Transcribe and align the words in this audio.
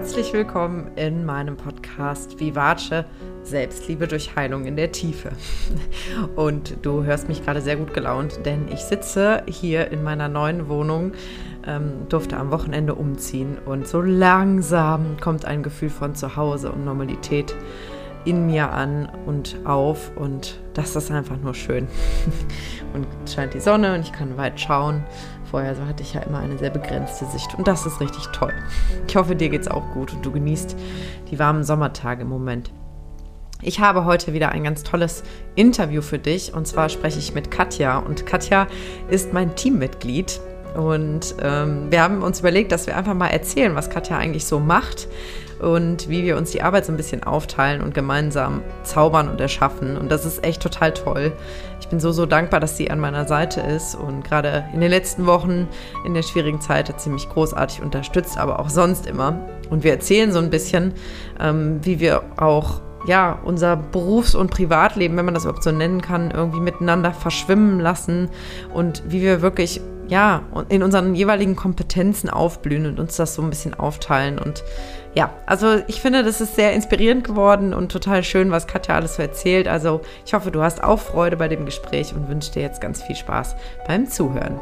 Herzlich 0.00 0.32
willkommen 0.32 0.92
in 0.96 1.26
meinem 1.26 1.58
Podcast 1.58 2.40
Vivace 2.40 3.04
Selbstliebe 3.42 4.08
durch 4.08 4.34
Heilung 4.34 4.64
in 4.64 4.74
der 4.74 4.92
Tiefe. 4.92 5.28
Und 6.36 6.78
du 6.80 7.04
hörst 7.04 7.28
mich 7.28 7.44
gerade 7.44 7.60
sehr 7.60 7.76
gut 7.76 7.92
gelaunt, 7.92 8.40
denn 8.46 8.68
ich 8.72 8.80
sitze 8.80 9.42
hier 9.46 9.90
in 9.90 10.02
meiner 10.02 10.28
neuen 10.28 10.70
Wohnung, 10.70 11.12
ähm, 11.66 12.08
durfte 12.08 12.38
am 12.38 12.50
Wochenende 12.50 12.94
umziehen 12.94 13.58
und 13.66 13.86
so 13.86 14.00
langsam 14.00 15.18
kommt 15.20 15.44
ein 15.44 15.62
Gefühl 15.62 15.90
von 15.90 16.14
Zuhause 16.14 16.72
und 16.72 16.86
Normalität 16.86 17.54
in 18.24 18.46
mir 18.46 18.72
an 18.72 19.06
und 19.26 19.56
auf 19.64 20.16
und 20.16 20.60
das 20.72 20.96
ist 20.96 21.10
einfach 21.10 21.36
nur 21.36 21.52
schön. 21.54 21.88
Und 22.92 23.06
scheint 23.28 23.54
die 23.54 23.60
Sonne 23.60 23.94
und 23.94 24.00
ich 24.00 24.12
kann 24.12 24.36
weit 24.36 24.58
schauen 24.58 25.04
Vorher 25.50 25.74
so 25.74 25.84
hatte 25.84 26.02
ich 26.02 26.14
ja 26.14 26.20
immer 26.20 26.38
eine 26.38 26.58
sehr 26.58 26.70
begrenzte 26.70 27.26
Sicht 27.26 27.54
und 27.56 27.66
das 27.66 27.84
ist 27.84 28.00
richtig 28.00 28.26
toll. 28.28 28.52
Ich 29.08 29.16
hoffe, 29.16 29.34
dir 29.34 29.48
geht 29.48 29.62
es 29.62 29.68
auch 29.68 29.90
gut 29.92 30.12
und 30.12 30.24
du 30.24 30.30
genießt 30.30 30.76
die 31.30 31.38
warmen 31.38 31.64
Sommertage 31.64 32.22
im 32.22 32.28
Moment. 32.28 32.70
Ich 33.62 33.80
habe 33.80 34.04
heute 34.04 34.32
wieder 34.32 34.50
ein 34.50 34.64
ganz 34.64 34.84
tolles 34.84 35.22
Interview 35.56 36.02
für 36.02 36.18
dich 36.18 36.54
und 36.54 36.66
zwar 36.66 36.88
spreche 36.88 37.18
ich 37.18 37.34
mit 37.34 37.50
Katja 37.50 37.98
und 37.98 38.26
Katja 38.26 38.68
ist 39.10 39.32
mein 39.32 39.56
Teammitglied 39.56 40.40
und 40.76 41.34
ähm, 41.42 41.90
wir 41.90 42.02
haben 42.02 42.22
uns 42.22 42.40
überlegt, 42.40 42.70
dass 42.72 42.86
wir 42.86 42.96
einfach 42.96 43.14
mal 43.14 43.28
erzählen, 43.28 43.74
was 43.74 43.90
Katja 43.90 44.16
eigentlich 44.16 44.46
so 44.46 44.60
macht 44.60 45.08
und 45.60 46.08
wie 46.08 46.24
wir 46.24 46.36
uns 46.36 46.52
die 46.52 46.62
Arbeit 46.62 46.86
so 46.86 46.92
ein 46.92 46.96
bisschen 46.96 47.22
aufteilen 47.22 47.82
und 47.82 47.92
gemeinsam 47.92 48.62
zaubern 48.82 49.28
und 49.28 49.40
erschaffen. 49.40 49.96
Und 49.96 50.10
das 50.10 50.24
ist 50.24 50.44
echt 50.44 50.62
total 50.62 50.94
toll. 50.94 51.32
Ich 51.90 51.92
bin 51.92 51.98
so, 51.98 52.12
so 52.12 52.24
dankbar, 52.24 52.60
dass 52.60 52.76
sie 52.76 52.88
an 52.88 53.00
meiner 53.00 53.26
Seite 53.26 53.62
ist 53.62 53.96
und 53.96 54.22
gerade 54.22 54.64
in 54.72 54.80
den 54.80 54.90
letzten 54.90 55.26
Wochen 55.26 55.66
in 56.06 56.14
der 56.14 56.22
schwierigen 56.22 56.60
Zeit 56.60 56.88
hat 56.88 57.00
sie 57.00 57.10
mich 57.10 57.28
großartig 57.28 57.82
unterstützt, 57.82 58.38
aber 58.38 58.60
auch 58.60 58.68
sonst 58.68 59.08
immer. 59.08 59.40
Und 59.70 59.82
wir 59.82 59.90
erzählen 59.90 60.30
so 60.30 60.38
ein 60.38 60.50
bisschen, 60.50 60.92
ähm, 61.40 61.80
wie 61.82 61.98
wir 61.98 62.22
auch 62.36 62.80
ja, 63.08 63.40
unser 63.44 63.76
Berufs- 63.76 64.36
und 64.36 64.52
Privatleben, 64.52 65.16
wenn 65.16 65.24
man 65.24 65.34
das 65.34 65.42
überhaupt 65.42 65.64
so 65.64 65.72
nennen 65.72 66.00
kann, 66.00 66.30
irgendwie 66.30 66.60
miteinander 66.60 67.12
verschwimmen 67.12 67.80
lassen 67.80 68.28
und 68.72 69.02
wie 69.08 69.20
wir 69.20 69.42
wirklich 69.42 69.80
ja, 70.10 70.42
in 70.68 70.82
unseren 70.82 71.14
jeweiligen 71.14 71.54
Kompetenzen 71.54 72.28
aufblühen 72.28 72.84
und 72.86 72.98
uns 72.98 73.16
das 73.16 73.34
so 73.36 73.42
ein 73.42 73.48
bisschen 73.48 73.74
aufteilen. 73.74 74.40
Und 74.40 74.64
ja, 75.14 75.32
also 75.46 75.78
ich 75.86 76.00
finde, 76.00 76.24
das 76.24 76.40
ist 76.40 76.56
sehr 76.56 76.72
inspirierend 76.72 77.22
geworden 77.22 77.72
und 77.72 77.92
total 77.92 78.24
schön, 78.24 78.50
was 78.50 78.66
Katja 78.66 78.96
alles 78.96 79.14
so 79.14 79.22
erzählt. 79.22 79.68
Also 79.68 80.00
ich 80.26 80.34
hoffe, 80.34 80.50
du 80.50 80.62
hast 80.62 80.82
auch 80.82 80.98
Freude 80.98 81.36
bei 81.36 81.46
dem 81.46 81.64
Gespräch 81.64 82.12
und 82.12 82.28
wünsche 82.28 82.50
dir 82.52 82.62
jetzt 82.62 82.80
ganz 82.80 83.02
viel 83.02 83.14
Spaß 83.14 83.54
beim 83.86 84.08
Zuhören. 84.08 84.58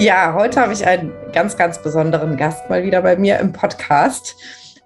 Ja, 0.00 0.34
heute 0.34 0.60
habe 0.60 0.72
ich 0.72 0.84
einen 0.84 1.12
ganz, 1.32 1.56
ganz 1.56 1.80
besonderen 1.80 2.36
Gast 2.36 2.68
mal 2.68 2.82
wieder 2.82 3.02
bei 3.02 3.16
mir 3.16 3.38
im 3.38 3.52
Podcast. 3.52 4.34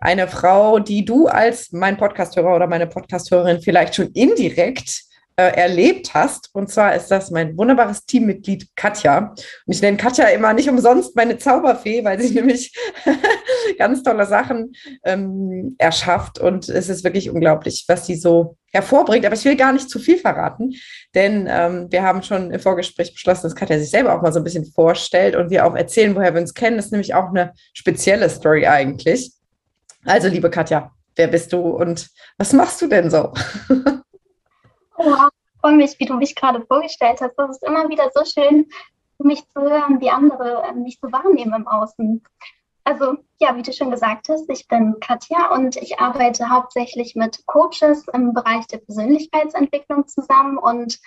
Eine 0.01 0.29
Frau, 0.29 0.81
die 0.81 1.05
du 1.05 1.29
als 1.29 1.73
mein 1.73 1.97
Podcasthörer 1.97 2.55
oder 2.55 2.67
meine 2.67 2.87
Podcasthörerin 2.87 3.62
vielleicht 3.62 3.95
schon 3.95 4.09
indirekt 4.09 5.05
äh, 5.37 5.57
erlebt 5.57 6.15
hast. 6.15 6.51
Und 6.53 6.71
zwar 6.71 6.95
ist 6.95 7.09
das 7.09 7.31
mein 7.31 7.57
wunderbares 7.57 8.07
Teammitglied 8.07 8.69
Katja. 8.77 9.35
Und 9.67 9.75
ich 9.75 9.83
nenne 9.83 9.97
Katja 9.97 10.29
immer 10.29 10.53
nicht 10.53 10.69
umsonst 10.69 11.17
meine 11.17 11.39
Zauberfee, 11.39 12.05
weil 12.05 12.21
sie 12.21 12.35
nämlich 12.35 12.73
ganz 13.79 14.03
tolle 14.03 14.27
Sachen 14.27 14.73
ähm, 15.05 15.75
erschafft. 15.79 16.39
Und 16.39 16.69
es 16.69 16.89
ist 16.89 17.05
wirklich 17.05 17.31
unglaublich, 17.31 17.85
was 17.89 18.07
sie 18.07 18.15
so 18.15 18.57
hervorbringt. 18.73 19.25
Aber 19.27 19.35
ich 19.35 19.45
will 19.45 19.57
gar 19.57 19.73
nicht 19.73 19.89
zu 19.89 19.99
viel 19.99 20.19
verraten, 20.19 20.75
denn 21.15 21.49
ähm, 21.49 21.87
wir 21.91 22.03
haben 22.03 22.23
schon 22.23 22.51
im 22.51 22.61
Vorgespräch 22.61 23.12
beschlossen, 23.12 23.45
dass 23.45 23.55
Katja 23.55 23.79
sich 23.79 23.91
selber 23.91 24.15
auch 24.15 24.23
mal 24.23 24.33
so 24.33 24.41
ein 24.41 24.45
bisschen 24.45 24.67
vorstellt 24.67 25.37
und 25.37 25.51
wir 25.51 25.65
auch 25.65 25.75
erzählen, 25.75 26.15
woher 26.15 26.35
wir 26.35 26.41
uns 26.41 26.55
kennen. 26.55 26.77
Das 26.77 26.87
ist 26.87 26.93
nämlich 26.93 27.15
auch 27.15 27.31
eine 27.31 27.53
spezielle 27.73 28.29
Story 28.29 28.67
eigentlich. 28.67 29.33
Also, 30.05 30.28
liebe 30.28 30.50
Katja, 30.50 30.93
wer 31.17 31.28
bist 31.28 31.53
du 31.53 31.61
und 31.61 32.09
was 32.37 32.53
machst 32.53 32.83
du 32.83 32.89
denn 32.89 33.11
so? 33.11 33.33
Ich 35.04 35.60
freue 35.60 35.76
mich, 35.76 35.98
wie 35.98 36.06
du 36.06 36.15
mich 36.15 36.34
gerade 36.34 36.65
vorgestellt 36.66 37.20
hast. 37.20 37.34
Das 37.37 37.50
ist 37.50 37.65
immer 37.65 37.88
wieder 37.88 38.10
so 38.15 38.25
schön, 38.25 38.66
mich 39.19 39.48
zu 39.48 39.60
hören, 39.60 40.00
wie 40.00 40.10
andere 40.10 40.62
ähm, 40.69 40.82
mich 40.82 40.98
so 41.00 41.10
wahrnehmen 41.10 41.54
im 41.54 41.66
Außen. 41.66 42.22
Also 42.84 43.16
ja, 43.41 43.56
wie 43.56 43.62
du 43.62 43.72
schon 43.72 43.91
gesagt 43.91 44.28
hast, 44.28 44.48
ich 44.50 44.69
bin 44.69 44.97
Katja 45.00 45.50
und 45.54 45.76
ich 45.76 45.98
arbeite 46.00 46.50
hauptsächlich 46.50 47.14
mit 47.16 47.47
Coaches 47.47 48.06
im 48.12 48.34
Bereich 48.34 48.66
der 48.66 48.78
Persönlichkeitsentwicklung 48.78 50.06
zusammen 50.06 50.59
und 50.59 51.00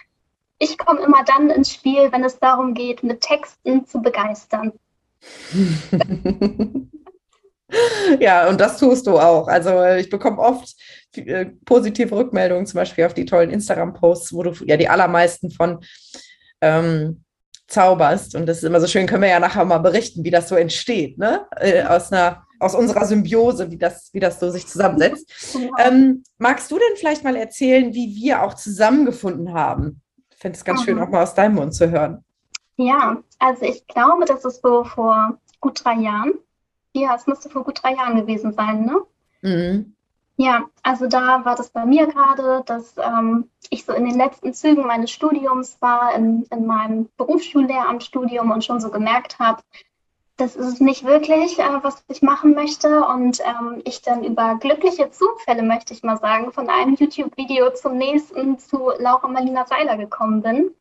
ich 0.58 0.78
komme 0.80 1.02
immer 1.02 1.24
dann 1.24 1.52
ins 1.52 1.72
Spiel, 1.72 2.12
wenn 2.12 2.24
es 2.24 2.40
darum 2.40 2.74
geht, 2.74 3.04
mit 3.04 3.22
Texten 3.22 3.86
zu 3.86 4.02
begeistern. 4.02 4.74
ja, 8.20 8.48
und 8.48 8.60
das 8.62 8.78
tust 8.78 9.08
du 9.08 9.20
auch. 9.20 9.48
Also 9.48 9.84
ich 9.96 10.10
bekomme 10.10 10.40
oft 10.40 10.76
äh, 11.16 11.48
positive 11.66 12.16
Rückmeldungen, 12.16 12.66
zum 12.66 12.78
Beispiel 12.80 13.06
auf 13.06 13.14
die 13.14 13.26
tollen 13.26 13.50
Instagram-Posts, 13.50 14.34
wo 14.34 14.44
du 14.44 14.52
ja 14.66 14.78
die 14.78 14.90
allermeisten 14.90 15.52
von 15.52 15.80
ähm, 16.62 17.24
zauberst. 17.68 18.36
Und 18.36 18.46
das 18.46 18.58
ist 18.58 18.64
immer 18.64 18.80
so 18.80 18.88
schön, 18.88 19.08
können 19.08 19.24
wir 19.24 19.30
ja 19.30 19.40
nachher 19.40 19.66
mal 19.66 19.80
berichten, 19.80 20.24
wie 20.24 20.32
das 20.32 20.48
so 20.48 20.56
entsteht, 20.56 21.18
ne? 21.18 21.46
Äh, 21.58 21.84
aus 21.84 22.12
einer 22.12 22.44
aus 22.60 22.76
unserer 22.76 23.06
Symbiose, 23.06 23.70
wie 23.70 23.78
das, 23.78 24.10
wie 24.14 24.20
das 24.20 24.40
so 24.40 24.50
sich 24.50 24.68
zusammensetzt. 24.68 25.58
Ähm, 25.80 26.24
magst 26.38 26.72
du 26.72 26.76
denn 26.76 26.98
vielleicht 26.98 27.24
mal 27.24 27.36
erzählen, 27.36 27.94
wie 27.94 28.16
wir 28.16 28.44
auch 28.44 28.56
zusammengefunden 28.56 29.54
haben? 29.54 30.02
Ich 30.32 30.38
finde 30.38 30.58
es 30.58 30.66
ganz 30.66 30.82
mhm. 30.82 30.86
schön, 30.86 31.00
auch 31.00 31.10
mal 31.10 31.24
aus 31.24 31.34
deinem 31.34 31.56
Mund 31.56 31.74
zu 31.74 31.90
hören. 31.90 32.24
Ja, 32.78 33.18
also 33.40 33.66
ich 33.66 33.86
glaube, 33.88 34.26
das 34.26 34.46
ist 34.46 34.62
so 34.62 34.84
vor 34.84 35.38
gut 35.60 35.84
drei 35.84 35.96
Jahren. 35.96 36.34
Ja, 36.98 37.16
es 37.16 37.28
müsste 37.28 37.50
vor 37.50 37.64
gut 37.64 37.82
drei 37.82 37.94
Jahren 37.94 38.16
gewesen 38.16 38.54
sein, 38.54 38.86
ne? 38.86 39.02
Mhm. 39.42 39.94
Ja, 40.40 40.70
also 40.84 41.08
da 41.08 41.46
war 41.46 41.56
das 41.56 41.70
bei 41.70 41.86
mir 41.86 42.06
gerade, 42.06 42.64
dass 42.66 42.96
ähm, 42.98 43.50
ich 43.72 43.86
so 43.86 43.94
in 43.94 44.06
den 44.06 44.18
letzten 44.18 44.54
Zügen 44.54 44.86
meines 44.86 45.10
Studiums 45.10 45.78
war, 45.82 46.14
in, 46.14 46.44
in 46.52 46.68
meinem 46.68 47.10
Berufsschullehramtsstudium 47.18 48.52
und 48.52 48.64
schon 48.64 48.80
so 48.80 48.92
gemerkt 48.92 49.40
habe, 49.40 49.64
das 50.38 50.56
ist 50.56 50.80
nicht 50.80 51.04
wirklich, 51.04 51.58
äh, 51.58 51.84
was 51.84 52.04
ich 52.08 52.22
machen 52.22 52.54
möchte. 52.54 53.04
Und 53.06 53.40
ähm, 53.40 53.82
ich 53.84 54.04
dann 54.04 54.24
über 54.24 54.56
glückliche 54.60 55.10
Zufälle, 55.10 55.64
möchte 55.64 55.94
ich 55.94 56.04
mal 56.04 56.18
sagen, 56.18 56.52
von 56.52 56.70
einem 56.70 56.96
YouTube-Video 56.96 57.74
zum 57.74 57.98
nächsten 57.98 58.60
zu 58.60 58.92
Laura 59.00 59.28
Marlina 59.28 59.66
Seiler 59.66 59.98
gekommen 59.98 60.44
bin. 60.44 60.72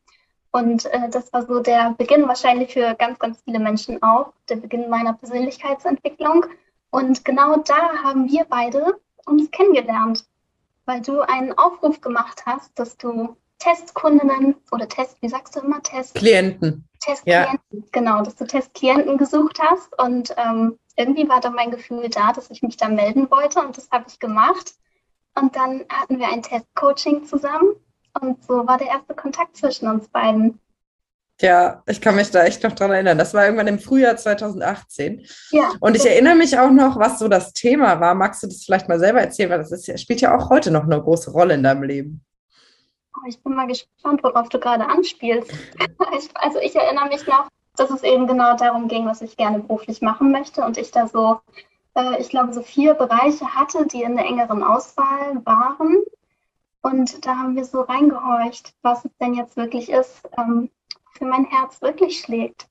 Und 0.56 0.86
äh, 0.86 1.10
das 1.10 1.30
war 1.34 1.44
so 1.44 1.60
der 1.60 1.94
Beginn 1.98 2.26
wahrscheinlich 2.26 2.72
für 2.72 2.94
ganz, 2.94 3.18
ganz 3.18 3.38
viele 3.44 3.58
Menschen 3.58 4.02
auch, 4.02 4.32
der 4.48 4.56
Beginn 4.56 4.88
meiner 4.88 5.12
Persönlichkeitsentwicklung. 5.12 6.46
Und 6.88 7.26
genau 7.26 7.58
da 7.58 8.02
haben 8.02 8.30
wir 8.30 8.46
beide 8.48 8.98
uns 9.26 9.50
kennengelernt, 9.50 10.24
weil 10.86 11.02
du 11.02 11.20
einen 11.20 11.52
Aufruf 11.58 12.00
gemacht 12.00 12.44
hast, 12.46 12.70
dass 12.78 12.96
du 12.96 13.36
Testkundinnen 13.58 14.54
oder 14.72 14.88
Test, 14.88 15.18
wie 15.20 15.28
sagst 15.28 15.56
du 15.56 15.60
immer, 15.60 15.82
Test? 15.82 16.14
Klienten. 16.14 16.88
Testklienten, 17.00 17.58
ja. 17.70 17.82
genau, 17.92 18.22
dass 18.22 18.36
du 18.36 18.46
Testklienten 18.46 19.18
gesucht 19.18 19.60
hast 19.60 19.98
und 20.00 20.34
ähm, 20.38 20.78
irgendwie 20.96 21.28
war 21.28 21.40
da 21.42 21.50
mein 21.50 21.70
Gefühl 21.70 22.08
da, 22.08 22.32
dass 22.32 22.50
ich 22.50 22.62
mich 22.62 22.78
da 22.78 22.88
melden 22.88 23.30
wollte 23.30 23.60
und 23.60 23.76
das 23.76 23.90
habe 23.90 24.06
ich 24.08 24.18
gemacht. 24.18 24.72
Und 25.34 25.54
dann 25.54 25.84
hatten 25.90 26.18
wir 26.18 26.28
ein 26.28 26.40
Testcoaching 26.40 27.26
zusammen 27.26 27.76
und 28.20 28.44
so 28.44 28.66
war 28.66 28.78
der 28.78 28.88
erste 28.88 29.14
Kontakt 29.14 29.56
zwischen 29.56 29.88
uns 29.88 30.08
beiden. 30.08 30.58
Ja, 31.40 31.82
ich 31.86 32.00
kann 32.00 32.16
mich 32.16 32.30
da 32.30 32.44
echt 32.44 32.62
noch 32.62 32.72
dran 32.72 32.92
erinnern. 32.92 33.18
Das 33.18 33.34
war 33.34 33.44
irgendwann 33.44 33.66
im 33.66 33.78
Frühjahr 33.78 34.16
2018. 34.16 35.26
Ja. 35.50 35.70
Und 35.80 35.94
ich 35.94 36.06
erinnere 36.06 36.34
mich 36.34 36.58
auch 36.58 36.70
noch, 36.70 36.98
was 36.98 37.18
so 37.18 37.28
das 37.28 37.52
Thema 37.52 38.00
war. 38.00 38.14
Magst 38.14 38.42
du 38.42 38.46
das 38.46 38.64
vielleicht 38.64 38.88
mal 38.88 38.98
selber 38.98 39.20
erzählen? 39.20 39.50
Weil 39.50 39.58
das 39.58 39.70
ist, 39.70 40.00
spielt 40.00 40.22
ja 40.22 40.34
auch 40.34 40.48
heute 40.48 40.70
noch 40.70 40.84
eine 40.84 41.00
große 41.00 41.30
Rolle 41.30 41.54
in 41.54 41.62
deinem 41.62 41.82
Leben. 41.82 42.24
Oh, 43.14 43.28
ich 43.28 43.42
bin 43.42 43.54
mal 43.54 43.66
gespannt, 43.66 44.22
worauf 44.22 44.48
du 44.48 44.58
gerade 44.58 44.86
anspielst. 44.86 45.50
also 46.34 46.58
ich 46.60 46.74
erinnere 46.74 47.08
mich 47.08 47.26
noch, 47.26 47.48
dass 47.76 47.90
es 47.90 48.02
eben 48.02 48.26
genau 48.26 48.56
darum 48.56 48.88
ging, 48.88 49.04
was 49.04 49.20
ich 49.20 49.36
gerne 49.36 49.58
beruflich 49.58 50.00
machen 50.00 50.32
möchte. 50.32 50.62
Und 50.62 50.78
ich 50.78 50.90
da 50.90 51.06
so, 51.06 51.40
äh, 51.94 52.18
ich 52.18 52.30
glaube, 52.30 52.54
so 52.54 52.62
vier 52.62 52.94
Bereiche 52.94 53.54
hatte, 53.54 53.86
die 53.86 54.02
in 54.02 54.16
der 54.16 54.24
engeren 54.24 54.62
Auswahl 54.62 55.44
waren. 55.44 56.02
Und 56.82 57.26
da 57.26 57.36
haben 57.36 57.56
wir 57.56 57.64
so 57.64 57.80
reingehorcht, 57.80 58.74
was 58.82 59.04
es 59.04 59.10
denn 59.20 59.34
jetzt 59.34 59.56
wirklich 59.56 59.90
ist, 59.90 60.22
ähm, 60.38 60.70
für 61.12 61.24
mein 61.24 61.44
Herz 61.46 61.80
wirklich 61.82 62.20
schlägt. 62.20 62.68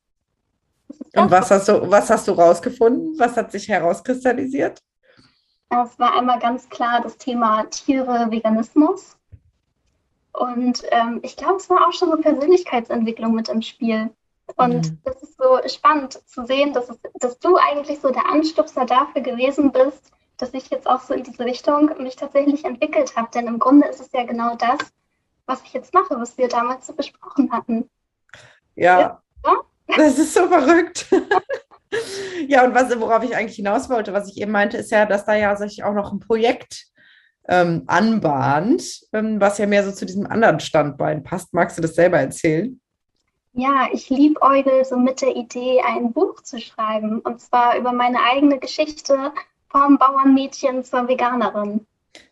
Und 1.16 1.32
was 1.32 1.52
hast 1.52 1.68
du, 1.68 1.90
was 1.90 2.10
hast 2.10 2.28
du 2.28 2.34
rausgefunden? 2.34 3.18
Was 3.18 3.36
hat 3.36 3.52
sich 3.52 3.68
herauskristallisiert? 3.68 4.82
Es 5.70 6.00
war 6.00 6.18
einmal 6.18 6.40
ganz 6.40 6.70
klar 6.70 7.02
das 7.02 7.18
Thema 7.18 7.64
Tiere, 7.66 8.28
Veganismus. 8.30 9.18
Und 10.34 10.84
ähm, 10.92 11.20
ich 11.24 11.38
glaube, 11.38 11.56
es 11.56 11.70
war 11.70 11.88
auch 11.88 11.94
schon 11.94 12.12
so 12.12 12.18
Persönlichkeitsentwicklung 12.18 13.34
mit 13.34 13.50
im 13.50 13.62
Spiel. 13.62 14.12
Und 14.58 14.92
mhm. 14.92 15.00
das 15.04 15.24
ist 15.24 15.38
so 15.38 15.60
spannend 15.68 16.20
zu 16.28 16.46
sehen, 16.46 16.74
dass, 16.74 16.90
es, 16.90 17.00
dass 17.16 17.40
du 17.40 17.58
eigentlich 17.58 18.00
so 18.00 18.12
der 18.12 18.30
Anstupser 18.30 18.86
dafür 18.86 19.22
gewesen 19.22 19.72
bist, 19.72 20.12
dass 20.38 20.54
ich 20.54 20.70
jetzt 20.70 20.88
auch 20.88 21.02
so 21.02 21.14
in 21.14 21.24
diese 21.24 21.46
Richtung 21.46 21.92
mich 22.00 22.16
tatsächlich 22.16 22.66
entwickelt 22.66 23.16
habe. 23.16 23.30
Denn 23.34 23.48
im 23.48 23.60
Grunde 23.60 23.88
ist 23.88 24.00
es 24.00 24.12
ja 24.12 24.24
genau 24.24 24.56
das, 24.56 24.80
was 25.46 25.62
ich 25.64 25.74
jetzt 25.74 25.94
mache, 25.94 26.20
was 26.20 26.38
wir 26.38 26.48
damals 26.48 26.88
so 26.88 26.94
besprochen 26.94 27.52
hatten. 27.52 27.90
Ja. 28.76 29.00
ja. 29.00 29.22
Das 29.98 30.18
ist 30.18 30.34
so 30.34 30.48
verrückt. 30.48 31.08
Ja, 32.48 32.66
und 32.66 32.74
was, 32.74 33.00
worauf 33.00 33.24
ich 33.24 33.36
eigentlich 33.36 33.56
hinaus 33.56 33.90
wollte, 33.90 34.14
was 34.14 34.30
ich 34.30 34.42
eben 34.42 34.52
meinte, 34.52 34.78
ist 34.78 34.92
ja, 34.92 35.06
dass 35.06 35.26
da 35.26 35.36
ja 35.36 35.56
sich 35.56 35.84
auch 35.84 35.94
noch 35.94 36.12
ein 36.12 36.20
Projekt 36.20 36.88
ähm, 37.48 37.84
anbahnt, 37.88 39.02
ähm, 39.14 39.40
was 39.40 39.58
ja 39.58 39.68
mehr 39.68 39.84
so 39.84 39.92
zu 39.92 40.06
diesem 40.06 40.28
anderen 40.28 40.60
Standbein 40.60 41.24
passt. 41.24 41.54
Magst 41.54 41.78
du 41.78 41.82
das 41.82 41.96
selber 41.96 42.20
erzählen? 42.20 42.80
Ja, 43.54 43.88
ich 43.94 44.10
liebäugel 44.10 44.84
so 44.84 44.98
mit 44.98 45.22
der 45.22 45.36
Idee, 45.36 45.82
ein 45.82 46.12
Buch 46.12 46.42
zu 46.42 46.60
schreiben. 46.60 47.20
Und 47.20 47.40
zwar 47.40 47.78
über 47.78 47.94
meine 47.94 48.20
eigene 48.22 48.60
Geschichte 48.60 49.32
vom 49.76 49.98
Bauernmädchen 49.98 50.86
zur 50.86 51.06
Veganerin. 51.10 51.86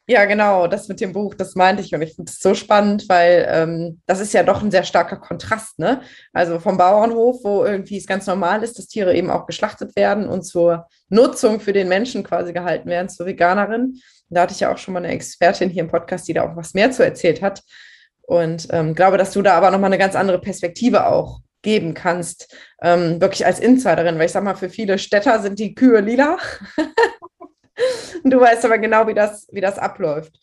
Ja, 0.08 0.24
genau, 0.24 0.68
das 0.68 0.88
mit 0.88 1.02
dem 1.02 1.12
Buch, 1.12 1.34
das 1.34 1.56
meinte 1.56 1.82
ich 1.82 1.94
und 1.94 2.02
ich 2.02 2.16
finde 2.16 2.32
es 2.32 2.40
so 2.40 2.56
spannend, 2.56 3.10
weil 3.10 3.46
ähm, 3.50 4.02
das 4.06 4.22
ist 4.22 4.34
ja 4.34 4.44
doch 4.44 4.64
ein 4.64 4.72
sehr 4.72 4.84
starker 4.84 5.18
Kontrast, 5.18 5.78
ne? 5.78 6.02
Also 6.32 6.60
vom 6.60 6.78
Bauernhof, 6.78 7.44
wo 7.44 7.66
irgendwie 7.66 7.98
es 7.98 8.08
ganz 8.08 8.28
normal 8.28 8.64
ist, 8.64 8.78
dass 8.78 8.88
Tiere 8.88 9.14
eben 9.14 9.30
auch 9.30 9.46
geschlachtet 9.46 9.94
werden 9.98 10.28
und 10.30 10.44
zur 10.44 10.88
Nutzung 11.10 11.60
für 11.60 11.74
den 11.74 11.90
Menschen 11.90 12.24
quasi 12.24 12.54
gehalten 12.54 12.88
werden, 12.90 13.10
zur 13.10 13.26
Veganerin. 13.26 14.00
Da 14.30 14.44
hatte 14.44 14.54
ich 14.54 14.62
ja 14.62 14.72
auch 14.72 14.78
schon 14.78 14.94
mal 14.94 15.04
eine 15.04 15.14
Expertin 15.14 15.70
hier 15.70 15.84
im 15.84 15.90
Podcast, 15.90 16.28
die 16.30 16.34
da 16.34 16.44
auch 16.44 16.56
was 16.56 16.74
mehr 16.74 16.92
zu 16.92 17.04
erzählt 17.04 17.42
hat. 17.42 17.62
Und 18.22 18.70
ähm, 18.72 18.96
glaube, 18.96 19.18
dass 19.18 19.34
du 19.34 19.42
da 19.42 19.56
aber 19.56 19.70
nochmal 19.70 19.90
eine 19.90 19.98
ganz 19.98 20.16
andere 20.16 20.40
Perspektive 20.40 21.08
auch 21.08 21.42
geben 21.62 21.94
kannst, 21.94 22.56
ähm, 22.82 23.20
wirklich 23.20 23.46
als 23.46 23.60
Insiderin, 23.60 24.18
weil 24.18 24.28
ich 24.28 24.32
sag 24.32 24.44
mal, 24.44 24.56
für 24.56 24.70
viele 24.70 24.98
Städter 24.98 25.42
sind 25.42 25.60
die 25.60 25.76
Kühe 25.76 26.00
lila. 26.00 26.38
du 28.24 28.40
weißt 28.40 28.66
aber 28.66 28.78
genau, 28.78 29.08
wie 29.08 29.14
das, 29.14 29.48
wie 29.52 29.62
das 29.62 29.78
abläuft. 29.78 30.40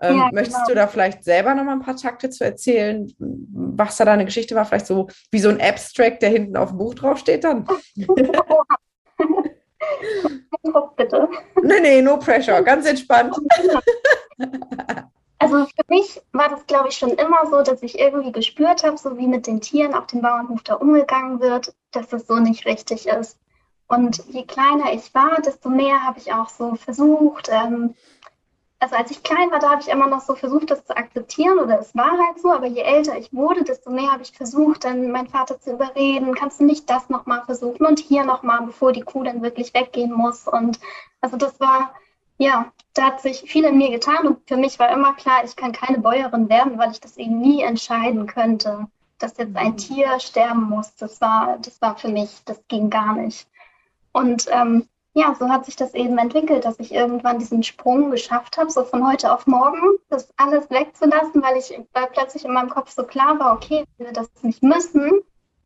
Ähm, 0.00 0.16
ja, 0.16 0.30
möchtest 0.32 0.56
genau. 0.56 0.68
du 0.68 0.74
da 0.74 0.86
vielleicht 0.88 1.22
selber 1.24 1.54
noch 1.54 1.64
mal 1.64 1.72
ein 1.72 1.82
paar 1.82 1.96
Takte 1.96 2.28
zu 2.28 2.44
erzählen, 2.44 3.12
was 3.18 3.96
da 3.96 4.04
deine 4.04 4.24
Geschichte 4.24 4.54
war? 4.54 4.64
Vielleicht 4.64 4.86
so 4.86 5.08
wie 5.30 5.38
so 5.38 5.48
ein 5.48 5.60
Abstract, 5.60 6.20
der 6.22 6.30
hinten 6.30 6.56
auf 6.56 6.70
dem 6.70 6.78
Buch 6.78 6.94
draufsteht 6.94 7.44
dann? 7.44 7.66
Bitte. 10.96 11.28
Nee, 11.62 11.80
nee, 11.80 12.02
no 12.02 12.18
pressure, 12.18 12.62
ganz 12.62 12.86
entspannt. 12.86 13.36
Also 15.44 15.66
für 15.66 15.84
mich 15.88 16.22
war 16.32 16.48
das, 16.48 16.64
glaube 16.66 16.88
ich, 16.88 16.96
schon 16.96 17.10
immer 17.10 17.44
so, 17.50 17.60
dass 17.60 17.82
ich 17.82 17.98
irgendwie 17.98 18.32
gespürt 18.32 18.82
habe, 18.82 18.96
so 18.96 19.18
wie 19.18 19.26
mit 19.26 19.46
den 19.46 19.60
Tieren 19.60 19.92
auf 19.92 20.06
dem 20.06 20.22
Bauernhof 20.22 20.62
da 20.62 20.74
umgegangen 20.74 21.38
wird, 21.38 21.74
dass 21.90 22.08
das 22.08 22.26
so 22.26 22.36
nicht 22.36 22.64
richtig 22.64 23.06
ist. 23.06 23.38
Und 23.86 24.24
je 24.28 24.44
kleiner 24.44 24.92
ich 24.92 25.14
war, 25.14 25.40
desto 25.42 25.68
mehr 25.68 26.02
habe 26.04 26.18
ich 26.18 26.32
auch 26.32 26.48
so 26.48 26.74
versucht. 26.74 27.48
Ähm, 27.52 27.94
also 28.84 28.96
als 28.96 29.10
ich 29.10 29.22
klein 29.22 29.50
war, 29.50 29.60
da 29.60 29.70
habe 29.70 29.80
ich 29.80 29.88
immer 29.88 30.08
noch 30.08 30.20
so 30.20 30.34
versucht, 30.34 30.70
das 30.70 30.84
zu 30.84 30.96
akzeptieren 30.96 31.58
oder 31.58 31.80
es 31.80 31.94
war 31.94 32.12
halt 32.12 32.38
so. 32.40 32.52
Aber 32.52 32.66
je 32.66 32.82
älter 32.82 33.16
ich 33.16 33.32
wurde, 33.32 33.64
desto 33.64 33.90
mehr 33.90 34.12
habe 34.12 34.22
ich 34.22 34.32
versucht, 34.32 34.84
dann 34.84 35.10
meinen 35.10 35.28
Vater 35.28 35.58
zu 35.60 35.72
überreden. 35.72 36.34
Kannst 36.34 36.60
du 36.60 36.64
nicht 36.64 36.88
das 36.90 37.08
nochmal 37.08 37.42
versuchen 37.44 37.86
und 37.86 37.98
hier 37.98 38.24
nochmal, 38.24 38.62
bevor 38.66 38.92
die 38.92 39.02
Kuh 39.02 39.22
dann 39.22 39.42
wirklich 39.42 39.72
weggehen 39.74 40.12
muss? 40.12 40.46
Und 40.48 40.78
also 41.20 41.36
das 41.36 41.58
war, 41.60 41.94
ja, 42.38 42.72
da 42.94 43.04
hat 43.04 43.20
sich 43.20 43.42
viel 43.50 43.64
in 43.64 43.78
mir 43.78 43.90
getan. 43.90 44.26
Und 44.26 44.46
für 44.46 44.56
mich 44.56 44.78
war 44.78 44.90
immer 44.90 45.14
klar, 45.14 45.44
ich 45.44 45.56
kann 45.56 45.72
keine 45.72 45.98
Bäuerin 45.98 46.48
werden, 46.48 46.78
weil 46.78 46.90
ich 46.90 47.00
das 47.00 47.16
eben 47.16 47.38
nie 47.38 47.62
entscheiden 47.62 48.26
könnte, 48.26 48.86
dass 49.18 49.38
jetzt 49.38 49.56
ein 49.56 49.72
mhm. 49.72 49.76
Tier 49.78 50.20
sterben 50.20 50.64
muss. 50.64 50.94
Das 50.96 51.20
war, 51.20 51.58
das 51.58 51.80
war 51.80 51.96
für 51.96 52.08
mich, 52.08 52.42
das 52.44 52.60
ging 52.68 52.90
gar 52.90 53.14
nicht. 53.14 53.46
Und 54.14 54.46
ähm, 54.50 54.88
ja, 55.12 55.34
so 55.34 55.48
hat 55.48 55.66
sich 55.66 55.76
das 55.76 55.92
eben 55.94 56.18
entwickelt, 56.18 56.64
dass 56.64 56.78
ich 56.80 56.92
irgendwann 56.92 57.38
diesen 57.38 57.62
Sprung 57.62 58.10
geschafft 58.10 58.56
habe, 58.56 58.70
so 58.70 58.84
von 58.84 59.06
heute 59.06 59.32
auf 59.32 59.46
morgen, 59.46 59.98
das 60.08 60.32
alles 60.36 60.70
wegzulassen, 60.70 61.42
weil 61.42 61.56
ich 61.56 61.78
weil 61.92 62.06
plötzlich 62.06 62.44
in 62.44 62.52
meinem 62.52 62.70
Kopf 62.70 62.90
so 62.90 63.04
klar 63.04 63.38
war, 63.38 63.54
okay, 63.54 63.84
wenn 63.98 64.06
wir 64.06 64.12
das 64.12 64.28
nicht 64.42 64.62
müssen, 64.62 65.20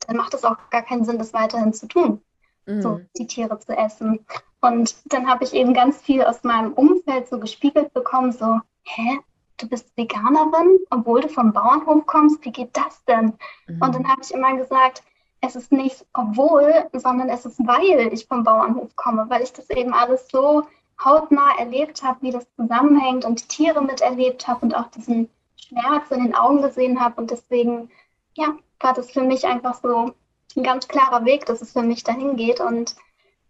dann 0.07 0.17
macht 0.17 0.35
es 0.35 0.45
auch 0.45 0.57
gar 0.71 0.83
keinen 0.83 1.05
Sinn, 1.05 1.19
das 1.19 1.33
weiterhin 1.33 1.73
zu 1.73 1.87
tun, 1.87 2.23
mhm. 2.67 2.83
so 2.83 3.01
die 3.17 3.27
Tiere 3.27 3.59
zu 3.59 3.77
essen. 3.77 4.27
Und 4.61 4.97
dann 5.07 5.29
habe 5.29 5.45
ich 5.45 5.55
eben 5.55 5.73
ganz 5.73 5.99
viel 5.99 6.23
aus 6.23 6.43
meinem 6.43 6.73
Umfeld 6.73 7.29
so 7.29 7.39
gespiegelt 7.39 7.93
bekommen, 7.93 8.33
so, 8.33 8.61
hä, 8.83 9.19
du 9.59 9.69
bist 9.69 9.97
Veganerin, 9.97 10.79
obwohl 10.91 11.21
du 11.21 11.29
vom 11.29 11.53
Bauernhof 11.53 12.07
kommst, 12.07 12.45
wie 12.45 12.53
geht 12.53 12.77
das 12.77 13.05
denn? 13.05 13.35
Mhm. 13.67 13.83
Und 13.83 13.95
dann 13.95 14.09
habe 14.09 14.21
ich 14.23 14.33
immer 14.33 14.57
gesagt, 14.57 15.03
es 15.41 15.57
ist 15.57 15.73
nicht 15.73 16.05
obwohl, 16.15 16.89
sondern 16.93 17.29
es 17.29 17.47
ist 17.47 17.59
weil 17.61 18.13
ich 18.13 18.27
vom 18.27 18.45
Bauernhof 18.45 18.95
komme, 18.97 19.27
weil 19.29 19.43
ich 19.43 19.53
das 19.53 19.71
eben 19.71 19.93
alles 19.93 20.29
so 20.31 20.65
hautnah 21.03 21.59
erlebt 21.59 22.03
habe, 22.03 22.23
wie 22.23 22.33
das 22.33 22.47
zusammenhängt 22.57 23.25
und 23.25 23.41
die 23.41 23.49
Tiere 23.49 23.83
miterlebt 23.83 24.49
habe 24.49 24.61
und 24.63 24.75
auch 24.75 24.89
diesen 24.89 25.29
Schmerz 25.57 26.11
in 26.11 26.25
den 26.25 26.35
Augen 26.35 26.63
gesehen 26.63 27.01
habe. 27.01 27.21
Und 27.21 27.31
deswegen, 27.31 27.91
ja, 28.35 28.57
war 28.81 28.95
das 28.95 29.11
für 29.11 29.23
mich 29.23 29.47
einfach 29.47 29.75
so 29.75 30.13
ein 30.57 30.63
ganz 30.63 30.89
klarer 30.89 31.25
Weg, 31.25 31.47
dass 31.47 31.63
es 31.63 31.73
für 31.73 31.83
mich 31.83 32.03
dahin 32.03 32.37
geht. 32.37 32.61
Und 32.61 32.97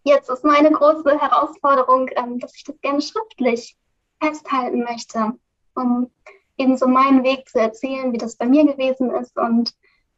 jetzt 0.03 0.29
ist 0.29 0.43
meine 0.43 0.71
große 0.71 1.19
Herausforderung, 1.19 2.09
ähm, 2.15 2.39
dass 2.39 2.55
ich 2.55 2.63
das 2.63 2.79
gerne 2.81 3.01
schriftlich 3.01 3.75
festhalten 4.21 4.83
möchte, 4.83 5.33
um 5.75 6.11
eben 6.57 6.77
so 6.77 6.87
meinen 6.87 7.23
Weg 7.23 7.47
zu 7.47 7.59
erzählen, 7.59 8.11
wie 8.11 8.17
das 8.17 8.35
bei 8.35 8.45
mir 8.45 8.65
gewesen 8.65 9.11
ist 9.11 9.37
und 9.37 9.73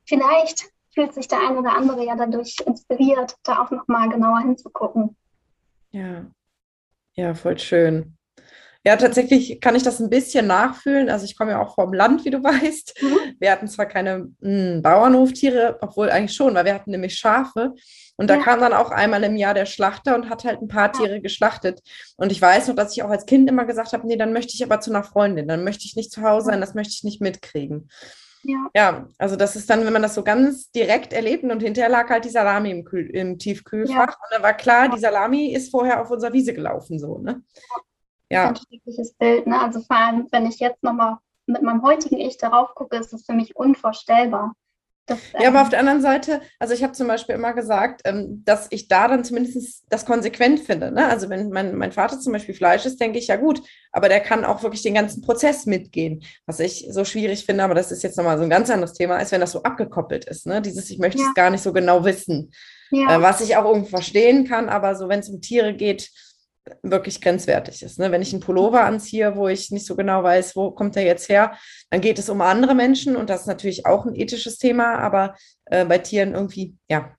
vielleicht 0.05 0.71
fühlt 0.93 1.13
sich 1.13 1.27
der 1.27 1.39
eine 1.39 1.59
oder 1.59 1.75
andere 1.75 2.05
ja 2.05 2.15
dadurch 2.15 2.57
inspiriert, 2.65 3.35
da 3.43 3.63
auch 3.63 3.71
nochmal 3.71 4.09
genauer 4.09 4.39
hinzugucken. 4.39 5.15
Ja, 5.91 6.25
ja, 7.13 7.33
voll 7.33 7.57
schön. 7.59 8.17
Ja, 8.83 8.95
tatsächlich 8.95 9.61
kann 9.61 9.75
ich 9.75 9.83
das 9.83 9.99
ein 9.99 10.09
bisschen 10.09 10.47
nachfühlen. 10.47 11.09
Also 11.09 11.25
ich 11.25 11.37
komme 11.37 11.51
ja 11.51 11.61
auch 11.61 11.75
vom 11.75 11.93
Land, 11.93 12.25
wie 12.25 12.31
du 12.31 12.43
weißt. 12.43 12.99
Mhm. 13.01 13.35
Wir 13.39 13.51
hatten 13.51 13.67
zwar 13.67 13.85
keine 13.85 14.29
mh, 14.39 14.73
hm, 14.73 14.81
Bauernhoftiere, 14.81 15.77
obwohl 15.81 16.09
eigentlich 16.09 16.35
schon, 16.35 16.55
weil 16.55 16.65
wir 16.65 16.73
hatten 16.73 16.91
nämlich 16.91 17.15
Schafe. 17.15 17.75
Und 18.17 18.29
da 18.29 18.35
ja. 18.37 18.41
kam 18.41 18.59
dann 18.59 18.73
auch 18.73 18.91
einmal 18.91 19.23
im 19.23 19.35
Jahr 19.35 19.53
der 19.53 19.65
Schlachter 19.65 20.15
und 20.15 20.29
hat 20.29 20.45
halt 20.45 20.61
ein 20.61 20.67
paar 20.67 20.91
Tiere 20.91 21.21
geschlachtet. 21.21 21.81
Und 22.17 22.31
ich 22.31 22.41
weiß 22.41 22.67
noch, 22.67 22.75
dass 22.75 22.93
ich 22.93 23.03
auch 23.03 23.09
als 23.09 23.25
Kind 23.25 23.49
immer 23.49 23.65
gesagt 23.65 23.93
habe, 23.93 24.07
nee, 24.07 24.17
dann 24.17 24.33
möchte 24.33 24.53
ich 24.55 24.63
aber 24.63 24.79
zu 24.79 24.91
einer 24.91 25.03
Freundin, 25.03 25.47
dann 25.47 25.63
möchte 25.63 25.85
ich 25.85 25.95
nicht 25.95 26.11
zu 26.11 26.21
Hause 26.21 26.47
sein, 26.47 26.61
das 26.61 26.73
möchte 26.73 26.93
ich 26.93 27.03
nicht 27.03 27.21
mitkriegen. 27.21 27.89
Ja. 28.43 28.69
ja, 28.73 29.07
also 29.17 29.35
das 29.35 29.55
ist 29.55 29.69
dann, 29.69 29.85
wenn 29.85 29.93
man 29.93 30.01
das 30.01 30.15
so 30.15 30.23
ganz 30.23 30.71
direkt 30.71 31.13
erlebt 31.13 31.43
und 31.43 31.61
hinterher 31.61 31.89
lag 31.89 32.09
halt 32.09 32.25
die 32.25 32.29
Salami 32.29 32.71
im, 32.71 32.83
Kühl, 32.83 33.09
im 33.09 33.37
Tiefkühlfach 33.37 33.95
ja. 33.95 34.03
und 34.03 34.31
dann 34.31 34.43
war 34.43 34.53
klar, 34.53 34.89
die 34.89 34.99
Salami 34.99 35.53
ist 35.53 35.69
vorher 35.69 36.01
auf 36.01 36.09
unserer 36.09 36.33
Wiese 36.33 36.53
gelaufen, 36.53 36.97
so, 36.97 37.19
ne? 37.19 37.43
Ja. 38.29 38.49
Ein 38.49 38.55
schreckliches 38.55 39.13
Bild, 39.13 39.45
ne? 39.45 39.59
Also 39.59 39.81
vor 39.81 39.97
allem, 39.97 40.27
wenn 40.31 40.45
ich 40.45 40.59
jetzt 40.59 40.81
nochmal 40.83 41.17
mit 41.45 41.61
meinem 41.61 41.83
heutigen 41.83 42.17
Ich 42.17 42.37
darauf 42.37 42.73
gucke, 42.75 42.97
ist 42.97 43.13
es 43.13 43.25
für 43.25 43.33
mich 43.33 43.55
unvorstellbar. 43.55 44.53
Das, 45.07 45.19
ja, 45.39 45.47
aber 45.49 45.61
auf 45.61 45.69
der 45.69 45.79
anderen 45.79 46.01
Seite, 46.01 46.41
also 46.59 46.73
ich 46.73 46.83
habe 46.83 46.93
zum 46.93 47.07
Beispiel 47.07 47.35
immer 47.35 47.53
gesagt, 47.53 48.01
ähm, 48.05 48.43
dass 48.45 48.67
ich 48.69 48.87
da 48.87 49.07
dann 49.07 49.23
zumindest 49.23 49.85
das 49.89 50.05
konsequent 50.05 50.59
finde. 50.59 50.91
Ne? 50.91 51.05
Also 51.07 51.29
wenn 51.29 51.49
mein, 51.49 51.75
mein 51.75 51.91
Vater 51.91 52.19
zum 52.19 52.33
Beispiel 52.33 52.53
Fleisch 52.53 52.85
ist, 52.85 53.01
denke 53.01 53.17
ich, 53.17 53.27
ja 53.27 53.35
gut, 53.35 53.61
aber 53.91 54.09
der 54.09 54.19
kann 54.19 54.45
auch 54.45 54.61
wirklich 54.63 54.83
den 54.83 54.93
ganzen 54.93 55.21
Prozess 55.21 55.65
mitgehen. 55.65 56.23
Was 56.45 56.59
ich 56.59 56.87
so 56.91 57.03
schwierig 57.03 57.45
finde, 57.45 57.63
aber 57.63 57.73
das 57.73 57.91
ist 57.91 58.03
jetzt 58.03 58.17
nochmal 58.17 58.37
so 58.37 58.43
ein 58.43 58.49
ganz 58.49 58.69
anderes 58.69 58.93
Thema, 58.93 59.17
ist, 59.17 59.31
wenn 59.31 59.41
das 59.41 59.51
so 59.51 59.63
abgekoppelt 59.63 60.25
ist. 60.25 60.45
Ne? 60.45 60.61
Dieses, 60.61 60.89
ich 60.89 60.99
möchte 60.99 61.21
ja. 61.21 61.27
es 61.27 61.33
gar 61.33 61.49
nicht 61.49 61.63
so 61.63 61.73
genau 61.73 62.05
wissen. 62.05 62.51
Ja. 62.91 63.17
Äh, 63.17 63.21
was 63.21 63.41
ich 63.41 63.55
auch 63.57 63.65
irgendwo 63.65 63.89
verstehen 63.89 64.47
kann, 64.47 64.69
aber 64.69 64.95
so, 64.95 65.09
wenn 65.09 65.21
es 65.21 65.29
um 65.29 65.41
Tiere 65.41 65.73
geht, 65.73 66.09
wirklich 66.83 67.21
grenzwertig 67.21 67.83
ist. 67.83 67.99
Ne? 67.99 68.11
Wenn 68.11 68.21
ich 68.21 68.33
einen 68.33 68.41
Pullover 68.41 68.83
anziehe, 68.83 69.35
wo 69.35 69.47
ich 69.47 69.71
nicht 69.71 69.85
so 69.85 69.95
genau 69.95 70.23
weiß, 70.23 70.55
wo 70.55 70.71
kommt 70.71 70.95
der 70.95 71.03
jetzt 71.03 71.29
her, 71.29 71.57
dann 71.89 72.01
geht 72.01 72.19
es 72.19 72.29
um 72.29 72.41
andere 72.41 72.75
Menschen 72.75 73.15
und 73.15 73.29
das 73.29 73.41
ist 73.41 73.47
natürlich 73.47 73.85
auch 73.85 74.05
ein 74.05 74.15
ethisches 74.15 74.57
Thema, 74.57 74.99
aber 74.99 75.35
äh, 75.65 75.85
bei 75.85 75.97
Tieren 75.97 76.33
irgendwie, 76.33 76.75
ja. 76.87 77.15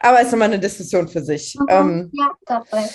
Aber 0.00 0.20
es 0.20 0.28
ist 0.28 0.32
immer 0.34 0.44
eine 0.44 0.58
Diskussion 0.58 1.08
für 1.08 1.22
sich. 1.22 1.56
Mhm. 1.58 1.66
Ähm, 1.68 2.10
ja, 2.12 2.32
dabei. 2.46 2.88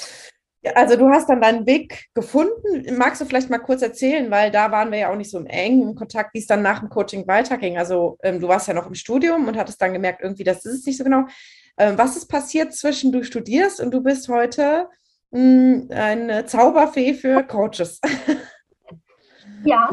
Also 0.76 0.96
du 0.96 1.10
hast 1.10 1.28
dann 1.28 1.42
deinen 1.42 1.66
Weg 1.66 2.06
gefunden. 2.14 2.98
Magst 2.98 3.20
du 3.20 3.26
vielleicht 3.26 3.50
mal 3.50 3.60
kurz 3.60 3.82
erzählen, 3.82 4.32
weil 4.32 4.50
da 4.50 4.72
waren 4.72 4.92
wir 4.92 5.00
ja 5.00 5.12
auch 5.12 5.18
nicht 5.18 5.30
so 5.30 5.38
im 5.38 5.46
engen 5.46 5.94
Kontakt, 5.94 6.34
wie 6.34 6.40
es 6.40 6.48
dann 6.48 6.62
nach 6.62 6.80
dem 6.80 6.88
Coaching 6.88 7.28
weiterging. 7.28 7.78
Also 7.78 8.18
ähm, 8.24 8.40
du 8.40 8.48
warst 8.48 8.70
ja 8.70 8.74
noch 8.74 8.88
im 8.88 8.96
Studium 8.96 9.48
und 9.48 9.58
hattest 9.58 9.82
dann 9.82 9.92
gemerkt, 9.92 10.22
irgendwie, 10.24 10.46
das 10.46 10.64
ist 10.64 10.80
es 10.80 10.86
nicht 10.86 10.98
so 10.98 11.04
genau. 11.04 11.26
Ähm, 11.78 11.98
was 11.98 12.16
ist 12.16 12.28
passiert 12.28 12.74
zwischen 12.74 13.12
du 13.12 13.24
studierst 13.24 13.82
und 13.82 13.92
du 13.92 14.02
bist 14.02 14.30
heute 14.30 14.88
eine 15.34 16.46
Zauberfee 16.46 17.14
für 17.14 17.44
Coaches. 17.44 18.00
Ja, 19.66 19.90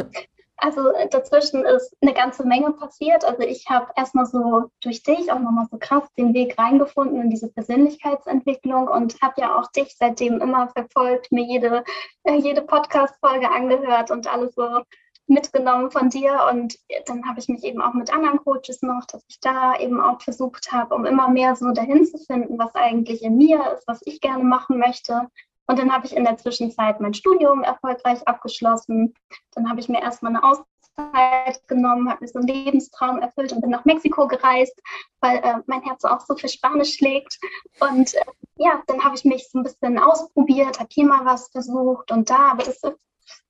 also 0.57 0.83
dazwischen 1.11 1.65
ist 1.65 1.97
eine 2.03 2.13
ganze 2.13 2.45
Menge 2.45 2.73
passiert. 2.73 3.25
Also 3.25 3.43
ich 3.43 3.67
habe 3.69 3.87
erstmal 3.97 4.27
so 4.27 4.71
durch 4.83 5.03
dich 5.03 5.33
auch 5.33 5.39
nochmal 5.39 5.67
so 5.71 5.79
krass 5.79 6.03
den 6.19 6.35
Weg 6.35 6.59
reingefunden 6.59 7.23
in 7.23 7.31
diese 7.31 7.49
Persönlichkeitsentwicklung 7.53 8.89
und 8.89 9.21
habe 9.23 9.41
ja 9.41 9.59
auch 9.59 9.71
dich 9.71 9.97
seitdem 9.97 10.41
immer 10.41 10.69
verfolgt, 10.69 11.33
mir 11.33 11.45
jede, 11.45 11.85
äh, 12.25 12.35
jede 12.35 12.63
Podcast-Folge 12.63 13.51
angehört 13.51 14.11
und 14.11 14.31
alles 14.31 14.55
so 14.55 14.83
mitgenommen 15.31 15.91
von 15.91 16.11
dir. 16.11 16.39
Und 16.51 16.77
dann 17.07 17.27
habe 17.27 17.39
ich 17.39 17.49
mich 17.49 17.65
eben 17.65 17.81
auch 17.81 17.95
mit 17.95 18.13
anderen 18.13 18.39
Coaches 18.39 18.83
noch, 18.83 19.05
dass 19.07 19.25
ich 19.29 19.41
da 19.41 19.79
eben 19.79 20.01
auch 20.01 20.21
versucht 20.21 20.73
habe, 20.73 20.95
um 20.95 21.05
immer 21.07 21.29
mehr 21.29 21.57
so 21.57 21.71
dahin 21.71 22.05
zu 22.05 22.19
finden, 22.19 22.59
was 22.59 22.75
eigentlich 22.75 23.23
in 23.23 23.37
mir 23.37 23.75
ist, 23.75 23.87
was 23.87 24.01
ich 24.05 24.21
gerne 24.21 24.45
machen 24.45 24.79
möchte. 24.79 25.29
Und 25.67 25.79
dann 25.79 25.93
habe 25.93 26.05
ich 26.05 26.17
in 26.17 26.25
der 26.25 26.37
Zwischenzeit 26.37 27.01
mein 27.01 27.15
Studium 27.15 27.63
erfolgreich 27.63 28.27
abgeschlossen. 28.27 29.15
Dann 29.55 29.71
habe 29.71 29.79
ich 29.79 29.89
mir 29.89 30.03
erstmal 30.03 30.35
eine 30.35 30.43
Auszeit 30.43 31.69
genommen, 31.69 32.11
habe 32.11 32.23
mir 32.23 32.29
so 32.29 32.41
einen 32.41 32.49
Lebenstraum 32.49 33.21
erfüllt 33.21 33.53
und 33.53 33.61
bin 33.61 33.71
nach 33.71 33.85
Mexiko 33.85 34.27
gereist, 34.27 34.77
weil 35.21 35.39
äh, 35.39 35.59
mein 35.67 35.83
Herz 35.83 36.05
auch 36.05 36.21
so 36.21 36.35
für 36.35 36.49
Spanisch 36.49 36.97
schlägt. 36.97 37.39
Und 37.79 38.15
äh, 38.15 38.25
ja, 38.57 38.83
dann 38.89 39.05
habe 39.05 39.15
ich 39.15 39.25
mich 39.25 39.49
so 39.49 39.61
ein 39.61 39.63
bisschen 39.63 39.99
ausprobiert, 40.01 40.81
habe 40.81 40.89
hier 40.91 41.07
mal 41.07 41.25
was 41.25 41.49
versucht 41.51 42.11
und 42.11 42.31
da, 42.31 42.51
aber 42.51 42.65
das 42.65 42.83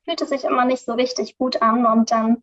fühlte 0.05 0.27
sich 0.27 0.45
immer 0.45 0.65
nicht 0.65 0.85
so 0.85 0.93
richtig 0.93 1.39
gut 1.39 1.63
an. 1.63 1.87
Und 1.87 2.11
dann 2.11 2.43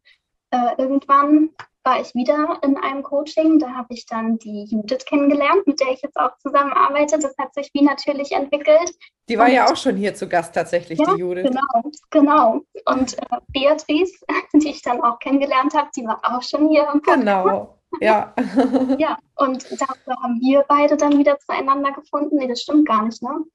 äh, 0.52 0.76
irgendwann 0.78 1.50
war 1.84 2.02
ich 2.02 2.14
wieder 2.14 2.60
in 2.64 2.78
einem 2.78 3.02
Coaching. 3.02 3.60
Da 3.60 3.70
habe 3.70 3.94
ich 3.94 4.06
dann 4.06 4.38
die 4.40 4.66
Judith 4.66 5.06
kennengelernt, 5.06 5.66
mit 5.66 5.80
der 5.80 5.92
ich 5.92 6.02
jetzt 6.02 6.18
auch 6.18 6.38
zusammenarbeite. 6.40 7.18
Das 7.18 7.38
hat 7.38 7.54
sich 7.54 7.70
wie 7.74 7.82
natürlich 7.82 8.34
entwickelt. 8.34 8.94
Die 9.30 9.38
war 9.38 9.48
und, 9.48 9.54
ja 9.54 9.72
auch 9.72 9.78
schon 9.78 9.96
hier 9.96 10.14
zu 10.14 10.28
Gast 10.28 10.54
tatsächlich, 10.54 11.00
ja, 11.00 11.14
die 11.14 11.22
Judith. 11.22 11.46
Genau, 11.46 11.92
genau. 12.10 12.62
Und 12.86 13.18
äh, 13.18 13.38
Beatrice, 13.54 14.26
die 14.54 14.70
ich 14.70 14.82
dann 14.82 15.02
auch 15.02 15.20
kennengelernt 15.20 15.74
habe, 15.74 15.90
die 15.96 16.06
war 16.06 16.20
auch 16.24 16.44
schon 16.44 16.70
hier 16.70 16.88
im 16.94 17.02
Podcast. 17.02 17.20
Genau. 17.20 17.74
Ja. 18.02 18.34
ja, 18.98 19.18
und 19.38 19.64
dafür 19.72 20.16
haben 20.22 20.42
wir 20.42 20.66
beide 20.68 20.98
dann 20.98 21.18
wieder 21.18 21.40
zueinander 21.40 21.94
gefunden. 21.94 22.36
Nee, 22.36 22.48
das 22.48 22.62
stimmt 22.62 22.88
gar 22.88 23.04
nicht, 23.04 23.22
ne? 23.24 23.46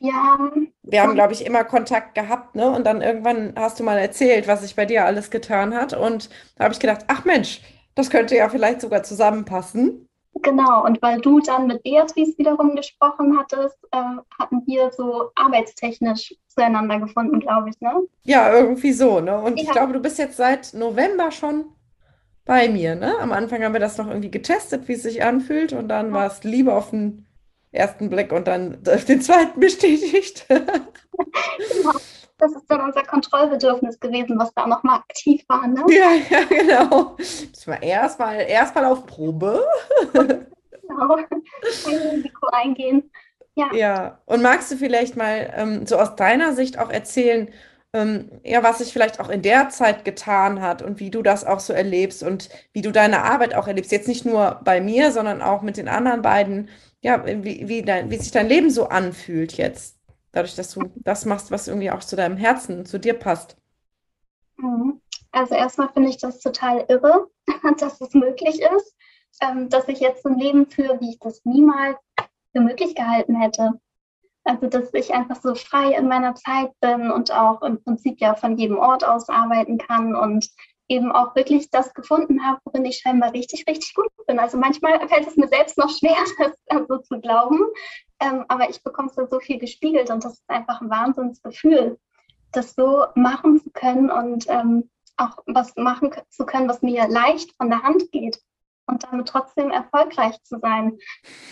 Wir 0.00 0.14
haben, 0.14 0.72
wir 0.82 1.02
haben, 1.02 1.14
glaube 1.14 1.32
ich, 1.32 1.46
immer 1.46 1.64
Kontakt 1.64 2.14
gehabt, 2.14 2.56
ne? 2.56 2.70
Und 2.70 2.84
dann 2.84 3.00
irgendwann 3.00 3.54
hast 3.56 3.78
du 3.78 3.84
mal 3.84 3.98
erzählt, 3.98 4.48
was 4.48 4.62
sich 4.62 4.74
bei 4.74 4.86
dir 4.86 5.04
alles 5.04 5.30
getan 5.30 5.74
hat. 5.74 5.92
Und 5.92 6.30
da 6.56 6.64
habe 6.64 6.74
ich 6.74 6.80
gedacht, 6.80 7.04
ach 7.06 7.24
Mensch, 7.24 7.60
das 7.94 8.10
könnte 8.10 8.36
ja 8.36 8.48
vielleicht 8.48 8.80
sogar 8.80 9.02
zusammenpassen. 9.04 10.08
Genau, 10.42 10.84
und 10.84 11.00
weil 11.00 11.20
du 11.20 11.38
dann 11.40 11.68
mit 11.68 11.84
Beatrice 11.84 12.36
wiederum 12.38 12.74
gesprochen 12.74 13.38
hattest, 13.38 13.78
äh, 13.92 14.02
hatten 14.38 14.62
wir 14.66 14.90
so 14.90 15.30
arbeitstechnisch 15.36 16.34
zueinander 16.48 16.98
gefunden, 16.98 17.38
glaube 17.38 17.70
ich, 17.70 17.80
ne? 17.80 18.02
Ja, 18.24 18.52
irgendwie 18.52 18.92
so, 18.92 19.20
ne? 19.20 19.38
Und 19.40 19.58
ja. 19.58 19.62
ich 19.64 19.70
glaube, 19.70 19.92
du 19.92 20.00
bist 20.00 20.18
jetzt 20.18 20.36
seit 20.36 20.74
November 20.74 21.30
schon 21.30 21.66
bei 22.44 22.68
mir, 22.68 22.96
ne? 22.96 23.16
Am 23.20 23.32
Anfang 23.32 23.62
haben 23.62 23.74
wir 23.74 23.80
das 23.80 23.96
noch 23.96 24.08
irgendwie 24.08 24.30
getestet, 24.30 24.88
wie 24.88 24.94
es 24.94 25.04
sich 25.04 25.22
anfühlt, 25.22 25.72
und 25.72 25.86
dann 25.88 26.08
ja. 26.08 26.14
war 26.14 26.26
es 26.26 26.42
Liebe 26.42 26.74
auf 26.74 26.90
den 26.90 27.26
ersten 27.74 28.08
Blick 28.08 28.32
und 28.32 28.46
dann 28.46 28.82
den 29.08 29.20
zweiten 29.20 29.60
bestätigt. 29.60 30.46
genau. 30.48 31.92
Das 32.38 32.52
ist 32.52 32.64
dann 32.68 32.80
unser 32.80 33.02
Kontrollbedürfnis 33.04 34.00
gewesen, 34.00 34.38
was 34.38 34.52
da 34.54 34.66
nochmal 34.66 34.98
aktiv 34.98 35.44
war. 35.48 35.66
Ne? 35.68 35.84
Ja, 35.88 36.10
ja, 36.30 36.44
genau. 36.44 37.16
Das 37.52 37.66
war 37.68 37.80
erstmal 37.82 38.40
erst 38.40 38.76
auf 38.76 39.06
Probe. 39.06 39.64
genau. 40.12 41.14
Ein 41.14 42.08
Risiko 42.10 42.46
eingehen. 42.52 43.10
Ja. 43.56 43.72
ja, 43.72 44.18
und 44.26 44.42
magst 44.42 44.72
du 44.72 44.76
vielleicht 44.76 45.16
mal 45.16 45.52
ähm, 45.54 45.86
so 45.86 45.96
aus 45.96 46.16
deiner 46.16 46.54
Sicht 46.54 46.76
auch 46.76 46.90
erzählen, 46.90 47.48
ähm, 47.92 48.28
ja, 48.42 48.64
was 48.64 48.78
sich 48.78 48.92
vielleicht 48.92 49.20
auch 49.20 49.28
in 49.28 49.42
der 49.42 49.68
Zeit 49.68 50.04
getan 50.04 50.60
hat 50.60 50.82
und 50.82 50.98
wie 50.98 51.10
du 51.10 51.22
das 51.22 51.44
auch 51.44 51.60
so 51.60 51.72
erlebst 51.72 52.24
und 52.24 52.50
wie 52.72 52.82
du 52.82 52.90
deine 52.90 53.22
Arbeit 53.22 53.54
auch 53.54 53.68
erlebst. 53.68 53.92
Jetzt 53.92 54.08
nicht 54.08 54.26
nur 54.26 54.60
bei 54.64 54.80
mir, 54.80 55.12
sondern 55.12 55.40
auch 55.40 55.62
mit 55.62 55.76
den 55.76 55.86
anderen 55.86 56.20
beiden 56.20 56.68
ja, 57.04 57.22
wie, 57.26 57.68
wie, 57.68 57.82
dein, 57.82 58.10
wie 58.10 58.16
sich 58.16 58.32
dein 58.32 58.48
Leben 58.48 58.70
so 58.70 58.88
anfühlt 58.88 59.58
jetzt, 59.58 59.98
dadurch, 60.32 60.56
dass 60.56 60.70
du 60.70 60.90
das 60.96 61.26
machst, 61.26 61.50
was 61.50 61.68
irgendwie 61.68 61.90
auch 61.90 61.98
zu 62.00 62.16
deinem 62.16 62.38
Herzen, 62.38 62.86
zu 62.86 62.98
dir 62.98 63.12
passt. 63.12 63.58
Mhm. 64.56 65.02
Also 65.30 65.54
erstmal 65.54 65.92
finde 65.92 66.08
ich 66.08 66.16
das 66.16 66.40
total 66.40 66.86
irre, 66.88 67.28
dass 67.78 68.00
es 68.00 68.14
möglich 68.14 68.62
ist, 68.62 68.96
ähm, 69.42 69.68
dass 69.68 69.86
ich 69.88 70.00
jetzt 70.00 70.24
ein 70.24 70.38
Leben 70.38 70.66
führe, 70.66 70.98
wie 71.02 71.10
ich 71.10 71.18
das 71.18 71.44
niemals 71.44 71.98
für 72.52 72.62
möglich 72.62 72.94
gehalten 72.94 73.36
hätte. 73.38 73.72
Also 74.44 74.68
dass 74.68 74.94
ich 74.94 75.12
einfach 75.12 75.36
so 75.36 75.54
frei 75.54 75.94
in 75.94 76.08
meiner 76.08 76.34
Zeit 76.34 76.72
bin 76.80 77.10
und 77.10 77.30
auch 77.32 77.60
im 77.60 77.84
Prinzip 77.84 78.18
ja 78.18 78.34
von 78.34 78.56
jedem 78.56 78.78
Ort 78.78 79.04
aus 79.06 79.28
arbeiten 79.28 79.76
kann 79.76 80.16
und 80.16 80.48
eben 80.88 81.12
auch 81.12 81.34
wirklich 81.34 81.70
das 81.70 81.94
gefunden 81.94 82.44
habe, 82.44 82.60
worin 82.64 82.84
ich 82.84 82.98
scheinbar 82.98 83.32
richtig, 83.32 83.64
richtig 83.68 83.94
gut 83.94 84.08
bin. 84.26 84.38
Also 84.38 84.58
manchmal 84.58 85.06
fällt 85.08 85.26
es 85.26 85.36
mir 85.36 85.48
selbst 85.48 85.78
noch 85.78 85.90
schwer, 85.90 86.16
das 86.68 86.86
so 86.88 86.98
zu 86.98 87.20
glauben, 87.20 87.60
ähm, 88.20 88.44
aber 88.48 88.68
ich 88.68 88.82
bekomme 88.82 89.08
es 89.08 89.30
so 89.30 89.40
viel 89.40 89.58
gespiegelt 89.58 90.10
und 90.10 90.24
das 90.24 90.34
ist 90.34 90.50
einfach 90.50 90.80
ein 90.80 90.90
Wahnsinnsgefühl, 90.90 91.98
das 92.52 92.74
so 92.74 93.06
machen 93.14 93.60
zu 93.60 93.70
können 93.70 94.10
und 94.10 94.46
ähm, 94.48 94.90
auch 95.16 95.38
was 95.46 95.74
machen 95.76 96.10
zu 96.28 96.44
können, 96.44 96.68
was 96.68 96.82
mir 96.82 97.08
leicht 97.08 97.54
von 97.56 97.70
der 97.70 97.82
Hand 97.82 98.10
geht 98.12 98.40
und 98.86 99.02
damit 99.04 99.28
trotzdem 99.28 99.70
erfolgreich 99.70 100.42
zu 100.42 100.58
sein. 100.58 100.98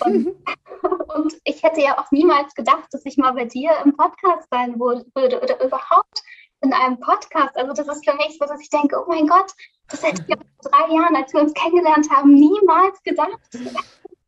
Und, 0.04 0.36
und 1.14 1.34
ich 1.44 1.62
hätte 1.62 1.80
ja 1.80 1.98
auch 1.98 2.10
niemals 2.10 2.54
gedacht, 2.54 2.88
dass 2.90 3.06
ich 3.06 3.16
mal 3.16 3.32
bei 3.32 3.44
dir 3.44 3.70
im 3.84 3.96
Podcast 3.96 4.48
sein 4.50 4.78
würde 4.78 5.40
oder 5.40 5.64
überhaupt 5.64 6.22
in 6.62 6.72
einem 6.72 6.98
Podcast. 7.00 7.56
Also 7.56 7.72
das 7.72 7.96
ist 7.96 8.08
für 8.08 8.16
mich 8.16 8.38
so, 8.38 8.46
dass 8.46 8.60
ich 8.60 8.70
denke, 8.70 8.96
oh 9.00 9.04
mein 9.08 9.26
Gott, 9.26 9.52
das 9.88 10.02
hätte 10.02 10.24
ich 10.26 10.34
vor 10.34 10.70
drei 10.70 10.94
Jahren, 10.94 11.16
als 11.16 11.32
wir 11.32 11.40
uns 11.40 11.52
kennengelernt 11.54 12.08
haben, 12.10 12.34
niemals 12.34 13.02
gedacht. 13.02 13.38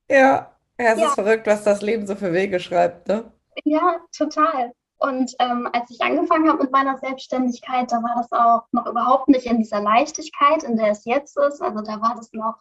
Ja, 0.08 0.50
ja 0.78 0.92
es 0.92 1.00
ja. 1.00 1.06
ist 1.06 1.14
verrückt, 1.14 1.46
was 1.46 1.64
das 1.64 1.80
Leben 1.82 2.06
so 2.06 2.14
für 2.16 2.32
Wege 2.32 2.60
schreibt, 2.60 3.08
ne? 3.08 3.32
Ja, 3.64 3.96
total. 4.16 4.72
Und 4.98 5.34
ähm, 5.38 5.68
als 5.72 5.90
ich 5.90 6.00
angefangen 6.00 6.48
habe 6.48 6.62
mit 6.62 6.72
meiner 6.72 6.96
Selbstständigkeit, 6.98 7.90
da 7.92 7.96
war 7.96 8.14
das 8.16 8.32
auch 8.32 8.66
noch 8.72 8.86
überhaupt 8.86 9.28
nicht 9.28 9.46
in 9.46 9.58
dieser 9.58 9.80
Leichtigkeit, 9.80 10.62
in 10.62 10.76
der 10.76 10.88
es 10.88 11.04
jetzt 11.04 11.36
ist. 11.36 11.60
Also 11.60 11.82
da 11.82 12.00
war 12.00 12.14
das 12.16 12.32
noch 12.32 12.54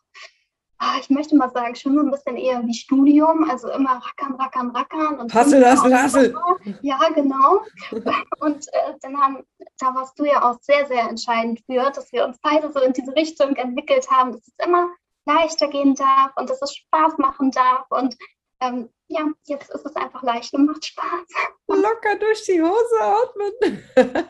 ich 1.00 1.10
möchte 1.10 1.36
mal 1.36 1.50
sagen, 1.52 1.76
schon 1.76 1.96
so 1.96 2.02
ein 2.02 2.12
bisschen 2.12 2.38
eher 2.38 2.66
wie 2.66 2.74
Studium, 2.74 3.50
also 3.50 3.70
immer 3.70 4.02
rackern, 4.04 4.36
rackern, 4.36 4.70
rackern. 4.72 5.20
Und 5.20 5.34
hassel, 5.34 5.66
hassel, 5.66 5.94
hassel. 5.96 6.36
Ja, 6.82 7.00
genau. 7.14 7.62
Und 8.40 8.68
äh, 8.74 8.94
dann 9.02 9.20
haben, 9.20 9.44
da 9.80 9.94
warst 9.94 10.18
du 10.18 10.26
ja 10.26 10.44
auch 10.44 10.58
sehr, 10.62 10.86
sehr 10.88 11.10
entscheidend 11.10 11.62
für, 11.66 11.92
dass 11.92 12.12
wir 12.12 12.26
uns 12.26 12.38
beide 12.42 12.72
so 12.72 12.80
in 12.80 12.94
diese 12.94 13.16
Richtung 13.16 13.56
entwickelt 13.56 14.10
haben, 14.10 14.32
dass 14.32 14.48
es 14.48 14.66
immer 14.66 14.90
leichter 15.26 15.68
gehen 15.68 15.96
darf 15.96 16.32
und 16.36 16.50
dass 16.50 16.62
es 16.62 16.76
Spaß 16.76 17.18
machen 17.18 17.52
darf. 17.52 17.86
Und 17.90 18.18
ähm, 18.60 18.90
ja, 19.08 19.28
jetzt 19.46 19.70
ist 19.70 19.86
es 19.86 19.96
einfach 19.96 20.24
leicht 20.24 20.54
und 20.54 20.66
macht 20.66 20.86
Spaß. 20.86 21.28
Locker 21.68 22.16
durch 22.20 22.44
die 22.44 22.62
Hose 22.62 23.02
atmen. 23.02 23.84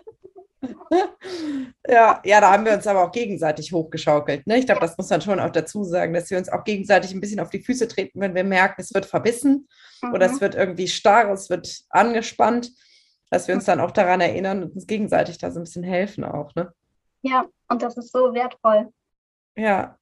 ja, 1.87 2.21
ja, 2.23 2.41
da 2.41 2.51
haben 2.51 2.65
wir 2.65 2.73
uns 2.73 2.87
aber 2.87 3.03
auch 3.03 3.11
gegenseitig 3.11 3.71
hochgeschaukelt. 3.71 4.47
Ne? 4.47 4.57
Ich 4.57 4.65
glaube, 4.65 4.81
das 4.81 4.97
muss 4.97 5.09
man 5.09 5.21
schon 5.21 5.39
auch 5.39 5.49
dazu 5.49 5.83
sagen, 5.83 6.13
dass 6.13 6.29
wir 6.29 6.37
uns 6.37 6.49
auch 6.49 6.63
gegenseitig 6.63 7.13
ein 7.13 7.21
bisschen 7.21 7.39
auf 7.39 7.49
die 7.49 7.61
Füße 7.61 7.87
treten, 7.87 8.19
wenn 8.19 8.35
wir 8.35 8.43
merken, 8.43 8.81
es 8.81 8.93
wird 8.93 9.05
verbissen 9.05 9.67
mhm. 10.01 10.13
oder 10.13 10.25
es 10.27 10.33
mhm. 10.33 10.41
wird 10.41 10.55
irgendwie 10.55 10.87
starr, 10.87 11.31
es 11.31 11.49
wird 11.49 11.81
angespannt, 11.89 12.71
dass 13.29 13.47
wir 13.47 13.55
uns 13.55 13.65
dann 13.65 13.79
auch 13.79 13.91
daran 13.91 14.21
erinnern 14.21 14.63
und 14.63 14.75
uns 14.75 14.87
gegenseitig 14.87 15.37
da 15.37 15.51
so 15.51 15.59
ein 15.59 15.63
bisschen 15.63 15.83
helfen 15.83 16.23
auch. 16.23 16.53
Ne? 16.55 16.71
Ja, 17.21 17.45
und 17.69 17.81
das 17.81 17.97
ist 17.97 18.11
so 18.11 18.33
wertvoll. 18.33 18.89
Ja. 19.55 19.97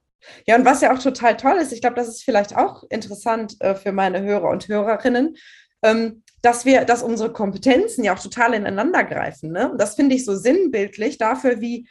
Ja, 0.45 0.55
und 0.55 0.65
was 0.65 0.81
ja 0.81 0.93
auch 0.93 0.99
total 0.99 1.35
toll 1.35 1.57
ist, 1.57 1.71
ich 1.71 1.81
glaube, 1.81 1.95
das 1.95 2.07
ist 2.07 2.23
vielleicht 2.23 2.55
auch 2.55 2.83
interessant 2.89 3.59
äh, 3.59 3.73
für 3.73 3.91
meine 3.91 4.21
Hörer 4.21 4.49
und 4.49 4.67
Hörerinnen, 4.67 5.35
ähm, 5.81 6.23
dass 6.41 6.65
wir, 6.65 6.85
dass 6.85 7.03
unsere 7.03 7.31
Kompetenzen 7.31 8.03
ja 8.03 8.15
auch 8.15 8.19
total 8.19 8.53
ineinander 8.53 9.03
greifen. 9.03 9.51
Ne? 9.51 9.71
Und 9.71 9.79
das 9.79 9.95
finde 9.95 10.15
ich 10.15 10.25
so 10.25 10.35
sinnbildlich 10.35 11.17
dafür, 11.17 11.61
wie, 11.61 11.87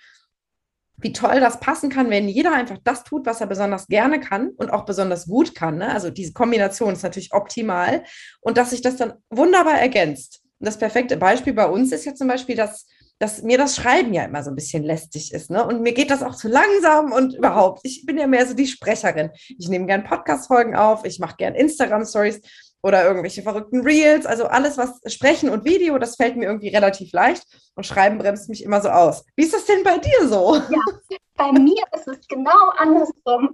wie 0.96 1.12
toll 1.12 1.40
das 1.40 1.60
passen 1.60 1.88
kann, 1.88 2.10
wenn 2.10 2.28
jeder 2.28 2.52
einfach 2.52 2.78
das 2.82 3.04
tut, 3.04 3.26
was 3.26 3.40
er 3.40 3.46
besonders 3.46 3.86
gerne 3.86 4.20
kann 4.20 4.50
und 4.56 4.70
auch 4.70 4.84
besonders 4.84 5.26
gut 5.26 5.54
kann. 5.54 5.78
Ne? 5.78 5.92
Also 5.92 6.10
diese 6.10 6.32
Kombination 6.32 6.92
ist 6.92 7.02
natürlich 7.02 7.32
optimal 7.32 8.04
und 8.40 8.58
dass 8.58 8.70
sich 8.70 8.82
das 8.82 8.96
dann 8.96 9.14
wunderbar 9.30 9.78
ergänzt. 9.80 10.42
Und 10.58 10.66
das 10.66 10.78
perfekte 10.78 11.16
Beispiel 11.16 11.54
bei 11.54 11.66
uns 11.66 11.92
ist 11.92 12.04
ja 12.04 12.14
zum 12.14 12.28
Beispiel, 12.28 12.56
dass, 12.56 12.86
dass 13.18 13.42
mir 13.42 13.56
das 13.56 13.76
Schreiben 13.76 14.12
ja 14.12 14.24
immer 14.24 14.42
so 14.42 14.50
ein 14.50 14.56
bisschen 14.56 14.82
lästig 14.82 15.32
ist. 15.32 15.50
Ne? 15.50 15.64
Und 15.64 15.80
mir 15.80 15.94
geht 15.94 16.10
das 16.10 16.24
auch 16.24 16.34
zu 16.34 16.48
langsam 16.48 17.12
und 17.12 17.34
überhaupt. 17.34 17.80
Ich 17.84 18.04
bin 18.04 18.18
ja 18.18 18.26
mehr 18.26 18.46
so 18.46 18.54
die 18.54 18.66
Sprecherin. 18.66 19.30
Ich 19.46 19.68
nehme 19.68 19.86
gern 19.86 20.04
Podcast-Folgen 20.04 20.74
auf, 20.74 21.04
ich 21.04 21.20
mache 21.20 21.36
gern 21.36 21.54
Instagram-Stories 21.54 22.40
oder 22.82 23.04
irgendwelche 23.04 23.42
verrückten 23.42 23.80
Reels. 23.80 24.26
Also 24.26 24.46
alles, 24.46 24.78
was 24.78 25.00
Sprechen 25.12 25.50
und 25.50 25.64
Video, 25.64 25.98
das 25.98 26.16
fällt 26.16 26.36
mir 26.36 26.46
irgendwie 26.46 26.68
relativ 26.68 27.12
leicht 27.12 27.44
und 27.74 27.84
Schreiben 27.84 28.18
bremst 28.18 28.48
mich 28.48 28.64
immer 28.64 28.80
so 28.80 28.88
aus. 28.88 29.24
Wie 29.36 29.44
ist 29.44 29.54
das 29.54 29.66
denn 29.66 29.82
bei 29.82 29.98
dir 29.98 30.28
so? 30.28 30.56
Ja, 30.56 31.16
bei 31.36 31.52
mir 31.52 31.82
ist 31.94 32.06
es 32.06 32.28
genau 32.28 32.70
andersrum. 32.76 33.52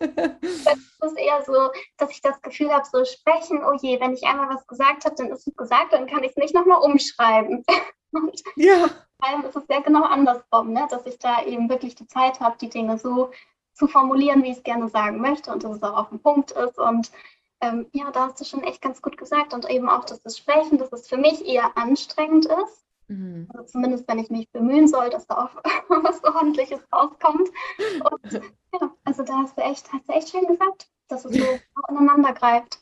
das 0.00 1.12
ist 1.12 1.18
eher 1.18 1.42
so, 1.46 1.70
dass 1.96 2.10
ich 2.10 2.20
das 2.20 2.40
Gefühl 2.42 2.72
habe, 2.72 2.84
so 2.90 3.04
sprechen, 3.04 3.62
oh 3.64 3.76
je, 3.80 4.00
wenn 4.00 4.14
ich 4.14 4.24
einmal 4.24 4.48
was 4.48 4.66
gesagt 4.66 5.04
habe, 5.04 5.14
dann 5.16 5.30
ist 5.30 5.46
es 5.46 5.54
gesagt, 5.54 5.92
dann 5.92 6.06
kann 6.06 6.24
ich 6.24 6.30
es 6.30 6.36
nicht 6.36 6.54
nochmal 6.54 6.82
umschreiben. 6.82 7.64
Und 8.12 8.42
ja. 8.56 8.88
Schreiben 9.22 9.44
ist 9.44 9.56
es 9.56 9.64
ja 9.68 9.80
genau 9.80 10.02
andersrum, 10.04 10.72
ne? 10.72 10.86
dass 10.90 11.06
ich 11.06 11.18
da 11.18 11.42
eben 11.44 11.68
wirklich 11.68 11.94
die 11.94 12.06
Zeit 12.06 12.40
habe, 12.40 12.56
die 12.60 12.70
Dinge 12.70 12.98
so 12.98 13.30
zu 13.74 13.86
formulieren, 13.86 14.42
wie 14.42 14.50
ich 14.50 14.58
es 14.58 14.62
gerne 14.64 14.88
sagen 14.88 15.20
möchte 15.20 15.52
und 15.52 15.62
dass 15.62 15.76
es 15.76 15.82
auch 15.82 15.96
auf 15.96 16.08
den 16.08 16.20
Punkt 16.20 16.50
ist 16.50 16.78
und 16.78 17.12
ähm, 17.60 17.86
ja, 17.92 18.10
da 18.10 18.26
hast 18.26 18.40
du 18.40 18.44
schon 18.44 18.62
echt 18.62 18.80
ganz 18.80 19.02
gut 19.02 19.16
gesagt. 19.16 19.54
Und 19.54 19.68
eben 19.70 19.88
auch, 19.88 20.04
dass 20.04 20.20
das 20.22 20.38
Sprechen, 20.38 20.78
dass 20.78 20.92
es 20.92 21.08
für 21.08 21.16
mich 21.16 21.46
eher 21.46 21.76
anstrengend 21.76 22.46
ist. 22.46 22.84
Mhm. 23.08 23.48
Also 23.52 23.64
zumindest, 23.72 24.06
wenn 24.06 24.18
ich 24.18 24.30
mich 24.30 24.50
bemühen 24.50 24.86
soll, 24.86 25.10
dass 25.10 25.26
da 25.26 25.44
auch 25.44 25.62
was 25.88 26.22
Ordentliches 26.24 26.80
rauskommt. 26.92 27.48
Und 27.78 28.32
ja, 28.80 28.92
also 29.04 29.22
da 29.24 29.34
hast 29.38 29.56
du 29.56 29.62
echt, 29.62 29.92
hast 29.92 30.08
du 30.08 30.12
echt 30.12 30.30
schön 30.30 30.46
gesagt, 30.46 30.88
dass 31.08 31.24
es 31.24 31.34
so 31.34 31.46
ineinander 31.88 32.32
greift. 32.32 32.78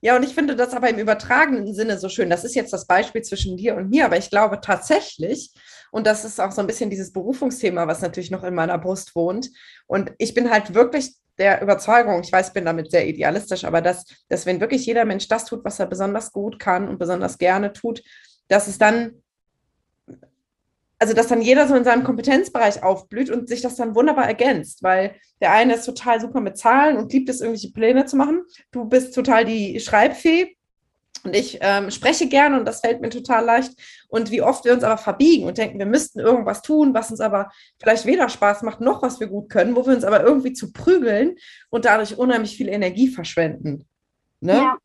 Ja, 0.00 0.16
und 0.16 0.22
ich 0.22 0.34
finde 0.34 0.54
das 0.54 0.74
aber 0.74 0.90
im 0.90 0.98
übertragenen 0.98 1.72
Sinne 1.72 1.98
so 1.98 2.10
schön. 2.10 2.28
Das 2.28 2.44
ist 2.44 2.54
jetzt 2.54 2.74
das 2.74 2.86
Beispiel 2.86 3.22
zwischen 3.22 3.56
dir 3.56 3.74
und 3.74 3.88
mir, 3.88 4.04
aber 4.04 4.18
ich 4.18 4.28
glaube 4.28 4.60
tatsächlich, 4.60 5.50
Und 5.90 6.06
das 6.06 6.24
ist 6.24 6.40
auch 6.40 6.50
so 6.50 6.60
ein 6.60 6.66
bisschen 6.66 6.90
dieses 6.90 7.12
Berufungsthema, 7.12 7.86
was 7.86 8.02
natürlich 8.02 8.30
noch 8.30 8.44
in 8.44 8.54
meiner 8.54 8.76
Brust 8.78 9.14
wohnt. 9.14 9.50
Und 9.86 10.12
ich 10.18 10.34
bin 10.34 10.50
halt 10.50 10.74
wirklich 10.74 11.14
der 11.38 11.62
Überzeugung, 11.62 12.20
ich 12.22 12.32
weiß, 12.32 12.52
bin 12.52 12.64
damit 12.64 12.90
sehr 12.90 13.06
idealistisch, 13.06 13.64
aber 13.64 13.80
dass, 13.80 14.04
dass 14.28 14.46
wenn 14.46 14.60
wirklich 14.60 14.86
jeder 14.86 15.04
Mensch 15.04 15.28
das 15.28 15.44
tut, 15.44 15.64
was 15.64 15.80
er 15.80 15.86
besonders 15.86 16.32
gut 16.32 16.58
kann 16.58 16.88
und 16.88 16.98
besonders 16.98 17.38
gerne 17.38 17.72
tut, 17.72 18.02
dass 18.48 18.68
es 18.68 18.78
dann 18.78 19.22
also 21.04 21.12
dass 21.12 21.26
dann 21.26 21.42
jeder 21.42 21.68
so 21.68 21.74
in 21.74 21.84
seinem 21.84 22.02
Kompetenzbereich 22.02 22.82
aufblüht 22.82 23.28
und 23.28 23.46
sich 23.46 23.60
das 23.60 23.76
dann 23.76 23.94
wunderbar 23.94 24.26
ergänzt, 24.26 24.82
weil 24.82 25.16
der 25.40 25.52
eine 25.52 25.74
ist 25.74 25.84
total 25.84 26.18
super 26.18 26.40
mit 26.40 26.56
Zahlen 26.56 26.96
und 26.96 27.12
liebt 27.12 27.28
es, 27.28 27.40
irgendwelche 27.40 27.72
Pläne 27.72 28.06
zu 28.06 28.16
machen. 28.16 28.42
Du 28.70 28.86
bist 28.86 29.14
total 29.14 29.44
die 29.44 29.80
Schreibfee 29.80 30.53
und 31.24 31.34
ich 31.34 31.58
ähm, 31.62 31.90
spreche 31.90 32.28
gerne 32.28 32.58
und 32.58 32.66
das 32.66 32.80
fällt 32.80 33.00
mir 33.00 33.08
total 33.08 33.44
leicht. 33.44 33.72
Und 34.08 34.30
wie 34.30 34.42
oft 34.42 34.64
wir 34.64 34.74
uns 34.74 34.84
aber 34.84 34.98
verbiegen 34.98 35.46
und 35.46 35.56
denken, 35.56 35.78
wir 35.78 35.86
müssten 35.86 36.20
irgendwas 36.20 36.60
tun, 36.62 36.92
was 36.92 37.10
uns 37.10 37.20
aber 37.20 37.50
vielleicht 37.80 38.04
weder 38.04 38.28
Spaß 38.28 38.62
macht, 38.62 38.80
noch 38.80 39.02
was 39.02 39.20
wir 39.20 39.26
gut 39.26 39.48
können, 39.48 39.74
wo 39.74 39.86
wir 39.86 39.94
uns 39.94 40.04
aber 40.04 40.22
irgendwie 40.22 40.52
zu 40.52 40.72
prügeln 40.72 41.36
und 41.70 41.86
dadurch 41.86 42.18
unheimlich 42.18 42.56
viel 42.56 42.68
Energie 42.68 43.08
verschwenden. 43.08 43.86
Ne? 44.40 44.52
Ja. 44.52 44.78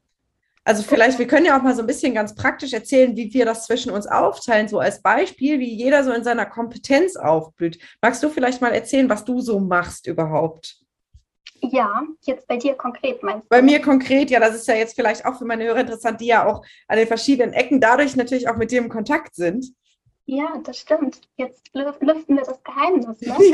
Also 0.64 0.84
vielleicht, 0.84 1.20
wir 1.20 1.28
können 1.28 1.46
ja 1.46 1.58
auch 1.58 1.64
mal 1.64 1.76
so 1.76 1.82
ein 1.82 1.88
bisschen 1.88 2.14
ganz 2.14 2.36
praktisch 2.36 2.74
erzählen, 2.74 3.18
wie 3.18 3.34
wir 3.34 3.44
das 3.44 3.66
zwischen 3.66 3.92
uns 3.92 4.08
aufteilen, 4.08 4.68
so 4.68 4.80
als 4.80 5.02
Beispiel, 5.02 5.60
wie 5.60 5.74
jeder 5.74 6.04
so 6.04 6.12
in 6.12 6.24
seiner 6.24 6.46
Kompetenz 6.46 7.16
aufblüht. 7.16 7.80
Magst 8.02 8.22
du 8.24 8.30
vielleicht 8.30 8.62
mal 8.62 8.74
erzählen, 8.74 9.10
was 9.10 9.26
du 9.26 9.42
so 9.42 9.60
machst 9.60 10.08
überhaupt? 10.08 10.80
Ja, 11.62 12.04
jetzt 12.22 12.48
bei 12.48 12.58
dir 12.58 12.76
konkret 12.76 13.22
meinst 13.22 13.46
du? 13.46 13.50
Bei 13.50 13.62
mir 13.62 13.82
konkret, 13.82 14.30
ja, 14.30 14.40
das 14.40 14.56
ist 14.56 14.68
ja 14.68 14.76
jetzt 14.76 14.96
vielleicht 14.96 15.26
auch 15.26 15.38
für 15.38 15.46
meine 15.46 15.66
Hörer 15.66 15.82
interessant, 15.82 16.22
die 16.22 16.28
ja 16.28 16.46
auch 16.46 16.66
an 16.88 16.98
den 16.98 17.08
verschiedenen 17.08 17.54
Ecken 17.54 17.82
dadurch 17.82 18.16
natürlich 18.16 18.48
auch 18.48 18.56
mit 18.56 18.72
dir 18.72 18.80
im 18.80 18.90
Kontakt 18.90 19.36
sind. 19.36 19.74
Ja, 20.26 20.58
das 20.64 20.78
stimmt. 20.78 21.22
Jetzt 21.38 21.70
lüften 21.74 22.38
wir 22.38 22.44
das 22.44 22.64
Geheimnis. 22.64 23.22
Ne? 23.22 23.36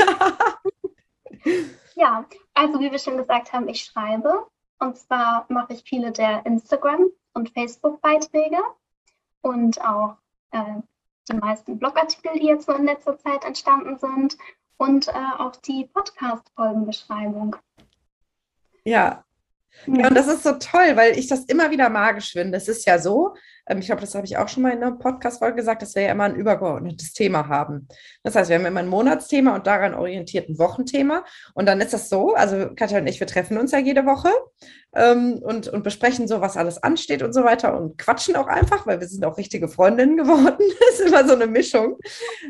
Ja. 1.46 1.54
ja, 1.96 2.26
also 2.54 2.80
wie 2.80 2.92
wir 2.92 3.00
schon 3.00 3.18
gesagt 3.18 3.54
haben, 3.54 3.68
ich 3.68 3.84
schreibe 3.84 4.48
und 4.80 4.98
zwar 4.98 5.46
mache 5.50 5.74
ich 5.74 5.84
viele 5.84 6.12
der 6.12 6.46
Instagram- 6.46 7.12
und 7.34 7.52
Facebook-Beiträge 7.52 8.58
und 9.42 9.80
auch 9.82 10.18
äh, 10.52 10.82
die 11.30 11.36
meisten 11.36 11.78
Blogartikel, 11.78 12.40
die 12.40 12.48
jetzt 12.48 12.66
so 12.66 12.74
in 12.74 12.86
letzter 12.86 13.18
Zeit 13.18 13.46
entstanden 13.46 13.98
sind 13.98 14.38
und 14.78 15.08
äh, 15.08 15.12
auch 15.38 15.56
die 15.56 15.86
Podcast-Folgenbeschreibung. 15.86 17.56
Ja. 18.86 19.26
ja, 19.86 19.94
hm. 19.94 20.06
und 20.06 20.16
das 20.16 20.28
ist 20.28 20.44
so 20.44 20.54
toll, 20.54 20.96
weil 20.96 21.18
ich 21.18 21.28
das 21.28 21.46
immer 21.46 21.72
wieder 21.72 21.90
magisch 21.90 22.32
finde. 22.32 22.58
Es 22.58 22.68
ist 22.68 22.86
ja 22.86 23.00
so, 23.00 23.36
ich 23.68 23.86
glaube, 23.88 24.02
das 24.02 24.14
habe 24.16 24.26
ich 24.26 24.38
auch 24.38 24.48
schon 24.48 24.64
mal 24.64 24.72
in 24.72 24.84
einer 24.84 24.96
Podcast-Folge 24.96 25.56
gesagt, 25.56 25.82
dass 25.82 25.96
wir 25.96 26.04
ja 26.04 26.12
immer 26.12 26.26
ein 26.26 26.36
übergeordnetes 26.36 27.14
Thema 27.14 27.48
haben. 27.48 27.88
Das 28.24 28.36
heißt, 28.36 28.50
wir 28.50 28.58
haben 28.58 28.66
immer 28.66 28.80
ein 28.80 28.88
Monatsthema 28.88 29.56
und 29.56 29.66
daran 29.66 29.96
orientiert 29.96 30.50
ein 30.50 30.60
Wochenthema. 30.60 31.26
Und 31.54 31.66
dann 31.66 31.82
ist 31.82 31.94
das 31.94 32.10
so, 32.10 32.36
also 32.36 32.70
Katja 32.76 33.00
und 33.00 33.08
ich, 33.08 33.20
wir 33.20 33.28
treffen 33.28 33.58
uns 33.58 33.72
ja 33.72 33.80
jede 33.80 34.06
Woche 34.06 34.30
ähm, 34.96 35.40
und, 35.44 35.68
und 35.68 35.84
besprechen 35.84 36.28
so, 36.28 36.42
was 36.42 36.58
alles 36.58 36.82
ansteht 36.82 37.22
und 37.22 37.34
so 37.34 37.44
weiter 37.44 37.78
und 37.78 37.98
quatschen 37.98 38.36
auch 38.36 38.48
einfach, 38.48 38.88
weil 38.88 39.00
wir 39.00 39.08
sind 39.08 39.26
auch 39.26 39.38
richtige 39.38 39.68
Freundinnen 39.68 40.18
geworden. 40.18 40.58
das 40.80 41.00
ist 41.00 41.08
immer 41.08 41.28
so 41.28 41.34
eine 41.34 41.48
Mischung. 41.48 41.98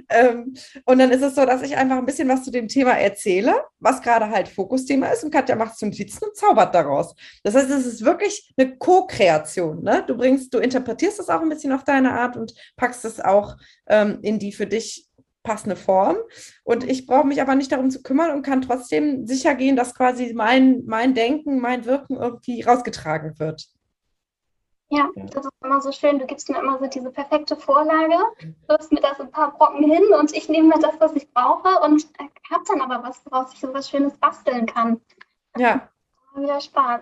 Ähm, 0.09 0.53
und 0.85 0.99
dann 0.99 1.11
ist 1.11 1.21
es 1.21 1.35
so, 1.35 1.45
dass 1.45 1.61
ich 1.61 1.77
einfach 1.77 1.97
ein 1.97 2.05
bisschen 2.05 2.29
was 2.29 2.43
zu 2.43 2.51
dem 2.51 2.67
Thema 2.67 2.91
erzähle, 2.91 3.53
was 3.79 4.01
gerade 4.01 4.29
halt 4.29 4.47
Fokusthema 4.47 5.07
ist 5.07 5.23
und 5.23 5.31
Katja 5.31 5.55
macht 5.55 5.81
Notizen 5.81 6.25
und 6.25 6.35
zaubert 6.35 6.73
daraus. 6.73 7.15
Das 7.43 7.55
heißt, 7.55 7.69
es 7.69 7.85
ist 7.85 8.05
wirklich 8.05 8.53
eine 8.57 8.77
Co-Kreation. 8.77 9.83
Ne? 9.83 10.03
Du 10.07 10.17
bringst, 10.17 10.53
du 10.53 10.59
interpretierst 10.59 11.04
interpretierst 11.05 11.19
es 11.19 11.29
auch 11.29 11.41
ein 11.41 11.49
bisschen 11.49 11.71
auf 11.71 11.83
deine 11.83 12.13
Art 12.13 12.37
und 12.37 12.53
packst 12.75 13.05
es 13.05 13.19
auch 13.19 13.57
ähm, 13.87 14.19
in 14.21 14.39
die 14.39 14.51
für 14.51 14.67
dich 14.67 15.07
passende 15.43 15.75
Form. 15.75 16.17
Und 16.63 16.83
ich 16.83 17.05
brauche 17.05 17.27
mich 17.27 17.41
aber 17.41 17.55
nicht 17.55 17.71
darum 17.71 17.91
zu 17.91 18.01
kümmern 18.01 18.31
und 18.31 18.41
kann 18.41 18.61
trotzdem 18.61 19.27
sicher 19.27 19.53
gehen, 19.55 19.75
dass 19.75 19.93
quasi 19.93 20.33
mein, 20.33 20.83
mein 20.85 21.13
Denken, 21.13 21.59
mein 21.59 21.85
Wirken 21.85 22.15
irgendwie 22.15 22.63
rausgetragen 22.63 23.37
wird. 23.39 23.67
Ja, 24.89 25.09
das 25.15 25.45
ist 25.45 25.51
immer 25.63 25.81
so 25.81 25.91
schön. 25.91 26.19
Du 26.19 26.25
gibst 26.25 26.49
mir 26.49 26.59
immer 26.59 26.79
so 26.79 26.87
diese 26.87 27.11
perfekte 27.11 27.55
Vorlage, 27.55 28.17
wirfst 28.67 28.91
mir 28.91 29.01
das 29.01 29.19
ein 29.19 29.31
paar 29.31 29.51
Brocken 29.55 29.83
hin 29.83 30.03
und 30.19 30.35
ich 30.35 30.47
nehme 30.47 30.69
mir 30.69 30.79
das, 30.79 30.93
was 30.99 31.13
ich 31.15 31.31
brauche 31.33 31.79
und 31.83 32.07
habe 32.51 32.63
dann 32.67 32.81
aber 32.81 33.07
was, 33.07 33.23
woraus 33.25 33.53
ich 33.53 33.59
so 33.59 33.73
was 33.73 33.89
Schönes 33.89 34.17
basteln 34.17 34.65
kann. 34.65 35.01
Ja. 35.57 35.89
Wieder 36.35 36.61
Spaß. 36.61 37.01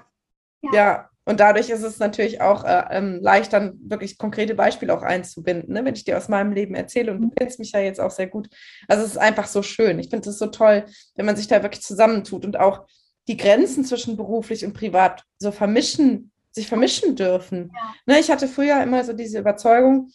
Ja. 0.61 0.71
ja. 0.73 1.09
Und 1.25 1.39
dadurch 1.39 1.69
ist 1.69 1.83
es 1.83 1.99
natürlich 1.99 2.41
auch 2.41 2.65
äh, 2.65 2.83
ähm, 2.91 3.19
leicht, 3.21 3.53
dann 3.53 3.79
wirklich 3.83 4.17
konkrete 4.17 4.55
Beispiele 4.55 4.93
auch 4.93 5.03
einzubinden, 5.03 5.73
ne? 5.73 5.85
wenn 5.85 5.95
ich 5.95 6.03
dir 6.03 6.17
aus 6.17 6.27
meinem 6.27 6.51
Leben 6.51 6.75
erzähle. 6.75 7.11
Und 7.11 7.21
du 7.21 7.29
kennst 7.29 7.59
mich 7.59 7.71
ja 7.71 7.79
jetzt 7.79 8.01
auch 8.01 8.11
sehr 8.11 8.27
gut. 8.27 8.49
Also 8.87 9.03
es 9.03 9.11
ist 9.11 9.17
einfach 9.17 9.47
so 9.47 9.63
schön. 9.63 9.99
Ich 9.99 10.09
finde 10.09 10.29
es 10.29 10.37
so 10.37 10.47
toll, 10.47 10.85
wenn 11.15 11.25
man 11.25 11.37
sich 11.37 11.47
da 11.47 11.63
wirklich 11.63 11.83
zusammentut 11.83 12.45
und 12.45 12.59
auch 12.59 12.85
die 13.27 13.37
Grenzen 13.37 13.85
zwischen 13.85 14.17
beruflich 14.17 14.65
und 14.65 14.73
privat 14.73 15.23
so 15.39 15.51
vermischen, 15.51 16.31
sich 16.51 16.67
vermischen 16.67 17.15
dürfen. 17.15 17.71
Ja. 17.73 18.13
Ne? 18.13 18.19
Ich 18.19 18.29
hatte 18.29 18.49
früher 18.49 18.83
immer 18.83 19.03
so 19.05 19.13
diese 19.13 19.39
Überzeugung, 19.39 20.09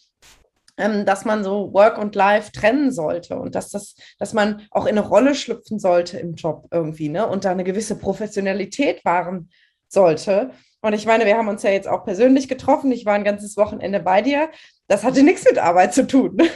ähm, 0.77 1.05
dass 1.05 1.25
man 1.25 1.43
so 1.43 1.73
Work 1.73 1.97
und 1.97 2.15
Life 2.15 2.51
trennen 2.51 2.91
sollte 2.91 3.37
und 3.37 3.55
dass 3.55 3.69
das, 3.69 3.95
dass 4.17 4.33
man 4.33 4.61
auch 4.71 4.85
in 4.85 4.97
eine 4.97 5.07
Rolle 5.07 5.35
schlüpfen 5.35 5.79
sollte 5.79 6.17
im 6.19 6.35
Job 6.35 6.67
irgendwie, 6.71 7.09
ne? 7.09 7.27
Und 7.27 7.43
da 7.43 7.51
eine 7.51 7.65
gewisse 7.65 7.95
Professionalität 7.95 9.03
wahren 9.03 9.49
sollte. 9.89 10.51
Und 10.81 10.93
ich 10.93 11.05
meine, 11.05 11.25
wir 11.25 11.37
haben 11.37 11.49
uns 11.49 11.63
ja 11.63 11.71
jetzt 11.71 11.87
auch 11.87 12.05
persönlich 12.05 12.47
getroffen. 12.47 12.91
Ich 12.91 13.05
war 13.05 13.13
ein 13.13 13.25
ganzes 13.25 13.57
Wochenende 13.57 13.99
bei 13.99 14.21
dir. 14.21 14.49
Das 14.87 15.03
hatte 15.03 15.23
nichts 15.23 15.43
mit 15.45 15.57
Arbeit 15.57 15.93
zu 15.93 16.07
tun. 16.07 16.37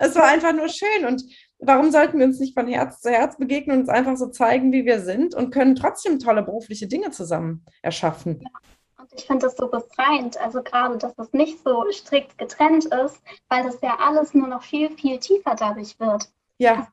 Es 0.00 0.14
war 0.14 0.28
einfach 0.28 0.52
nur 0.52 0.68
schön. 0.68 1.06
Und 1.06 1.24
warum 1.58 1.90
sollten 1.90 2.18
wir 2.18 2.26
uns 2.26 2.38
nicht 2.38 2.54
von 2.54 2.68
Herz 2.68 3.00
zu 3.00 3.10
Herz 3.10 3.36
begegnen 3.36 3.76
und 3.76 3.80
uns 3.82 3.88
einfach 3.88 4.16
so 4.16 4.28
zeigen, 4.28 4.72
wie 4.72 4.84
wir 4.84 5.00
sind 5.00 5.34
und 5.34 5.50
können 5.50 5.74
trotzdem 5.74 6.20
tolle 6.20 6.42
berufliche 6.44 6.86
Dinge 6.86 7.10
zusammen 7.10 7.64
erschaffen? 7.82 8.40
Ja. 8.40 8.50
Und 8.98 9.12
ich 9.12 9.26
finde 9.26 9.46
das 9.46 9.56
so 9.56 9.68
befreiend, 9.68 10.40
also 10.40 10.62
gerade, 10.62 10.98
dass 10.98 11.18
es 11.18 11.32
nicht 11.32 11.58
so 11.64 11.84
strikt 11.90 12.38
getrennt 12.38 12.84
ist, 12.86 13.20
weil 13.48 13.64
das 13.64 13.80
ja 13.80 13.98
alles 14.00 14.34
nur 14.34 14.46
noch 14.46 14.62
viel, 14.62 14.90
viel 14.96 15.18
tiefer 15.18 15.56
dadurch 15.56 15.98
wird. 15.98 16.28
Ja. 16.58 16.88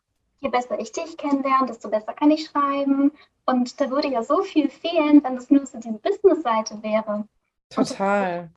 Je 0.46 0.52
besser 0.52 0.80
ich 0.80 0.92
dich 0.92 1.18
kennenlerne, 1.18 1.66
desto 1.66 1.90
besser 1.90 2.14
kann 2.14 2.30
ich 2.30 2.46
schreiben. 2.46 3.12
Und 3.48 3.82
da 3.82 3.90
würde 3.90 4.10
ja 4.10 4.22
so 4.22 4.44
viel 4.44 4.70
fehlen, 4.70 5.24
wenn 5.24 5.38
es 5.38 5.50
nur 5.50 5.66
so 5.66 5.80
diese 5.80 5.98
Business-Seite 5.98 6.84
wäre. 6.84 7.28
Total. 7.72 8.52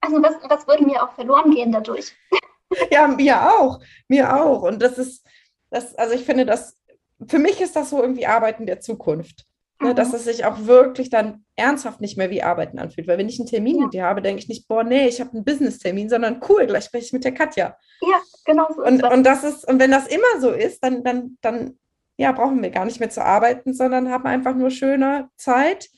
Also 0.00 0.20
was, 0.20 0.34
was 0.50 0.66
würde 0.66 0.84
mir 0.84 1.04
auch 1.04 1.12
verloren 1.12 1.52
gehen 1.52 1.70
dadurch? 1.70 2.12
Ja, 2.90 3.06
mir 3.06 3.40
auch. 3.40 3.78
Mir 4.08 4.34
auch. 4.34 4.62
Und 4.62 4.82
das 4.82 4.98
ist, 4.98 5.24
das, 5.70 5.94
also 5.94 6.14
ich 6.14 6.24
finde, 6.24 6.44
das, 6.44 6.76
für 7.24 7.38
mich 7.38 7.60
ist 7.60 7.76
das 7.76 7.90
so 7.90 8.02
irgendwie 8.02 8.26
Arbeiten 8.26 8.66
der 8.66 8.80
Zukunft. 8.80 9.46
Ne, 9.84 9.94
dass 9.94 10.08
mhm. 10.08 10.14
es 10.14 10.24
sich 10.24 10.44
auch 10.44 10.66
wirklich 10.66 11.10
dann 11.10 11.44
ernsthaft 11.56 12.00
nicht 12.00 12.16
mehr 12.16 12.30
wie 12.30 12.42
Arbeiten 12.42 12.78
anfühlt. 12.78 13.06
Weil 13.06 13.18
wenn 13.18 13.28
ich 13.28 13.38
einen 13.38 13.48
Termin 13.48 13.76
ja. 13.76 13.82
mit 13.84 13.94
dir 13.94 14.04
habe, 14.04 14.22
denke 14.22 14.42
ich 14.42 14.48
nicht, 14.48 14.66
boah, 14.68 14.84
nee, 14.84 15.06
ich 15.06 15.20
habe 15.20 15.32
einen 15.32 15.44
Business-Termin, 15.44 16.08
sondern 16.08 16.40
cool, 16.48 16.66
gleich 16.66 16.84
spreche 16.84 17.06
ich 17.06 17.12
mit 17.12 17.24
der 17.24 17.34
Katja. 17.34 17.76
Ja, 18.00 18.20
genau 18.44 18.66
so. 18.74 18.82
Und, 18.82 19.02
und 19.02 19.24
das 19.24 19.44
ist, 19.44 19.68
und 19.68 19.78
wenn 19.78 19.90
das 19.90 20.06
immer 20.06 20.40
so 20.40 20.50
ist, 20.50 20.82
dann, 20.82 21.04
dann, 21.04 21.38
dann 21.40 21.78
ja, 22.16 22.32
brauchen 22.32 22.62
wir 22.62 22.70
gar 22.70 22.84
nicht 22.84 23.00
mehr 23.00 23.10
zu 23.10 23.24
arbeiten, 23.24 23.74
sondern 23.74 24.10
haben 24.10 24.26
einfach 24.26 24.54
nur 24.54 24.70
schöne 24.70 25.28
Zeit, 25.36 25.88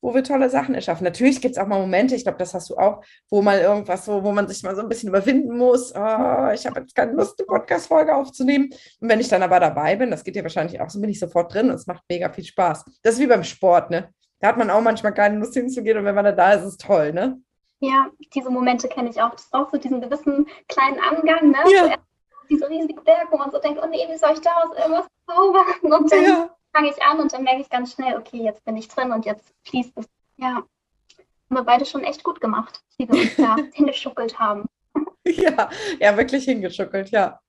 wo 0.00 0.14
wir 0.14 0.22
tolle 0.22 0.50
Sachen 0.50 0.74
erschaffen. 0.74 1.04
Natürlich 1.04 1.40
gibt 1.40 1.56
es 1.56 1.62
auch 1.62 1.66
mal 1.66 1.80
Momente, 1.80 2.14
ich 2.14 2.24
glaube, 2.24 2.38
das 2.38 2.54
hast 2.54 2.70
du 2.70 2.76
auch, 2.76 3.02
wo 3.30 3.42
mal 3.42 3.58
irgendwas 3.58 4.04
so, 4.04 4.22
wo 4.22 4.32
man 4.32 4.46
sich 4.48 4.62
mal 4.62 4.76
so 4.76 4.82
ein 4.82 4.88
bisschen 4.88 5.08
überwinden 5.08 5.56
muss. 5.56 5.92
Oh, 5.94 6.50
ich 6.52 6.66
habe 6.66 6.80
jetzt 6.80 6.94
keine 6.94 7.12
Lust, 7.12 7.38
eine 7.38 7.46
Podcast-Folge 7.46 8.14
aufzunehmen. 8.14 8.70
Und 9.00 9.08
wenn 9.08 9.20
ich 9.20 9.28
dann 9.28 9.42
aber 9.42 9.60
dabei 9.60 9.96
bin, 9.96 10.10
das 10.10 10.24
geht 10.24 10.36
dir 10.36 10.42
wahrscheinlich 10.42 10.80
auch 10.80 10.90
so, 10.90 11.00
bin 11.00 11.10
ich 11.10 11.18
sofort 11.18 11.52
drin 11.52 11.70
und 11.70 11.76
es 11.76 11.86
macht 11.86 12.02
mega 12.08 12.30
viel 12.30 12.44
Spaß. 12.44 12.84
Das 13.02 13.14
ist 13.14 13.20
wie 13.20 13.26
beim 13.26 13.44
Sport, 13.44 13.90
ne? 13.90 14.10
Da 14.40 14.48
hat 14.48 14.58
man 14.58 14.70
auch 14.70 14.82
manchmal 14.82 15.14
keine 15.14 15.38
Lust 15.38 15.54
hinzugehen 15.54 15.98
und 15.98 16.04
wenn 16.04 16.14
man 16.14 16.24
da 16.24 16.32
da 16.32 16.52
ist, 16.52 16.62
ist 16.62 16.68
es 16.68 16.76
toll, 16.76 17.12
ne? 17.12 17.40
Ja, 17.80 18.06
diese 18.34 18.50
Momente 18.50 18.88
kenne 18.88 19.10
ich 19.10 19.20
auch. 19.20 19.30
Das 19.30 19.50
braucht 19.50 19.72
so 19.72 19.78
diesen 19.78 20.00
gewissen 20.00 20.46
kleinen 20.68 20.98
Angang, 21.00 21.50
ne? 21.50 21.58
Ja. 21.72 21.94
Diese 22.48 22.68
riesige 22.68 23.00
Berg, 23.02 23.26
wo 23.30 23.38
man 23.38 23.50
so 23.50 23.58
denkt, 23.58 23.80
oh 23.82 23.88
nee, 23.88 24.06
wie 24.08 24.16
soll 24.16 24.32
ich 24.34 24.40
daraus 24.40 24.76
irgendwas 24.76 25.06
zaubern? 25.26 25.66
Und 25.82 26.12
dann 26.12 26.22
ja. 26.22 26.50
Fange 26.76 26.90
ich 26.90 27.02
an 27.02 27.20
und 27.20 27.32
dann 27.32 27.42
merke 27.42 27.62
ich 27.62 27.70
ganz 27.70 27.92
schnell, 27.92 28.16
okay, 28.16 28.42
jetzt 28.42 28.64
bin 28.64 28.76
ich 28.76 28.88
drin 28.88 29.12
und 29.12 29.24
jetzt 29.24 29.52
fließt 29.64 29.92
es. 29.96 30.06
Ja, 30.36 30.56
haben 30.56 30.66
wir 31.48 31.64
beide 31.64 31.86
schon 31.86 32.04
echt 32.04 32.22
gut 32.22 32.40
gemacht, 32.40 32.80
wie 32.98 33.08
wir 33.08 33.20
uns 33.20 33.36
da 33.36 33.56
hingeschuckelt 33.72 34.38
haben. 34.38 34.66
Ja, 35.26 35.70
ja, 35.98 36.16
wirklich 36.16 36.44
hingeschuckelt, 36.44 37.10
ja. 37.10 37.40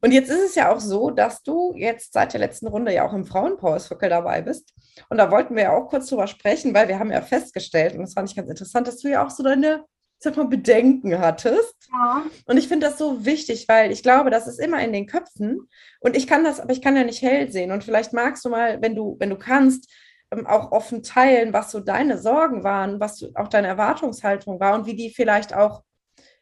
Und 0.00 0.12
jetzt 0.12 0.30
ist 0.30 0.40
es 0.40 0.54
ja 0.54 0.72
auch 0.72 0.80
so, 0.80 1.10
dass 1.10 1.42
du 1.42 1.74
jetzt 1.76 2.12
seit 2.12 2.32
der 2.32 2.40
letzten 2.40 2.68
Runde 2.68 2.94
ja 2.94 3.06
auch 3.06 3.12
im 3.12 3.26
Frauenpower-Circle 3.26 4.08
dabei 4.08 4.40
bist. 4.40 4.72
Und 5.10 5.18
da 5.18 5.30
wollten 5.30 5.54
wir 5.54 5.64
ja 5.64 5.76
auch 5.76 5.88
kurz 5.88 6.06
drüber 6.06 6.26
sprechen, 6.26 6.72
weil 6.72 6.88
wir 6.88 6.98
haben 6.98 7.12
ja 7.12 7.20
festgestellt, 7.20 7.94
und 7.94 8.02
das 8.02 8.14
fand 8.14 8.30
ich 8.30 8.36
ganz 8.36 8.48
interessant, 8.48 8.86
dass 8.88 8.98
du 8.98 9.08
ja 9.08 9.26
auch 9.26 9.30
so 9.30 9.42
deine 9.42 9.84
sag 10.18 10.36
mal, 10.36 10.46
Bedenken 10.46 11.18
hattest. 11.18 11.74
Ja. 11.92 12.24
Und 12.46 12.56
ich 12.56 12.68
finde 12.68 12.86
das 12.86 12.98
so 12.98 13.24
wichtig, 13.24 13.66
weil 13.68 13.92
ich 13.92 14.02
glaube, 14.02 14.30
das 14.30 14.46
ist 14.46 14.58
immer 14.58 14.82
in 14.82 14.92
den 14.92 15.06
Köpfen. 15.06 15.68
Und 16.00 16.16
ich 16.16 16.26
kann 16.26 16.44
das, 16.44 16.60
aber 16.60 16.72
ich 16.72 16.82
kann 16.82 16.96
ja 16.96 17.04
nicht 17.04 17.22
hell 17.22 17.50
sehen. 17.50 17.70
Und 17.70 17.84
vielleicht 17.84 18.12
magst 18.12 18.44
du 18.44 18.48
mal, 18.48 18.82
wenn 18.82 18.94
du, 18.94 19.16
wenn 19.18 19.30
du 19.30 19.36
kannst, 19.36 19.88
ähm, 20.30 20.46
auch 20.46 20.72
offen 20.72 21.02
teilen, 21.02 21.52
was 21.52 21.70
so 21.70 21.80
deine 21.80 22.18
Sorgen 22.18 22.64
waren, 22.64 23.00
was 23.00 23.24
auch 23.34 23.48
deine 23.48 23.68
Erwartungshaltung 23.68 24.60
war 24.60 24.74
und 24.74 24.86
wie 24.86 24.96
die 24.96 25.10
vielleicht 25.10 25.54
auch 25.54 25.82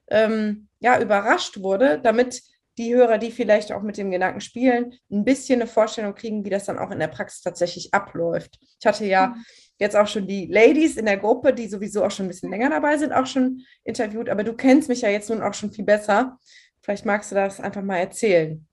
ähm, 0.09 0.69
ja, 0.81 1.01
überrascht 1.01 1.61
wurde, 1.63 2.01
damit 2.03 2.43
die 2.79 2.95
Hörer, 2.95 3.19
die 3.19 3.31
vielleicht 3.31 3.73
auch 3.73 3.83
mit 3.83 3.97
dem 3.97 4.11
Gedanken 4.11 4.41
spielen, 4.41 4.95
ein 5.11 5.25
bisschen 5.25 5.61
eine 5.61 5.69
Vorstellung 5.69 6.15
kriegen, 6.15 6.45
wie 6.45 6.51
das 6.51 6.67
dann 6.67 6.79
auch 6.79 6.91
in 6.91 6.99
der 6.99 7.09
Praxis 7.09 7.43
tatsächlich 7.43 7.95
abläuft. 7.95 8.59
Ich 8.81 8.87
hatte 8.87 9.07
ja 9.07 9.29
mhm. 9.29 9.45
jetzt 9.79 9.97
auch 9.97 10.07
schon 10.07 10.27
die 10.27 10.47
Ladies 10.47 10.97
in 10.97 11.07
der 11.07 11.17
Gruppe, 11.17 11.55
die 11.55 11.69
sowieso 11.69 12.05
auch 12.05 12.11
schon 12.11 12.27
ein 12.27 12.29
bisschen 12.29 12.51
länger 12.51 12.71
dabei 12.71 12.99
sind, 12.99 13.13
auch 13.13 13.27
schon 13.27 13.63
interviewt, 13.85 14.29
aber 14.29 14.45
du 14.45 14.55
kennst 14.55 14.89
mich 14.89 15.03
ja 15.03 15.09
jetzt 15.09 15.31
nun 15.31 15.43
auch 15.43 15.55
schon 15.55 15.73
viel 15.73 15.85
besser. 15.85 16.39
Vielleicht 16.83 17.07
magst 17.07 17.31
du 17.31 17.35
das 17.35 17.61
einfach 17.61 17.83
mal 17.83 17.97
erzählen. 17.97 18.67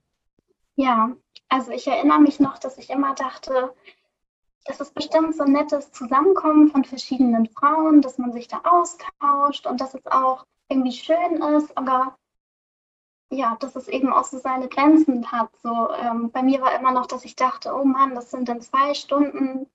Ja, 0.76 1.14
also 1.48 1.70
ich 1.70 1.86
erinnere 1.86 2.20
mich 2.20 2.40
noch, 2.40 2.58
dass 2.58 2.78
ich 2.78 2.90
immer 2.90 3.14
dachte, 3.14 3.72
das 4.64 4.80
ist 4.80 4.94
bestimmt 4.94 5.36
so 5.36 5.44
ein 5.44 5.52
nettes 5.52 5.92
Zusammenkommen 5.92 6.68
von 6.68 6.84
verschiedenen 6.84 7.48
Frauen, 7.48 8.00
dass 8.00 8.18
man 8.18 8.32
sich 8.32 8.48
da 8.48 8.62
austauscht 8.64 9.66
und 9.66 9.80
dass 9.80 9.94
es 9.94 10.06
auch 10.06 10.44
irgendwie 10.68 10.92
schön 10.92 11.42
ist, 11.56 11.76
aber 11.76 12.16
ja, 13.30 13.56
dass 13.60 13.76
es 13.76 13.88
eben 13.88 14.12
auch 14.12 14.24
so 14.24 14.38
seine 14.38 14.68
Grenzen 14.68 15.30
hat. 15.32 15.50
So, 15.62 15.90
ähm, 15.92 16.30
bei 16.30 16.42
mir 16.42 16.60
war 16.60 16.78
immer 16.78 16.92
noch, 16.92 17.06
dass 17.06 17.24
ich 17.24 17.36
dachte, 17.36 17.74
oh 17.74 17.84
Mann, 17.84 18.14
das 18.14 18.30
sind 18.30 18.48
dann 18.48 18.60
zwei 18.60 18.94
Stunden, 18.94 19.66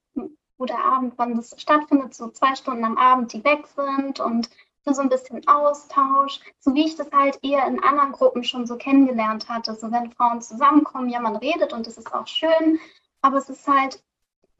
wo 0.58 0.66
der 0.66 0.84
Abend, 0.84 1.14
wann 1.18 1.36
das 1.36 1.56
stattfindet, 1.60 2.14
so 2.14 2.30
zwei 2.30 2.56
Stunden 2.56 2.84
am 2.84 2.98
Abend, 2.98 3.34
die 3.34 3.44
weg 3.44 3.66
sind 3.68 4.20
und 4.20 4.50
für 4.84 4.94
so 4.94 5.02
ein 5.02 5.10
bisschen 5.10 5.48
Austausch, 5.48 6.40
so 6.60 6.74
wie 6.74 6.86
ich 6.86 6.96
das 6.96 7.12
halt 7.12 7.40
eher 7.44 7.66
in 7.68 7.84
anderen 7.84 8.12
Gruppen 8.12 8.44
schon 8.44 8.66
so 8.66 8.78
kennengelernt 8.78 9.50
hatte. 9.50 9.76
So 9.76 9.92
wenn 9.92 10.12
Frauen 10.12 10.42
zusammenkommen, 10.42 11.10
ja, 11.10 11.20
man 11.20 11.36
redet 11.36 11.74
und 11.74 11.88
es 11.88 11.98
ist 11.98 12.14
auch 12.14 12.28
schön, 12.28 12.80
aber 13.22 13.38
es 13.38 13.50
ist 13.50 13.68
halt 13.68 14.02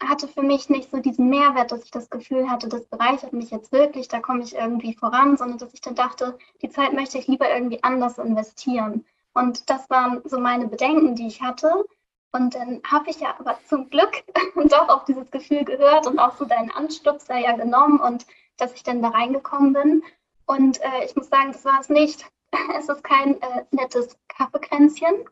hatte 0.08 0.28
für 0.28 0.42
mich 0.42 0.70
nicht 0.70 0.92
so 0.92 0.98
diesen 0.98 1.30
Mehrwert, 1.30 1.72
dass 1.72 1.84
ich 1.84 1.92
das 1.92 2.10
Gefühl 2.10 2.50
hatte, 2.50 2.70
das 2.70 2.86
bereichert 2.86 3.34
mich 3.34 3.52
jetzt 3.52 3.72
wirklich, 3.72 4.08
da 4.08 4.20
komme 4.20 4.44
ich 4.44 4.56
irgendwie 4.56 4.94
voran, 4.94 5.38
sondern 5.38 5.58
dass 5.58 5.74
ich 5.74 5.82
dann 5.82 5.96
dachte, 5.96 6.38
die 6.62 6.70
Zeit 6.70 6.94
möchte 6.94 7.18
ich 7.18 7.28
lieber 7.28 7.50
irgendwie 7.50 7.84
anders 7.84 8.18
investieren. 8.18 9.06
Und 9.34 9.70
das 9.70 9.90
waren 9.90 10.22
so 10.26 10.40
meine 10.40 10.68
Bedenken, 10.68 11.16
die 11.16 11.28
ich 11.28 11.42
hatte. 11.42 11.86
Und 12.32 12.56
dann 12.56 12.82
habe 12.90 13.10
ich 13.10 13.20
ja 13.20 13.36
aber 13.40 13.58
zum 13.68 13.90
Glück 13.90 14.24
doch 14.56 14.88
auf 14.90 15.06
dieses 15.06 15.30
Gefühl 15.32 15.66
gehört 15.66 16.08
und 16.08 16.20
auch 16.20 16.38
so 16.38 16.46
deinen 16.46 16.72
Anstupser 16.72 17.38
ja 17.38 17.54
genommen 17.54 18.00
und 18.00 18.26
dass 18.58 18.74
ich 18.74 18.84
dann 18.84 19.02
da 19.02 19.10
reingekommen 19.10 19.74
bin. 19.74 20.04
Und 20.46 20.82
äh, 20.82 21.06
ich 21.06 21.16
muss 21.16 21.30
sagen, 21.30 21.52
das 21.52 21.66
war 21.66 21.80
es 21.80 21.90
nicht. 21.90 22.26
Es 22.76 22.90
ist 22.90 23.04
kein 23.04 23.40
äh, 23.42 23.66
nettes 23.70 24.18
Kaffeekränzchen. 24.28 25.26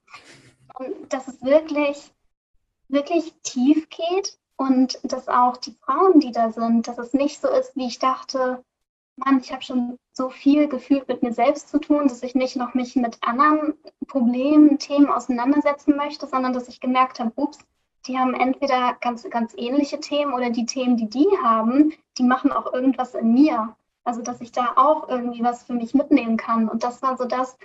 Und 0.78 1.12
dass 1.12 1.28
es 1.28 1.42
wirklich, 1.42 2.12
wirklich 2.90 3.34
tief 3.42 3.90
geht 3.90 4.38
und 4.58 5.00
dass 5.04 5.28
auch 5.28 5.58
die 5.58 5.76
Frauen, 5.82 6.20
die 6.20 6.32
da 6.32 6.52
sind, 6.52 6.88
dass 6.88 6.98
es 6.98 7.14
nicht 7.14 7.40
so 7.42 7.48
ist, 7.48 7.76
wie 7.76 7.88
ich 7.88 8.00
dachte, 8.00 8.64
Mann, 9.16 9.40
ich 9.40 9.52
habe 9.52 9.64
schon 9.64 9.98
so 10.14 10.30
viel 10.30 10.68
gefühlt 10.68 11.08
mit 11.08 11.24
mir 11.24 11.34
selbst 11.34 11.70
zu 11.70 11.80
tun, 11.80 12.08
dass 12.08 12.22
ich 12.22 12.36
nicht 12.36 12.56
noch 12.56 12.74
mich 12.74 12.96
mit 12.96 13.18
anderen 13.22 13.74
Problemen, 14.08 14.78
Themen 14.78 15.10
auseinandersetzen 15.10 15.96
möchte, 15.96 16.28
sondern 16.28 16.54
dass 16.54 16.68
ich 16.68 16.80
gemerkt 16.80 17.20
habe, 17.20 17.32
ups, 17.36 17.60
die 18.06 18.18
haben 18.18 18.34
entweder 18.34 18.96
ganz, 19.02 19.28
ganz 19.30 19.54
ähnliche 19.58 20.00
Themen 20.00 20.34
oder 20.34 20.50
die 20.50 20.66
Themen, 20.66 20.98
die 20.98 21.10
die 21.10 21.28
haben, 21.44 21.94
die 22.18 22.24
machen 22.24 22.52
auch 22.52 22.74
irgendwas 22.74 23.16
in 23.16 23.34
mir. 23.34 23.76
Also, 24.04 24.22
dass 24.22 24.40
ich 24.40 24.52
da 24.52 24.74
auch 24.76 25.10
irgendwie 25.10 25.44
was 25.44 25.64
für 25.64 25.74
mich 25.74 25.94
mitnehmen 25.94 26.38
kann. 26.38 26.70
Und 26.70 26.84
das 26.84 27.02
war 27.02 27.18
so 27.18 27.26
das, 27.26 27.58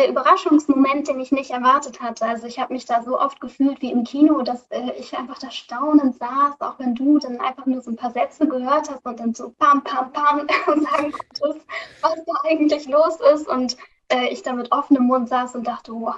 der 0.00 0.08
Überraschungsmoment, 0.08 1.08
den 1.08 1.20
ich 1.20 1.30
nicht 1.30 1.50
erwartet 1.50 2.00
hatte. 2.00 2.24
Also 2.24 2.46
ich 2.46 2.58
habe 2.58 2.72
mich 2.72 2.86
da 2.86 3.02
so 3.02 3.20
oft 3.20 3.38
gefühlt 3.38 3.82
wie 3.82 3.92
im 3.92 4.04
Kino, 4.04 4.40
dass 4.40 4.66
äh, 4.70 4.92
ich 4.98 5.16
einfach 5.16 5.38
da 5.38 5.50
staunend 5.50 6.16
saß, 6.16 6.58
auch 6.60 6.78
wenn 6.78 6.94
du 6.94 7.18
dann 7.18 7.38
einfach 7.38 7.66
nur 7.66 7.82
so 7.82 7.90
ein 7.90 7.96
paar 7.96 8.10
Sätze 8.10 8.48
gehört 8.48 8.90
hast 8.90 9.04
und 9.04 9.20
dann 9.20 9.34
so 9.34 9.50
pam, 9.58 9.84
pam, 9.84 10.10
pam 10.10 10.46
sagen 10.66 11.12
konntest, 11.12 11.66
was 12.00 12.24
da 12.24 12.32
eigentlich 12.48 12.88
los 12.88 13.18
ist. 13.34 13.46
Und 13.46 13.76
äh, 14.08 14.28
ich 14.28 14.42
da 14.42 14.54
mit 14.54 14.72
offenem 14.72 15.04
Mund 15.04 15.28
saß 15.28 15.54
und 15.54 15.66
dachte, 15.66 15.92
oh, 15.92 16.14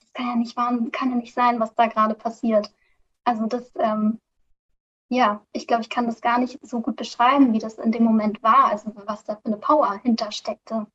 das 0.00 0.12
kann 0.12 0.28
ja 0.28 0.36
nicht 0.36 0.56
wahr, 0.56 0.72
kann 0.92 1.10
ja 1.10 1.16
nicht 1.16 1.34
sein, 1.34 1.58
was 1.58 1.74
da 1.74 1.86
gerade 1.88 2.14
passiert. 2.14 2.72
Also 3.24 3.46
das, 3.46 3.72
ähm, 3.80 4.20
ja, 5.08 5.42
ich 5.50 5.66
glaube, 5.66 5.82
ich 5.82 5.90
kann 5.90 6.06
das 6.06 6.20
gar 6.20 6.38
nicht 6.38 6.64
so 6.64 6.80
gut 6.80 6.94
beschreiben, 6.94 7.52
wie 7.52 7.58
das 7.58 7.74
in 7.74 7.90
dem 7.90 8.04
Moment 8.04 8.40
war, 8.44 8.66
also 8.66 8.92
was 8.94 9.24
da 9.24 9.34
für 9.34 9.46
eine 9.46 9.56
Power 9.56 9.98
hintersteckte 10.04 10.86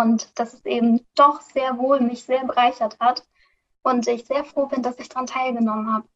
und 0.00 0.38
dass 0.38 0.54
es 0.54 0.64
eben 0.64 1.06
doch 1.14 1.40
sehr 1.42 1.76
wohl 1.78 2.00
mich 2.00 2.24
sehr 2.24 2.44
bereichert 2.44 2.98
hat 3.00 3.24
und 3.82 4.08
ich 4.08 4.26
sehr 4.26 4.44
froh 4.44 4.66
bin, 4.66 4.82
dass 4.82 4.98
ich 4.98 5.08
daran 5.08 5.26
teilgenommen 5.26 5.92
habe. 5.92 6.08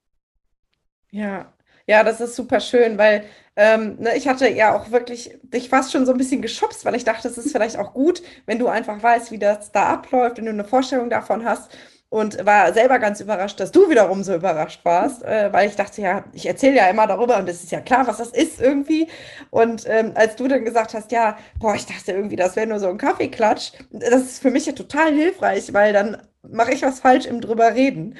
Ja, 1.11 1.53
ja, 1.87 2.03
das 2.03 2.21
ist 2.21 2.35
super 2.35 2.61
schön, 2.61 2.97
weil 2.97 3.25
ähm, 3.57 3.97
ne, 4.01 4.17
ich 4.17 4.27
hatte 4.27 4.49
ja 4.49 4.75
auch 4.75 4.91
wirklich 4.91 5.39
dich 5.43 5.69
fast 5.69 5.93
schon 5.93 6.07
so 6.07 6.13
ein 6.13 6.19
bisschen 6.19 6.43
geschubst, 6.43 6.85
weil 6.85 6.95
ich 6.95 7.05
dachte, 7.05 7.29
es 7.29 7.39
ist 7.39 7.53
vielleicht 7.53 7.77
auch 7.77 7.93
gut, 7.93 8.23
wenn 8.47 8.59
du 8.59 8.69
einfach 8.69 9.03
weißt, 9.03 9.31
wie 9.31 9.39
das 9.39 9.71
da 9.71 9.87
abläuft, 9.87 10.39
wenn 10.39 10.47
du 10.47 10.51
eine 10.51 10.65
Vorstellung 10.65 11.11
davon 11.11 11.45
hast 11.45 11.71
und 12.15 12.47
war 12.47 12.73
selber 12.73 13.01
ganz 13.01 13.21
überrascht, 13.21 13.59
dass 13.59 13.73
du 13.73 13.91
wiederum 13.91 14.23
so 14.23 14.37
überrascht 14.37 14.85
warst, 14.85 15.25
äh, 15.25 15.53
weil 15.53 15.69
ich 15.69 15.75
dachte, 15.75 16.01
ja, 16.01 16.23
ich 16.33 16.47
erzähle 16.47 16.77
ja 16.77 16.87
immer 16.87 17.09
darüber 17.09 17.39
und 17.39 17.49
es 17.49 17.65
ist 17.65 17.73
ja 17.73 17.81
klar, 17.81 18.07
was 18.07 18.19
das 18.19 18.29
ist 18.29 18.61
irgendwie. 18.61 19.09
Und 19.51 19.83
ähm, 19.89 20.13
als 20.15 20.37
du 20.37 20.47
dann 20.47 20.65
gesagt 20.65 20.95
hast, 20.95 21.11
ja, 21.11 21.37
boah, 21.59 21.75
ich 21.75 21.87
dachte 21.87 22.13
irgendwie, 22.13 22.37
das 22.37 22.55
wäre 22.55 22.69
nur 22.69 22.79
so 22.79 22.87
ein 22.87 22.99
Kaffeeklatsch, 22.99 23.73
das 23.91 24.23
ist 24.23 24.43
für 24.43 24.53
mich 24.53 24.65
ja 24.65 24.75
total 24.75 25.13
hilfreich, 25.13 25.73
weil 25.75 25.93
dann 25.93 26.19
mache 26.49 26.73
ich 26.73 26.83
was 26.83 27.01
falsch 27.01 27.27
im 27.27 27.41
drüber 27.41 27.75
reden. 27.75 28.17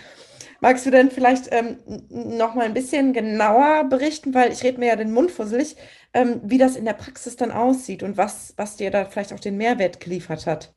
Magst 0.59 0.85
du 0.87 0.91
denn 0.91 1.13
vielleicht 1.13 1.53
ähm, 1.53 1.79
noch 2.09 2.57
mal 2.57 2.65
ein 2.65 2.75
bisschen 2.75 3.13
genauer 3.13 3.85
berichten, 3.85 4.35
weil 4.35 4.51
ich 4.51 4.65
rede 4.65 4.81
mir 4.81 4.89
ja 4.89 4.97
den 4.97 5.13
Mund 5.13 5.31
fusselig, 5.31 5.77
ähm, 6.15 6.41
wie 6.43 6.59
das 6.59 6.75
in 6.75 6.85
der 6.85 6.95
Praxis 6.95 7.37
dann 7.37 7.53
aussieht 7.53 8.03
und 8.03 8.17
was, 8.17 8.55
was 8.57 8.75
dir 8.75 8.91
da 8.91 9.05
vielleicht 9.05 9.33
auch 9.33 9.41
den 9.41 9.57
Mehrwert 9.57 10.01
geliefert 10.01 10.49
hat? 10.49 10.75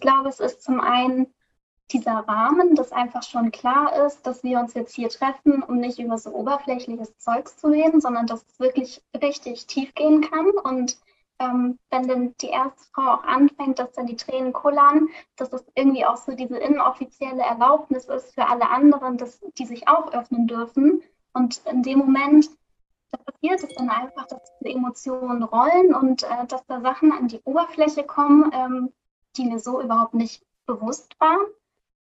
Ich 0.00 0.08
glaube, 0.08 0.30
es 0.30 0.40
ist 0.40 0.62
zum 0.62 0.80
einen 0.80 1.26
dieser 1.92 2.20
Rahmen, 2.26 2.74
dass 2.74 2.90
einfach 2.90 3.22
schon 3.22 3.50
klar 3.50 4.06
ist, 4.06 4.26
dass 4.26 4.42
wir 4.42 4.58
uns 4.58 4.72
jetzt 4.72 4.94
hier 4.94 5.10
treffen, 5.10 5.62
um 5.62 5.76
nicht 5.76 5.98
über 5.98 6.16
so 6.16 6.32
oberflächliches 6.32 7.18
Zeugs 7.18 7.58
zu 7.58 7.66
reden, 7.66 8.00
sondern 8.00 8.26
dass 8.26 8.42
es 8.46 8.58
wirklich 8.58 9.02
richtig 9.20 9.66
tief 9.66 9.94
gehen 9.94 10.22
kann. 10.22 10.46
Und 10.64 10.96
ähm, 11.38 11.78
wenn 11.90 12.08
dann 12.08 12.34
die 12.40 12.48
erste 12.48 12.82
Frau 12.94 13.10
auch 13.10 13.24
anfängt, 13.24 13.78
dass 13.78 13.92
dann 13.92 14.06
die 14.06 14.16
Tränen 14.16 14.54
kullern, 14.54 15.08
dass 15.36 15.52
es 15.52 15.66
irgendwie 15.74 16.06
auch 16.06 16.16
so 16.16 16.32
diese 16.32 16.56
inoffizielle 16.56 17.42
Erlaubnis 17.42 18.06
ist 18.06 18.32
für 18.32 18.48
alle 18.48 18.70
anderen, 18.70 19.18
dass 19.18 19.38
die 19.58 19.66
sich 19.66 19.86
auch 19.86 20.14
öffnen 20.14 20.46
dürfen. 20.46 21.02
Und 21.34 21.60
in 21.70 21.82
dem 21.82 21.98
Moment, 21.98 22.48
da 23.10 23.18
passiert 23.18 23.62
es 23.62 23.74
dann 23.76 23.90
einfach, 23.90 24.26
dass 24.28 24.40
diese 24.60 24.74
Emotionen 24.74 25.42
rollen 25.42 25.94
und 25.94 26.22
äh, 26.22 26.46
dass 26.48 26.64
da 26.64 26.80
Sachen 26.80 27.12
an 27.12 27.28
die 27.28 27.42
Oberfläche 27.44 28.04
kommen, 28.04 28.50
ähm, 28.54 28.92
die 29.36 29.44
mir 29.44 29.58
so 29.58 29.80
überhaupt 29.80 30.14
nicht 30.14 30.44
bewusst 30.66 31.18
waren. 31.20 31.46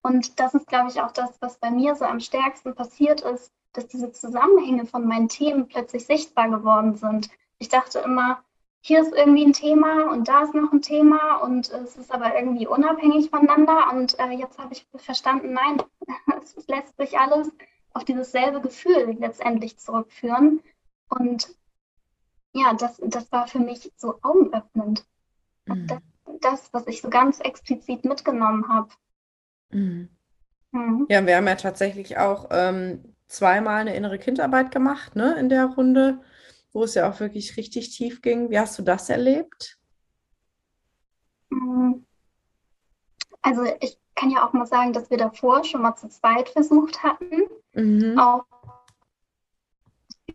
Und 0.02 0.38
das 0.38 0.54
ist, 0.54 0.66
glaube 0.68 0.88
ich, 0.90 1.00
auch 1.00 1.12
das, 1.12 1.40
was 1.40 1.58
bei 1.58 1.70
mir 1.70 1.96
so 1.96 2.04
am 2.04 2.20
stärksten 2.20 2.74
passiert 2.74 3.22
ist, 3.22 3.52
dass 3.72 3.88
diese 3.88 4.12
Zusammenhänge 4.12 4.86
von 4.86 5.06
meinen 5.06 5.28
Themen 5.28 5.68
plötzlich 5.68 6.06
sichtbar 6.06 6.48
geworden 6.48 6.94
sind. 6.94 7.28
Ich 7.58 7.68
dachte 7.68 7.98
immer, 8.00 8.42
hier 8.80 9.00
ist 9.00 9.12
irgendwie 9.12 9.44
ein 9.44 9.52
Thema 9.52 10.12
und 10.12 10.28
da 10.28 10.44
ist 10.44 10.54
noch 10.54 10.72
ein 10.72 10.80
Thema 10.80 11.36
und 11.38 11.70
es 11.70 11.96
ist 11.96 12.12
aber 12.12 12.36
irgendwie 12.36 12.68
unabhängig 12.68 13.30
voneinander. 13.30 13.90
Und 13.92 14.18
äh, 14.20 14.30
jetzt 14.30 14.58
habe 14.58 14.72
ich 14.72 14.86
verstanden, 14.94 15.52
nein, 15.52 15.82
es 16.42 16.66
lässt 16.68 16.96
sich 16.96 17.18
alles 17.18 17.50
auf 17.94 18.04
dieses 18.04 18.30
selbe 18.30 18.60
Gefühl 18.60 19.16
letztendlich 19.18 19.78
zurückführen. 19.78 20.60
Und 21.08 21.48
ja, 22.52 22.74
das, 22.74 23.00
das 23.04 23.30
war 23.32 23.48
für 23.48 23.58
mich 23.58 23.92
so 23.96 24.18
augenöffnend. 24.22 25.04
Mhm. 25.66 25.86
Das 25.88 26.00
das, 26.40 26.72
was 26.72 26.86
ich 26.86 27.02
so 27.02 27.10
ganz 27.10 27.40
explizit 27.40 28.04
mitgenommen 28.04 28.68
habe. 28.68 28.88
Mhm. 29.70 30.08
Mhm. 30.72 31.06
Ja, 31.08 31.24
wir 31.26 31.36
haben 31.36 31.46
ja 31.46 31.54
tatsächlich 31.56 32.18
auch 32.18 32.48
ähm, 32.50 33.14
zweimal 33.28 33.80
eine 33.80 33.96
innere 33.96 34.18
Kindarbeit 34.18 34.70
gemacht, 34.70 35.16
ne, 35.16 35.34
in 35.38 35.48
der 35.48 35.66
Runde, 35.66 36.20
wo 36.72 36.84
es 36.84 36.94
ja 36.94 37.10
auch 37.10 37.20
wirklich 37.20 37.56
richtig 37.56 37.90
tief 37.90 38.22
ging. 38.22 38.50
Wie 38.50 38.58
hast 38.58 38.78
du 38.78 38.82
das 38.82 39.08
erlebt? 39.08 39.78
Mhm. 41.50 42.04
Also 43.42 43.64
ich 43.80 43.98
kann 44.14 44.30
ja 44.30 44.46
auch 44.46 44.52
mal 44.52 44.66
sagen, 44.66 44.92
dass 44.92 45.10
wir 45.10 45.18
davor 45.18 45.64
schon 45.64 45.82
mal 45.82 45.94
zu 45.94 46.08
zweit 46.08 46.48
versucht 46.48 47.02
hatten, 47.02 47.42
mhm. 47.74 48.18
auch 48.18 48.44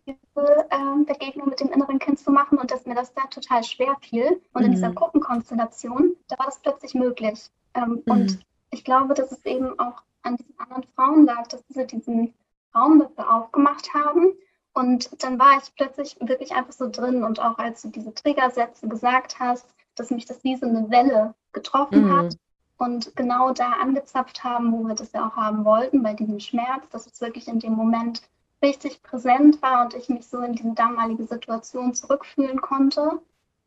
äh, 0.06 1.04
Begegnung 1.06 1.48
mit 1.48 1.60
dem 1.60 1.70
inneren 1.70 1.98
Kind 1.98 2.18
zu 2.18 2.30
machen 2.30 2.58
und 2.58 2.70
dass 2.70 2.86
mir 2.86 2.94
das 2.94 3.12
da 3.14 3.22
total 3.22 3.62
schwer 3.64 3.96
fiel. 4.00 4.40
Und 4.52 4.62
mhm. 4.62 4.66
in 4.66 4.72
dieser 4.72 4.90
mhm. 4.90 4.96
Gruppenkonstellation, 4.96 6.16
da 6.28 6.38
war 6.38 6.46
das 6.46 6.60
plötzlich 6.60 6.94
möglich. 6.94 7.50
Ähm, 7.74 8.02
mhm. 8.04 8.12
Und 8.12 8.38
ich 8.70 8.84
glaube, 8.84 9.14
dass 9.14 9.32
es 9.32 9.44
eben 9.44 9.78
auch 9.78 10.02
an 10.22 10.36
diesen 10.36 10.58
anderen 10.58 10.84
Frauen 10.94 11.26
lag, 11.26 11.46
dass 11.48 11.62
sie 11.68 11.86
diesen 11.86 12.34
Raum 12.74 13.00
dafür 13.00 13.34
aufgemacht 13.34 13.92
haben. 13.94 14.32
Und 14.74 15.22
dann 15.22 15.38
war 15.38 15.58
ich 15.62 15.74
plötzlich 15.74 16.16
wirklich 16.20 16.52
einfach 16.52 16.72
so 16.72 16.88
drin. 16.90 17.22
Und 17.24 17.40
auch 17.40 17.58
als 17.58 17.82
du 17.82 17.88
diese 17.88 18.14
Triggersätze 18.14 18.88
gesagt 18.88 19.38
hast, 19.38 19.66
dass 19.94 20.10
mich 20.10 20.24
das 20.24 20.42
wie 20.42 20.56
so 20.56 20.66
eine 20.66 20.90
Welle 20.90 21.34
getroffen 21.52 22.06
mhm. 22.06 22.16
hat 22.16 22.36
und 22.78 23.14
genau 23.14 23.52
da 23.52 23.72
angezapft 23.72 24.42
haben, 24.42 24.72
wo 24.72 24.88
wir 24.88 24.94
das 24.94 25.12
ja 25.12 25.28
auch 25.28 25.36
haben 25.36 25.64
wollten, 25.64 26.02
bei 26.02 26.14
diesem 26.14 26.40
Schmerz, 26.40 26.88
dass 26.90 27.06
es 27.06 27.20
wirklich 27.20 27.46
in 27.46 27.60
dem 27.60 27.74
Moment 27.74 28.22
richtig 28.62 29.02
präsent 29.02 29.60
war 29.62 29.84
und 29.84 29.94
ich 29.94 30.08
mich 30.08 30.26
so 30.26 30.38
in 30.38 30.54
diese 30.54 30.72
damalige 30.72 31.26
Situation 31.26 31.94
zurückfühlen 31.94 32.60
konnte. 32.60 33.20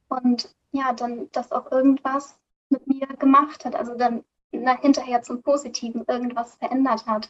Und 0.07 0.55
ja, 0.71 0.93
dann, 0.93 1.29
dass 1.31 1.51
auch 1.51 1.71
irgendwas 1.71 2.37
mit 2.69 2.87
mir 2.87 3.07
gemacht 3.07 3.65
hat, 3.65 3.75
also 3.75 3.95
dann 3.95 4.23
na, 4.51 4.77
hinterher 4.79 5.21
zum 5.21 5.41
Positiven 5.41 6.05
irgendwas 6.07 6.55
verändert 6.55 7.05
hat. 7.05 7.29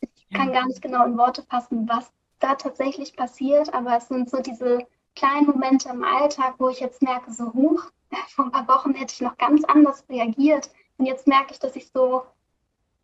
Ich 0.00 0.28
kann 0.30 0.52
gar 0.52 0.66
nicht 0.66 0.82
genau 0.82 1.04
in 1.04 1.16
Worte 1.16 1.42
fassen, 1.42 1.88
was 1.88 2.12
da 2.40 2.54
tatsächlich 2.54 3.16
passiert, 3.16 3.72
aber 3.72 3.96
es 3.96 4.08
sind 4.08 4.28
so 4.28 4.40
diese 4.40 4.86
kleinen 5.14 5.46
Momente 5.46 5.88
im 5.88 6.04
Alltag, 6.04 6.54
wo 6.58 6.68
ich 6.68 6.80
jetzt 6.80 7.02
merke, 7.02 7.32
so 7.32 7.52
hoch, 7.52 7.84
vor 8.28 8.46
ein 8.46 8.52
paar 8.52 8.68
Wochen 8.68 8.94
hätte 8.94 9.14
ich 9.14 9.20
noch 9.20 9.38
ganz 9.38 9.64
anders 9.64 10.04
reagiert. 10.08 10.70
Und 10.98 11.06
jetzt 11.06 11.26
merke 11.26 11.52
ich, 11.52 11.58
dass 11.58 11.76
ich 11.76 11.90
so, 11.90 12.22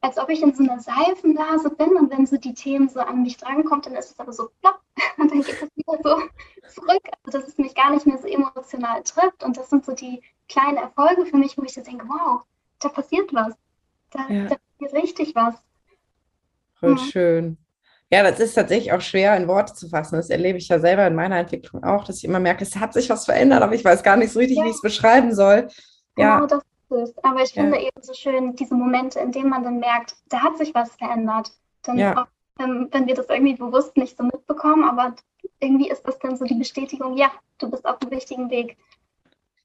als 0.03 0.19
ob 0.19 0.31
ich 0.31 0.43
in 0.43 0.55
so 0.55 0.63
einer 0.63 0.81
Seifenblase 0.81 1.71
bin 1.71 1.97
und 1.97 2.11
wenn 2.11 2.27
so 2.27 2.37
die 2.37 2.55
Themen 2.55 2.89
so 2.89 3.01
an 3.01 3.23
mich 3.23 3.37
drankommt, 3.37 3.87
dann 3.87 3.95
ist 3.97 4.13
es 4.13 4.19
aber 4.19 4.33
so 4.33 4.49
plopp 4.61 4.81
und 5.19 5.31
dann 5.31 5.43
geht 5.43 5.63
es 5.63 5.69
wieder 5.75 5.99
so 6.03 6.81
zurück. 6.81 7.03
Also 7.25 7.39
dass 7.39 7.49
es 7.49 7.59
mich 7.59 7.75
gar 7.75 7.91
nicht 7.91 8.07
mehr 8.07 8.19
so 8.19 8.27
emotional 8.27 9.03
trifft. 9.03 9.45
Und 9.45 9.57
das 9.57 9.69
sind 9.69 9.85
so 9.85 9.93
die 9.93 10.23
kleinen 10.49 10.79
Erfolge 10.79 11.27
für 11.27 11.37
mich, 11.37 11.57
wo 11.59 11.63
ich 11.63 11.75
so 11.75 11.83
denke, 11.83 12.07
wow, 12.09 12.43
da 12.79 12.89
passiert 12.89 13.33
was. 13.35 13.55
Da, 14.11 14.27
ja. 14.29 14.49
da 14.49 14.57
passiert 14.79 15.05
richtig 15.05 15.35
was. 15.35 15.55
Voll 16.79 16.97
ja. 16.97 16.99
schön. 16.99 17.59
Ja, 18.13 18.25
das 18.25 18.41
ist 18.41 18.55
tatsächlich 18.55 18.93
auch 18.93 19.03
schwer 19.03 19.37
in 19.37 19.47
Worte 19.47 19.75
zu 19.75 19.89
fassen. 19.89 20.17
Das 20.17 20.31
erlebe 20.31 20.59
ich 20.59 20.67
ja 20.69 20.81
selber 20.81 21.07
in 21.07 21.15
meiner 21.15 21.39
Entwicklung 21.39 21.85
auch, 21.85 22.05
dass 22.05 22.19
ich 22.19 22.25
immer 22.25 22.41
merke, 22.41 22.65
es 22.65 22.75
hat 22.75 22.93
sich 22.93 23.09
was 23.09 23.27
verändert, 23.27 23.63
aber 23.63 23.75
ich 23.75 23.85
weiß 23.85 24.03
gar 24.03 24.17
nicht 24.17 24.33
so 24.33 24.41
richtig, 24.41 24.57
ja. 24.57 24.65
wie 24.65 24.71
ich 24.71 24.75
es 24.75 24.83
beschreiben 24.83 25.33
soll. 25.33 25.69
Ja. 26.17 26.37
Genau, 26.37 26.47
das 26.47 26.63
ist. 26.97 27.25
Aber 27.25 27.43
ich 27.43 27.53
finde 27.53 27.77
ja. 27.77 27.83
eben 27.83 28.03
so 28.03 28.13
schön 28.13 28.57
diese 28.57 28.75
Momente, 28.75 29.21
in 29.21 29.33
denen 29.33 29.51
man 29.51 29.63
dann 29.63 29.79
merkt, 29.79 30.17
da 30.29 30.43
hat 30.43 30.59
sich 30.59 30.75
was 30.75 30.95
verändert. 30.97 31.53
Dann 31.83 31.99
ja. 31.99 32.23
auch, 32.23 32.27
ähm, 32.63 32.89
wenn 32.91 33.07
wir 33.07 33.15
das 33.15 33.29
irgendwie 33.29 33.55
bewusst 33.55 33.97
nicht 33.97 34.17
so 34.17 34.25
mitbekommen, 34.25 34.85
aber 34.85 35.15
irgendwie 35.61 35.91
ist 35.91 36.03
das 36.07 36.19
dann 36.19 36.37
so 36.37 36.45
die 36.45 36.55
Bestätigung, 36.55 37.17
ja, 37.17 37.31
du 37.59 37.71
bist 37.71 37.87
auf 37.87 37.99
dem 37.99 38.11
richtigen 38.11 38.51
Weg. 38.51 38.77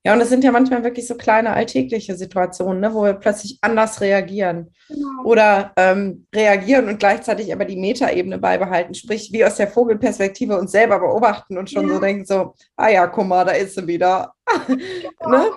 Ja, 0.06 0.14
und 0.14 0.22
es 0.22 0.30
sind 0.30 0.44
ja 0.44 0.52
manchmal 0.52 0.84
wirklich 0.84 1.08
so 1.08 1.16
kleine 1.16 1.54
alltägliche 1.54 2.16
Situationen, 2.16 2.80
ne, 2.80 2.94
wo 2.94 3.04
wir 3.06 3.14
plötzlich 3.14 3.58
anders 3.62 4.02
reagieren. 4.02 4.72
Genau. 4.88 5.24
Oder 5.24 5.74
ähm, 5.78 6.28
reagieren 6.34 6.88
und 6.88 7.00
gleichzeitig 7.00 7.52
aber 7.52 7.66
die 7.66 7.76
Metaebene 7.76 8.38
beibehalten, 8.38 8.94
sprich 8.94 9.32
wie 9.34 9.44
aus 9.44 9.56
der 9.56 9.68
Vogelperspektive 9.68 10.60
uns 10.60 10.72
selber 10.72 11.00
beobachten 11.00 11.58
und 11.58 11.72
schon 11.72 11.88
ja. 11.88 11.96
so 11.96 12.00
denken, 12.00 12.26
so, 12.26 12.54
ah 12.76 12.90
ja, 12.90 13.08
guck 13.08 13.26
mal, 13.26 13.46
da 13.46 13.54
ist 13.54 13.74
sie 13.74 13.88
wieder. 13.88 14.34
Genau. 14.68 15.30
ne? 15.30 15.52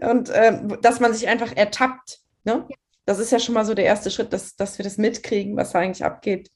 Und 0.00 0.30
ähm, 0.32 0.80
dass 0.80 1.00
man 1.00 1.14
sich 1.14 1.28
einfach 1.28 1.56
ertappt. 1.56 2.20
Ne? 2.44 2.66
Das 3.04 3.18
ist 3.18 3.32
ja 3.32 3.38
schon 3.38 3.54
mal 3.54 3.64
so 3.64 3.74
der 3.74 3.84
erste 3.84 4.10
Schritt, 4.10 4.32
dass, 4.32 4.56
dass 4.56 4.78
wir 4.78 4.84
das 4.84 4.98
mitkriegen, 4.98 5.56
was 5.56 5.72
da 5.72 5.80
eigentlich 5.80 6.04
abgeht. 6.04 6.50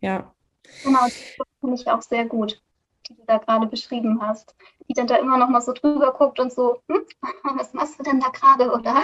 Ja. 0.00 0.34
Genau, 0.84 1.04
das 1.04 1.14
finde 1.60 1.74
ich 1.74 1.88
auch 1.88 2.02
sehr 2.02 2.26
gut 2.26 2.60
die 3.08 3.16
du 3.16 3.22
da 3.26 3.38
gerade 3.38 3.66
beschrieben 3.66 4.20
hast, 4.20 4.54
die 4.88 4.94
dann 4.94 5.06
da 5.06 5.16
immer 5.16 5.38
noch 5.38 5.48
mal 5.48 5.60
so 5.60 5.72
drüber 5.72 6.12
guckt 6.12 6.38
und 6.40 6.52
so, 6.52 6.82
hm, 6.88 7.06
was 7.56 7.72
machst 7.72 7.98
du 7.98 8.02
denn 8.02 8.20
da 8.20 8.28
gerade, 8.28 8.70
oder? 8.72 9.02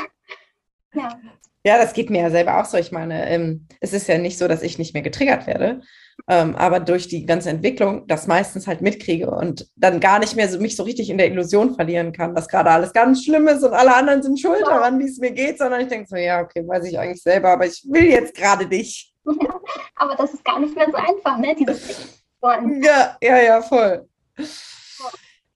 Ja. 0.92 1.18
Ja, 1.66 1.78
das 1.78 1.94
geht 1.94 2.10
mir 2.10 2.20
ja 2.20 2.30
selber 2.30 2.60
auch 2.60 2.66
so. 2.66 2.76
Ich 2.76 2.92
meine, 2.92 3.26
ähm, 3.28 3.66
es 3.80 3.94
ist 3.94 4.06
ja 4.06 4.18
nicht 4.18 4.36
so, 4.36 4.46
dass 4.48 4.62
ich 4.62 4.78
nicht 4.78 4.92
mehr 4.92 5.02
getriggert 5.02 5.46
werde, 5.46 5.80
ähm, 6.28 6.54
aber 6.56 6.78
durch 6.78 7.08
die 7.08 7.24
ganze 7.24 7.48
Entwicklung 7.48 8.06
das 8.06 8.26
meistens 8.26 8.66
halt 8.66 8.82
mitkriege 8.82 9.30
und 9.30 9.66
dann 9.74 9.98
gar 9.98 10.18
nicht 10.18 10.36
mehr 10.36 10.46
so, 10.46 10.60
mich 10.60 10.76
so 10.76 10.82
richtig 10.82 11.08
in 11.08 11.16
der 11.16 11.28
Illusion 11.28 11.74
verlieren 11.74 12.12
kann, 12.12 12.34
dass 12.34 12.48
gerade 12.48 12.70
alles 12.70 12.92
ganz 12.92 13.24
schlimm 13.24 13.48
ist 13.48 13.62
und 13.62 13.72
alle 13.72 13.94
anderen 13.94 14.22
sind 14.22 14.38
schuld 14.38 14.60
ja. 14.60 14.66
daran, 14.66 14.98
wie 14.98 15.08
es 15.08 15.16
mir 15.18 15.30
geht, 15.30 15.56
sondern 15.56 15.80
ich 15.80 15.88
denke 15.88 16.06
so, 16.06 16.16
ja, 16.16 16.42
okay, 16.42 16.62
weiß 16.66 16.84
ich 16.84 16.98
eigentlich 16.98 17.22
selber, 17.22 17.48
aber 17.48 17.64
ich 17.64 17.82
will 17.88 18.10
jetzt 18.10 18.34
gerade 18.34 18.66
dich. 18.66 19.14
Ja, 19.24 19.60
aber 19.96 20.16
das 20.16 20.34
ist 20.34 20.44
gar 20.44 20.60
nicht 20.60 20.76
mehr 20.76 20.86
so 20.90 20.96
einfach, 20.96 21.38
ne? 21.38 21.56
Dieses. 21.58 22.24
Ja, 22.42 23.16
ja, 23.22 23.42
ja, 23.42 23.62
voll. 23.62 24.06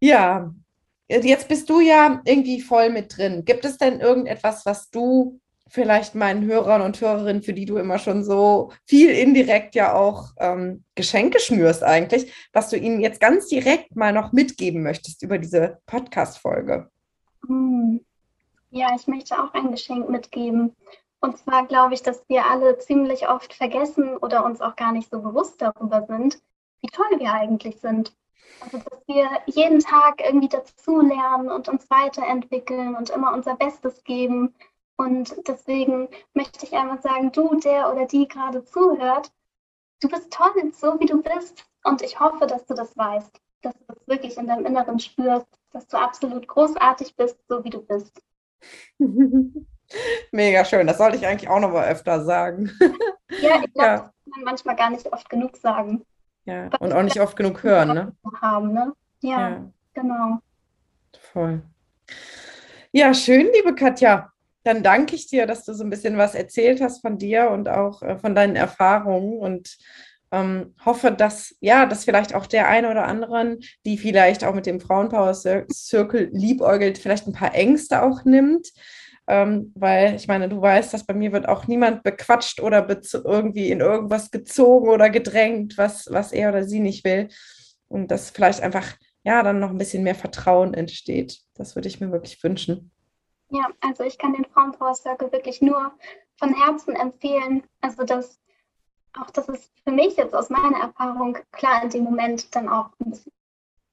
Ja, 0.00 0.50
jetzt 1.06 1.48
bist 1.48 1.68
du 1.68 1.80
ja 1.80 2.22
irgendwie 2.24 2.62
voll 2.62 2.88
mit 2.88 3.14
drin. 3.14 3.44
Gibt 3.44 3.66
es 3.66 3.76
denn 3.76 4.00
irgendetwas, 4.00 4.64
was 4.64 4.88
du 4.88 5.38
vielleicht 5.68 6.14
meinen 6.14 6.44
Hörern 6.44 6.82
und 6.82 7.00
Hörerinnen, 7.00 7.42
für 7.42 7.52
die 7.52 7.66
du 7.66 7.76
immer 7.76 7.98
schon 7.98 8.24
so 8.24 8.72
viel 8.86 9.10
indirekt 9.10 9.74
ja 9.74 9.94
auch 9.94 10.30
ähm, 10.38 10.84
Geschenke 10.94 11.40
schnürst 11.40 11.82
eigentlich, 11.82 12.32
was 12.52 12.70
du 12.70 12.76
ihnen 12.76 13.00
jetzt 13.00 13.20
ganz 13.20 13.46
direkt 13.46 13.94
mal 13.96 14.12
noch 14.12 14.32
mitgeben 14.32 14.82
möchtest 14.82 15.22
über 15.22 15.38
diese 15.38 15.78
Podcast-Folge? 15.86 16.90
Hm. 17.46 18.04
Ja, 18.70 18.88
ich 18.94 19.06
möchte 19.06 19.42
auch 19.42 19.54
ein 19.54 19.70
Geschenk 19.70 20.08
mitgeben. 20.10 20.76
Und 21.20 21.38
zwar 21.38 21.66
glaube 21.66 21.94
ich, 21.94 22.02
dass 22.02 22.28
wir 22.28 22.46
alle 22.46 22.78
ziemlich 22.78 23.28
oft 23.28 23.54
vergessen 23.54 24.16
oder 24.16 24.44
uns 24.44 24.60
auch 24.60 24.76
gar 24.76 24.92
nicht 24.92 25.10
so 25.10 25.20
bewusst 25.20 25.60
darüber 25.60 26.04
sind, 26.06 26.38
wie 26.80 26.88
toll 26.88 27.18
wir 27.18 27.32
eigentlich 27.32 27.80
sind. 27.80 28.14
Also, 28.60 28.78
dass 28.78 29.06
wir 29.06 29.28
jeden 29.46 29.80
Tag 29.80 30.20
irgendwie 30.24 30.48
dazulernen 30.48 31.50
und 31.50 31.68
uns 31.68 31.88
weiterentwickeln 31.90 32.96
und 32.96 33.10
immer 33.10 33.32
unser 33.32 33.56
Bestes 33.56 34.02
geben. 34.04 34.54
Und 34.98 35.32
deswegen 35.46 36.08
möchte 36.34 36.66
ich 36.66 36.72
einmal 36.74 37.00
sagen, 37.00 37.30
du, 37.30 37.54
der 37.60 37.92
oder 37.92 38.06
die 38.06 38.26
gerade 38.26 38.64
zuhört, 38.64 39.30
du 40.00 40.08
bist 40.08 40.32
toll, 40.32 40.72
so 40.72 40.98
wie 40.98 41.06
du 41.06 41.22
bist. 41.22 41.64
Und 41.84 42.02
ich 42.02 42.18
hoffe, 42.18 42.48
dass 42.48 42.66
du 42.66 42.74
das 42.74 42.96
weißt, 42.96 43.40
dass 43.62 43.74
du 43.74 43.84
das 43.86 44.08
wirklich 44.08 44.36
in 44.36 44.48
deinem 44.48 44.66
Inneren 44.66 44.98
spürst, 44.98 45.46
dass 45.72 45.86
du 45.86 45.96
absolut 45.96 46.48
großartig 46.48 47.14
bist, 47.14 47.38
so 47.48 47.62
wie 47.62 47.70
du 47.70 47.80
bist. 47.80 48.20
Mega 50.32 50.64
schön, 50.64 50.86
das 50.88 50.98
sollte 50.98 51.16
ich 51.16 51.26
eigentlich 51.26 51.48
auch 51.48 51.60
noch 51.60 51.70
mal 51.70 51.88
öfter 51.88 52.24
sagen. 52.24 52.68
ja, 53.40 53.62
ich 53.64 53.72
glaube, 53.72 53.76
ja. 53.76 53.96
das 53.96 54.02
kann 54.02 54.30
man 54.34 54.44
manchmal 54.44 54.76
gar 54.76 54.90
nicht 54.90 55.10
oft 55.12 55.30
genug 55.30 55.56
sagen. 55.56 56.04
Ja, 56.44 56.70
und 56.80 56.92
auch 56.92 57.02
nicht 57.02 57.20
oft 57.20 57.36
genug 57.36 57.62
hören, 57.62 57.94
ne? 57.94 58.16
Haben, 58.40 58.72
ne? 58.72 58.92
Ja, 59.20 59.50
ja, 59.50 59.70
genau. 59.94 60.38
Voll. 61.32 61.62
Ja, 62.90 63.14
schön, 63.14 63.48
liebe 63.54 63.74
Katja. 63.74 64.32
Dann 64.68 64.82
danke 64.82 65.14
ich 65.14 65.26
dir, 65.26 65.46
dass 65.46 65.64
du 65.64 65.72
so 65.72 65.82
ein 65.82 65.88
bisschen 65.88 66.18
was 66.18 66.34
erzählt 66.34 66.82
hast 66.82 67.00
von 67.00 67.16
dir 67.16 67.48
und 67.48 67.70
auch 67.70 68.02
äh, 68.02 68.18
von 68.18 68.34
deinen 68.34 68.54
Erfahrungen 68.54 69.38
und 69.38 69.78
ähm, 70.30 70.74
hoffe, 70.84 71.10
dass 71.10 71.56
ja, 71.60 71.86
dass 71.86 72.04
vielleicht 72.04 72.34
auch 72.34 72.44
der 72.44 72.68
eine 72.68 72.90
oder 72.90 73.06
anderen, 73.06 73.60
die 73.86 73.96
vielleicht 73.96 74.44
auch 74.44 74.54
mit 74.54 74.66
dem 74.66 74.78
Frauenpower 74.78 75.32
Circle 75.32 76.28
liebäugelt, 76.34 76.98
vielleicht 76.98 77.26
ein 77.26 77.32
paar 77.32 77.54
Ängste 77.54 78.02
auch 78.02 78.26
nimmt, 78.26 78.68
ähm, 79.26 79.72
weil 79.74 80.16
ich 80.16 80.28
meine, 80.28 80.50
du 80.50 80.60
weißt, 80.60 80.92
dass 80.92 81.06
bei 81.06 81.14
mir 81.14 81.32
wird 81.32 81.48
auch 81.48 81.66
niemand 81.66 82.02
bequatscht 82.02 82.60
oder 82.60 82.86
irgendwie 83.14 83.70
in 83.70 83.80
irgendwas 83.80 84.30
gezogen 84.30 84.90
oder 84.90 85.08
gedrängt, 85.08 85.78
was, 85.78 86.08
was 86.10 86.30
er 86.30 86.50
oder 86.50 86.64
sie 86.64 86.80
nicht 86.80 87.04
will. 87.04 87.28
Und 87.88 88.10
dass 88.10 88.28
vielleicht 88.28 88.60
einfach, 88.60 88.98
ja, 89.24 89.42
dann 89.42 89.60
noch 89.60 89.70
ein 89.70 89.78
bisschen 89.78 90.02
mehr 90.02 90.14
Vertrauen 90.14 90.74
entsteht. 90.74 91.38
Das 91.54 91.74
würde 91.74 91.88
ich 91.88 92.00
mir 92.00 92.12
wirklich 92.12 92.44
wünschen. 92.44 92.90
Ja, 93.50 93.68
also 93.80 94.04
ich 94.04 94.18
kann 94.18 94.34
den 94.34 94.44
Frauenpower 94.44 94.94
Circle 94.94 95.32
wirklich 95.32 95.62
nur 95.62 95.92
von 96.36 96.54
Herzen 96.54 96.94
empfehlen. 96.94 97.62
Also 97.80 98.04
das, 98.04 98.40
auch 99.18 99.30
das 99.30 99.48
ist 99.48 99.72
für 99.84 99.92
mich 99.92 100.16
jetzt 100.16 100.34
aus 100.34 100.50
meiner 100.50 100.78
Erfahrung 100.80 101.38
klar 101.52 101.82
in 101.82 101.90
dem 101.90 102.04
Moment 102.04 102.54
dann 102.54 102.68
auch 102.68 102.90
ein 103.00 103.10
bisschen 103.10 103.32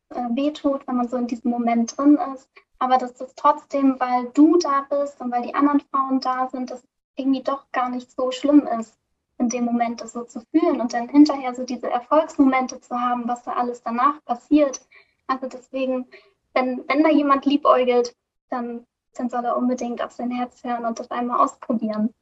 äh, 0.10 0.36
wehtut, 0.36 0.88
wenn 0.88 0.98
man 0.98 1.08
so 1.08 1.18
in 1.18 1.28
diesem 1.28 1.52
Moment 1.52 1.98
drin 1.98 2.18
ist 2.34 2.50
aber 2.80 2.98
dass 2.98 3.16
das 3.16 3.34
trotzdem, 3.36 4.00
weil 4.00 4.30
du 4.34 4.58
da 4.58 4.86
bist 4.90 5.20
und 5.22 5.32
weil 5.32 5.44
die 5.44 5.56
anderen 5.56 5.82
Frauen 5.92 6.20
da 6.20 6.48
sind, 6.50 6.72
das 6.72 6.84
irgendwie 7.16 7.44
doch 7.44 7.72
gar 7.72 7.90
nicht 7.90 8.12
so 8.12 8.32
schlimm 8.32 8.68
ist, 8.80 8.98
in 9.38 9.50
dem 9.50 9.66
Moment 9.66 10.02
das 10.02 10.14
so 10.14 10.24
zu 10.24 10.42
fühlen 10.52 10.82
und 10.82 10.94
dann 10.94 11.10
hinterher 11.10 11.54
so 11.56 11.64
diese 11.64 11.90
Erfolgsmomente 11.90 12.80
zu 12.82 13.00
haben, 13.00 13.28
was 13.28 13.44
da 13.44 13.54
alles 13.54 13.82
danach 13.84 14.24
passiert. 14.26 14.82
Also 15.28 15.48
deswegen, 15.48 16.08
wenn, 16.54 16.88
wenn 16.88 17.04
da 17.04 17.10
jemand 17.10 17.46
liebäugelt, 17.46 18.16
dann, 18.50 18.86
dann 19.20 19.30
soll 19.30 19.46
er 19.46 19.58
unbedingt 19.58 20.04
auf 20.04 20.12
sein 20.12 20.32
Herz 20.32 20.64
hören 20.64 20.86
und 20.86 21.00
das 21.00 21.10
einmal 21.12 21.44
ausprobieren. 21.44 22.14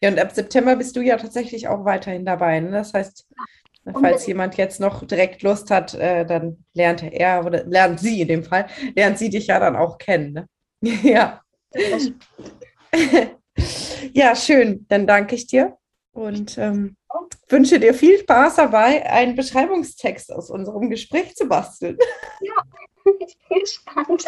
Ja, 0.00 0.10
und 0.10 0.18
ab 0.18 0.32
September 0.32 0.76
bist 0.76 0.96
du 0.96 1.00
ja 1.00 1.16
tatsächlich 1.16 1.68
auch 1.68 1.84
weiterhin 1.84 2.24
dabei. 2.24 2.60
Ne? 2.60 2.70
Das 2.70 2.94
heißt, 2.94 3.26
Falls 3.92 4.26
jemand 4.26 4.56
jetzt 4.56 4.80
noch 4.80 5.04
direkt 5.06 5.42
Lust 5.42 5.70
hat, 5.70 5.92
äh, 5.94 6.24
dann 6.24 6.64
lernt 6.72 7.02
er 7.02 7.44
oder 7.44 7.64
lernt 7.64 8.00
sie 8.00 8.22
in 8.22 8.28
dem 8.28 8.44
Fall, 8.44 8.66
lernt 8.96 9.18
sie 9.18 9.28
dich 9.28 9.48
ja 9.48 9.60
dann 9.60 9.76
auch 9.76 9.98
kennen. 9.98 10.32
Ne? 10.32 10.46
ja. 11.02 11.42
ja, 14.12 14.34
schön. 14.34 14.86
Dann 14.88 15.06
danke 15.06 15.34
ich 15.34 15.46
dir 15.46 15.76
und 16.12 16.56
ähm, 16.56 16.96
wünsche 17.48 17.78
dir 17.78 17.92
viel 17.92 18.18
Spaß 18.20 18.56
dabei, 18.56 19.04
einen 19.04 19.36
Beschreibungstext 19.36 20.32
aus 20.32 20.48
unserem 20.48 20.88
Gespräch 20.88 21.34
zu 21.34 21.46
basteln. 21.46 21.98
Ja, 22.40 22.54
ich 23.20 23.36
bin 23.48 23.58
gespannt. 23.60 24.24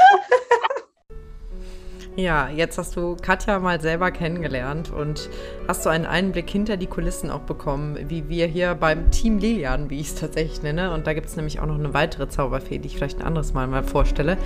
Ja, 2.17 2.49
jetzt 2.49 2.79
hast 2.79 2.97
du 2.97 3.15
Katja 3.21 3.59
mal 3.59 3.79
selber 3.79 4.11
kennengelernt 4.11 4.91
und 4.91 5.29
hast 5.69 5.85
du 5.85 5.91
einen 5.91 6.07
Einblick 6.07 6.49
hinter 6.49 6.79
die 6.79 6.87
Kulissen 6.87 7.31
auch 7.31 7.43
bekommen, 7.43 7.99
wie 8.09 8.31
wir 8.31 8.47
hier 8.47 8.75
beim 8.75 9.11
Team 9.11 9.37
Lilian, 9.37 9.91
wie 9.91 10.01
ich 10.01 10.09
es 10.09 10.15
tatsächlich 10.15 10.63
nenne. 10.63 10.95
Und 10.95 11.07
da 11.07 11.13
gibt 11.13 11.27
es 11.27 11.37
nämlich 11.37 11.61
auch 11.61 11.67
noch 11.67 11.79
eine 11.79 11.93
weitere 11.93 12.27
Zauberfee, 12.27 12.79
die 12.79 12.87
ich 12.87 12.97
vielleicht 12.97 13.21
ein 13.21 13.27
anderes 13.27 13.53
Mal 13.53 13.67
mal 13.67 13.83
vorstelle. 13.83 14.39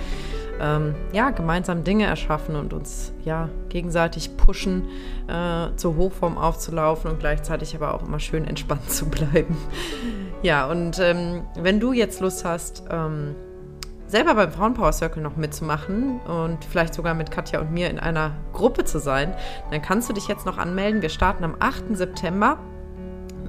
Ähm, 0.59 0.95
ja, 1.13 1.29
gemeinsam 1.29 1.85
Dinge 1.85 2.07
erschaffen 2.07 2.57
und 2.57 2.73
uns 2.73 3.13
ja 3.23 3.47
gegenseitig 3.69 4.35
pushen, 4.35 4.89
äh, 5.29 5.73
zur 5.77 5.95
Hochform 5.95 6.37
aufzulaufen 6.37 7.09
und 7.09 7.21
gleichzeitig 7.21 7.73
aber 7.73 7.93
auch 7.93 8.05
immer 8.05 8.19
schön 8.19 8.45
entspannt 8.45 8.91
zu 8.91 9.09
bleiben. 9.09 9.55
Ja, 10.43 10.69
und 10.69 10.99
ähm, 10.99 11.43
wenn 11.55 11.79
du 11.79 11.93
jetzt 11.93 12.19
Lust 12.19 12.43
hast, 12.43 12.83
ähm, 12.91 13.33
selber 14.11 14.35
beim 14.35 14.51
Frauenpower 14.51 14.91
Circle 14.91 15.23
noch 15.23 15.37
mitzumachen 15.37 16.19
und 16.19 16.65
vielleicht 16.65 16.93
sogar 16.93 17.13
mit 17.13 17.31
Katja 17.31 17.61
und 17.61 17.71
mir 17.71 17.89
in 17.89 17.97
einer 17.97 18.33
Gruppe 18.51 18.83
zu 18.83 18.99
sein, 18.99 19.33
dann 19.71 19.81
kannst 19.81 20.09
du 20.09 20.13
dich 20.13 20.27
jetzt 20.27 20.45
noch 20.45 20.57
anmelden. 20.57 21.01
Wir 21.01 21.09
starten 21.09 21.45
am 21.45 21.55
8. 21.59 21.95
September 21.95 22.59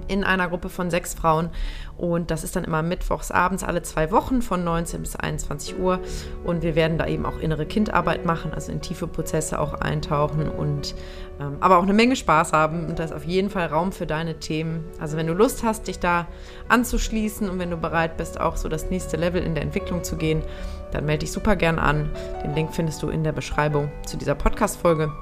in 0.07 0.23
einer 0.23 0.49
Gruppe 0.49 0.69
von 0.69 0.89
sechs 0.91 1.15
Frauen. 1.15 1.51
Und 1.97 2.31
das 2.31 2.43
ist 2.43 2.57
dann 2.57 2.65
immer 2.65 2.83
mittwochs 2.83 3.31
abends 3.31 3.63
alle 3.63 3.83
zwei 3.83 4.11
Wochen 4.11 4.43
von 4.43 4.65
19 4.65 5.03
bis 5.03 5.15
21 5.15 5.79
Uhr. 5.79 6.01
Und 6.45 6.63
wir 6.63 6.75
werden 6.75 6.99
da 6.99 7.07
eben 7.07 7.25
auch 7.25 7.39
innere 7.39 7.67
Kindarbeit 7.67 8.25
machen, 8.25 8.53
also 8.53 8.73
in 8.73 8.81
tiefe 8.81 9.07
Prozesse 9.07 9.61
auch 9.61 9.75
eintauchen 9.75 10.49
und 10.49 10.95
ähm, 11.41 11.57
aber 11.61 11.79
auch 11.79 11.83
eine 11.83 11.93
Menge 11.93 12.17
Spaß 12.17 12.53
haben. 12.53 12.87
Und 12.87 12.99
da 12.99 13.05
ist 13.05 13.13
auf 13.13 13.25
jeden 13.25 13.51
Fall 13.51 13.67
Raum 13.67 13.93
für 13.93 14.07
deine 14.07 14.39
Themen. 14.41 14.85
Also 14.99 15.17
wenn 15.17 15.27
du 15.27 15.33
Lust 15.33 15.63
hast, 15.63 15.87
dich 15.87 15.99
da 15.99 16.27
anzuschließen 16.69 17.49
und 17.49 17.59
wenn 17.59 17.71
du 17.71 17.77
bereit 17.77 18.17
bist, 18.17 18.41
auch 18.41 18.57
so 18.57 18.69
das 18.69 18.91
nächste 18.91 19.17
Level 19.17 19.43
in 19.43 19.55
der 19.55 19.63
Entwicklung 19.63 20.03
zu 20.03 20.17
gehen, 20.17 20.43
dann 20.91 21.07
melde 21.07 21.21
dich 21.21 21.33
super 21.33 21.57
gern 21.57 21.79
an. 21.79 22.11
Den 22.43 22.55
Link 22.55 22.75
findest 22.75 23.03
du 23.03 23.11
in 23.11 23.25
der 23.25 23.33
Beschreibung 23.33 23.91
zu 24.07 24.17
dieser 24.17 24.35
Podcast-Folge. 24.35 25.13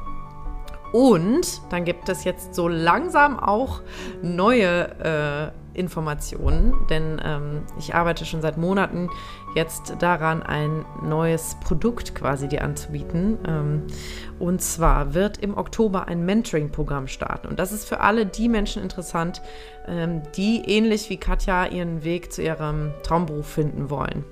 Und 0.92 1.62
dann 1.70 1.84
gibt 1.84 2.08
es 2.08 2.24
jetzt 2.24 2.54
so 2.54 2.66
langsam 2.66 3.38
auch 3.38 3.80
neue 4.22 5.52
äh, 5.52 5.59
Informationen, 5.74 6.74
denn 6.88 7.20
ähm, 7.24 7.62
ich 7.78 7.94
arbeite 7.94 8.24
schon 8.24 8.42
seit 8.42 8.56
Monaten 8.56 9.08
jetzt 9.54 9.96
daran, 9.98 10.42
ein 10.42 10.84
neues 11.02 11.56
Produkt 11.64 12.14
quasi 12.14 12.48
dir 12.48 12.62
anzubieten. 12.62 13.38
Ähm, 13.46 13.82
und 14.38 14.62
zwar 14.62 15.14
wird 15.14 15.38
im 15.38 15.56
Oktober 15.56 16.08
ein 16.08 16.24
Mentoring-Programm 16.24 17.08
starten. 17.08 17.48
Und 17.48 17.58
das 17.58 17.72
ist 17.72 17.88
für 17.88 18.00
alle 18.00 18.26
die 18.26 18.48
Menschen 18.48 18.82
interessant, 18.82 19.42
ähm, 19.86 20.22
die 20.36 20.62
ähnlich 20.66 21.10
wie 21.10 21.16
Katja 21.16 21.66
ihren 21.66 22.04
Weg 22.04 22.32
zu 22.32 22.42
ihrem 22.42 22.92
Traumberuf 23.02 23.46
finden 23.46 23.90
wollen. 23.90 24.24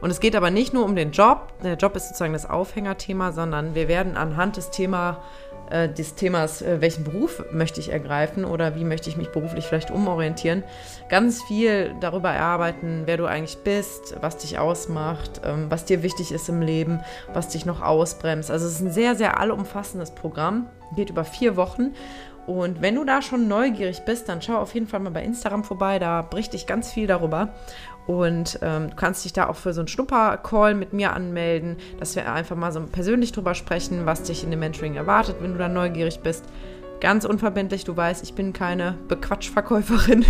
Und 0.00 0.10
es 0.10 0.20
geht 0.20 0.36
aber 0.36 0.50
nicht 0.50 0.72
nur 0.74 0.84
um 0.84 0.94
den 0.96 1.12
Job. 1.12 1.52
Der 1.62 1.74
Job 1.74 1.96
ist 1.96 2.08
sozusagen 2.08 2.32
das 2.32 2.48
Aufhängerthema, 2.48 3.32
sondern 3.32 3.74
wir 3.74 3.88
werden 3.88 4.16
anhand 4.16 4.56
des 4.56 4.70
Themas 4.70 5.16
äh, 5.70 5.88
des 5.88 6.14
Themas, 6.14 6.62
äh, 6.62 6.80
welchen 6.80 7.04
Beruf 7.04 7.44
möchte 7.52 7.80
ich 7.80 7.90
ergreifen 7.92 8.44
oder 8.44 8.74
wie 8.74 8.84
möchte 8.84 9.08
ich 9.08 9.16
mich 9.16 9.28
beruflich 9.28 9.64
vielleicht 9.64 9.90
umorientieren, 9.90 10.62
ganz 11.08 11.42
viel 11.42 11.94
darüber 12.00 12.30
erarbeiten, 12.30 13.02
wer 13.06 13.16
du 13.16 13.26
eigentlich 13.26 13.58
bist, 13.58 14.16
was 14.20 14.38
dich 14.38 14.58
ausmacht, 14.58 15.40
ähm, 15.44 15.66
was 15.68 15.84
dir 15.84 16.02
wichtig 16.02 16.32
ist 16.32 16.48
im 16.48 16.62
Leben, 16.62 17.00
was 17.32 17.48
dich 17.48 17.66
noch 17.66 17.82
ausbremst. 17.82 18.50
Also 18.50 18.66
es 18.66 18.74
ist 18.74 18.80
ein 18.80 18.92
sehr, 18.92 19.14
sehr 19.14 19.40
allumfassendes 19.40 20.12
Programm, 20.12 20.68
geht 20.94 21.10
über 21.10 21.24
vier 21.24 21.56
Wochen 21.56 21.92
und 22.46 22.80
wenn 22.80 22.94
du 22.94 23.04
da 23.04 23.22
schon 23.22 23.48
neugierig 23.48 24.04
bist, 24.04 24.28
dann 24.28 24.40
schau 24.40 24.56
auf 24.58 24.72
jeden 24.72 24.86
Fall 24.86 25.00
mal 25.00 25.10
bei 25.10 25.24
Instagram 25.24 25.64
vorbei, 25.64 25.98
da 25.98 26.22
berichte 26.22 26.56
ich 26.56 26.66
ganz 26.66 26.92
viel 26.92 27.08
darüber. 27.08 27.54
Und 28.06 28.58
ähm, 28.62 28.90
du 28.90 28.96
kannst 28.96 29.24
dich 29.24 29.32
da 29.32 29.48
auch 29.48 29.56
für 29.56 29.72
so 29.72 29.80
einen 29.80 29.88
Schnupper-Call 29.88 30.74
mit 30.74 30.92
mir 30.92 31.12
anmelden, 31.12 31.76
dass 31.98 32.14
wir 32.14 32.32
einfach 32.32 32.56
mal 32.56 32.70
so 32.72 32.80
persönlich 32.80 33.32
drüber 33.32 33.54
sprechen, 33.54 34.06
was 34.06 34.22
dich 34.22 34.44
in 34.44 34.50
dem 34.50 34.60
Mentoring 34.60 34.94
erwartet, 34.94 35.36
wenn 35.40 35.52
du 35.52 35.58
da 35.58 35.68
neugierig 35.68 36.20
bist. 36.20 36.44
Ganz 37.00 37.26
unverbindlich, 37.26 37.84
du 37.84 37.94
weißt, 37.94 38.22
ich 38.22 38.32
bin 38.34 38.54
keine 38.54 38.96
Bequatschverkäuferin. 39.08 40.24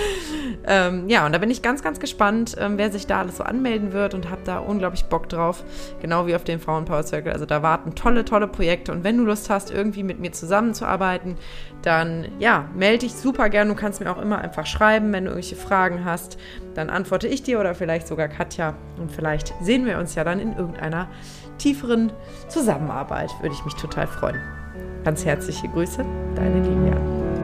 ähm, 0.66 1.08
ja, 1.08 1.24
und 1.24 1.32
da 1.32 1.38
bin 1.38 1.50
ich 1.50 1.62
ganz, 1.62 1.82
ganz 1.82 2.00
gespannt, 2.00 2.54
ähm, 2.58 2.76
wer 2.76 2.92
sich 2.92 3.06
da 3.06 3.20
alles 3.20 3.38
so 3.38 3.44
anmelden 3.44 3.94
wird 3.94 4.12
und 4.12 4.28
habe 4.28 4.42
da 4.44 4.58
unglaublich 4.58 5.04
Bock 5.06 5.30
drauf. 5.30 5.64
Genau 6.02 6.26
wie 6.26 6.34
auf 6.34 6.44
den 6.44 6.60
Frauenpower 6.60 7.02
Circle. 7.02 7.32
Also 7.32 7.46
da 7.46 7.62
warten 7.62 7.94
tolle, 7.94 8.26
tolle 8.26 8.46
Projekte. 8.46 8.92
Und 8.92 9.04
wenn 9.04 9.16
du 9.16 9.24
Lust 9.24 9.48
hast, 9.48 9.70
irgendwie 9.70 10.02
mit 10.02 10.20
mir 10.20 10.32
zusammenzuarbeiten, 10.32 11.36
dann 11.80 12.28
ja, 12.38 12.68
melde 12.74 12.98
dich 12.98 13.14
super 13.14 13.48
gern. 13.48 13.68
Du 13.68 13.74
kannst 13.74 14.00
mir 14.00 14.10
auch 14.10 14.20
immer 14.20 14.38
einfach 14.38 14.66
schreiben, 14.66 15.12
wenn 15.14 15.24
du 15.24 15.30
irgendwelche 15.30 15.56
Fragen 15.56 16.04
hast. 16.04 16.36
Dann 16.74 16.90
antworte 16.90 17.26
ich 17.26 17.42
dir 17.42 17.58
oder 17.58 17.74
vielleicht 17.74 18.06
sogar 18.06 18.28
Katja. 18.28 18.74
Und 18.98 19.10
vielleicht 19.10 19.54
sehen 19.62 19.86
wir 19.86 19.98
uns 19.98 20.14
ja 20.14 20.24
dann 20.24 20.40
in 20.40 20.54
irgendeiner 20.56 21.08
tieferen 21.56 22.12
Zusammenarbeit. 22.48 23.30
Würde 23.40 23.54
ich 23.54 23.64
mich 23.64 23.74
total 23.74 24.06
freuen. 24.06 24.61
Ganz 25.04 25.24
herzliche 25.24 25.68
Grüße, 25.68 26.04
deine 26.36 26.60
Lilian. 26.60 27.41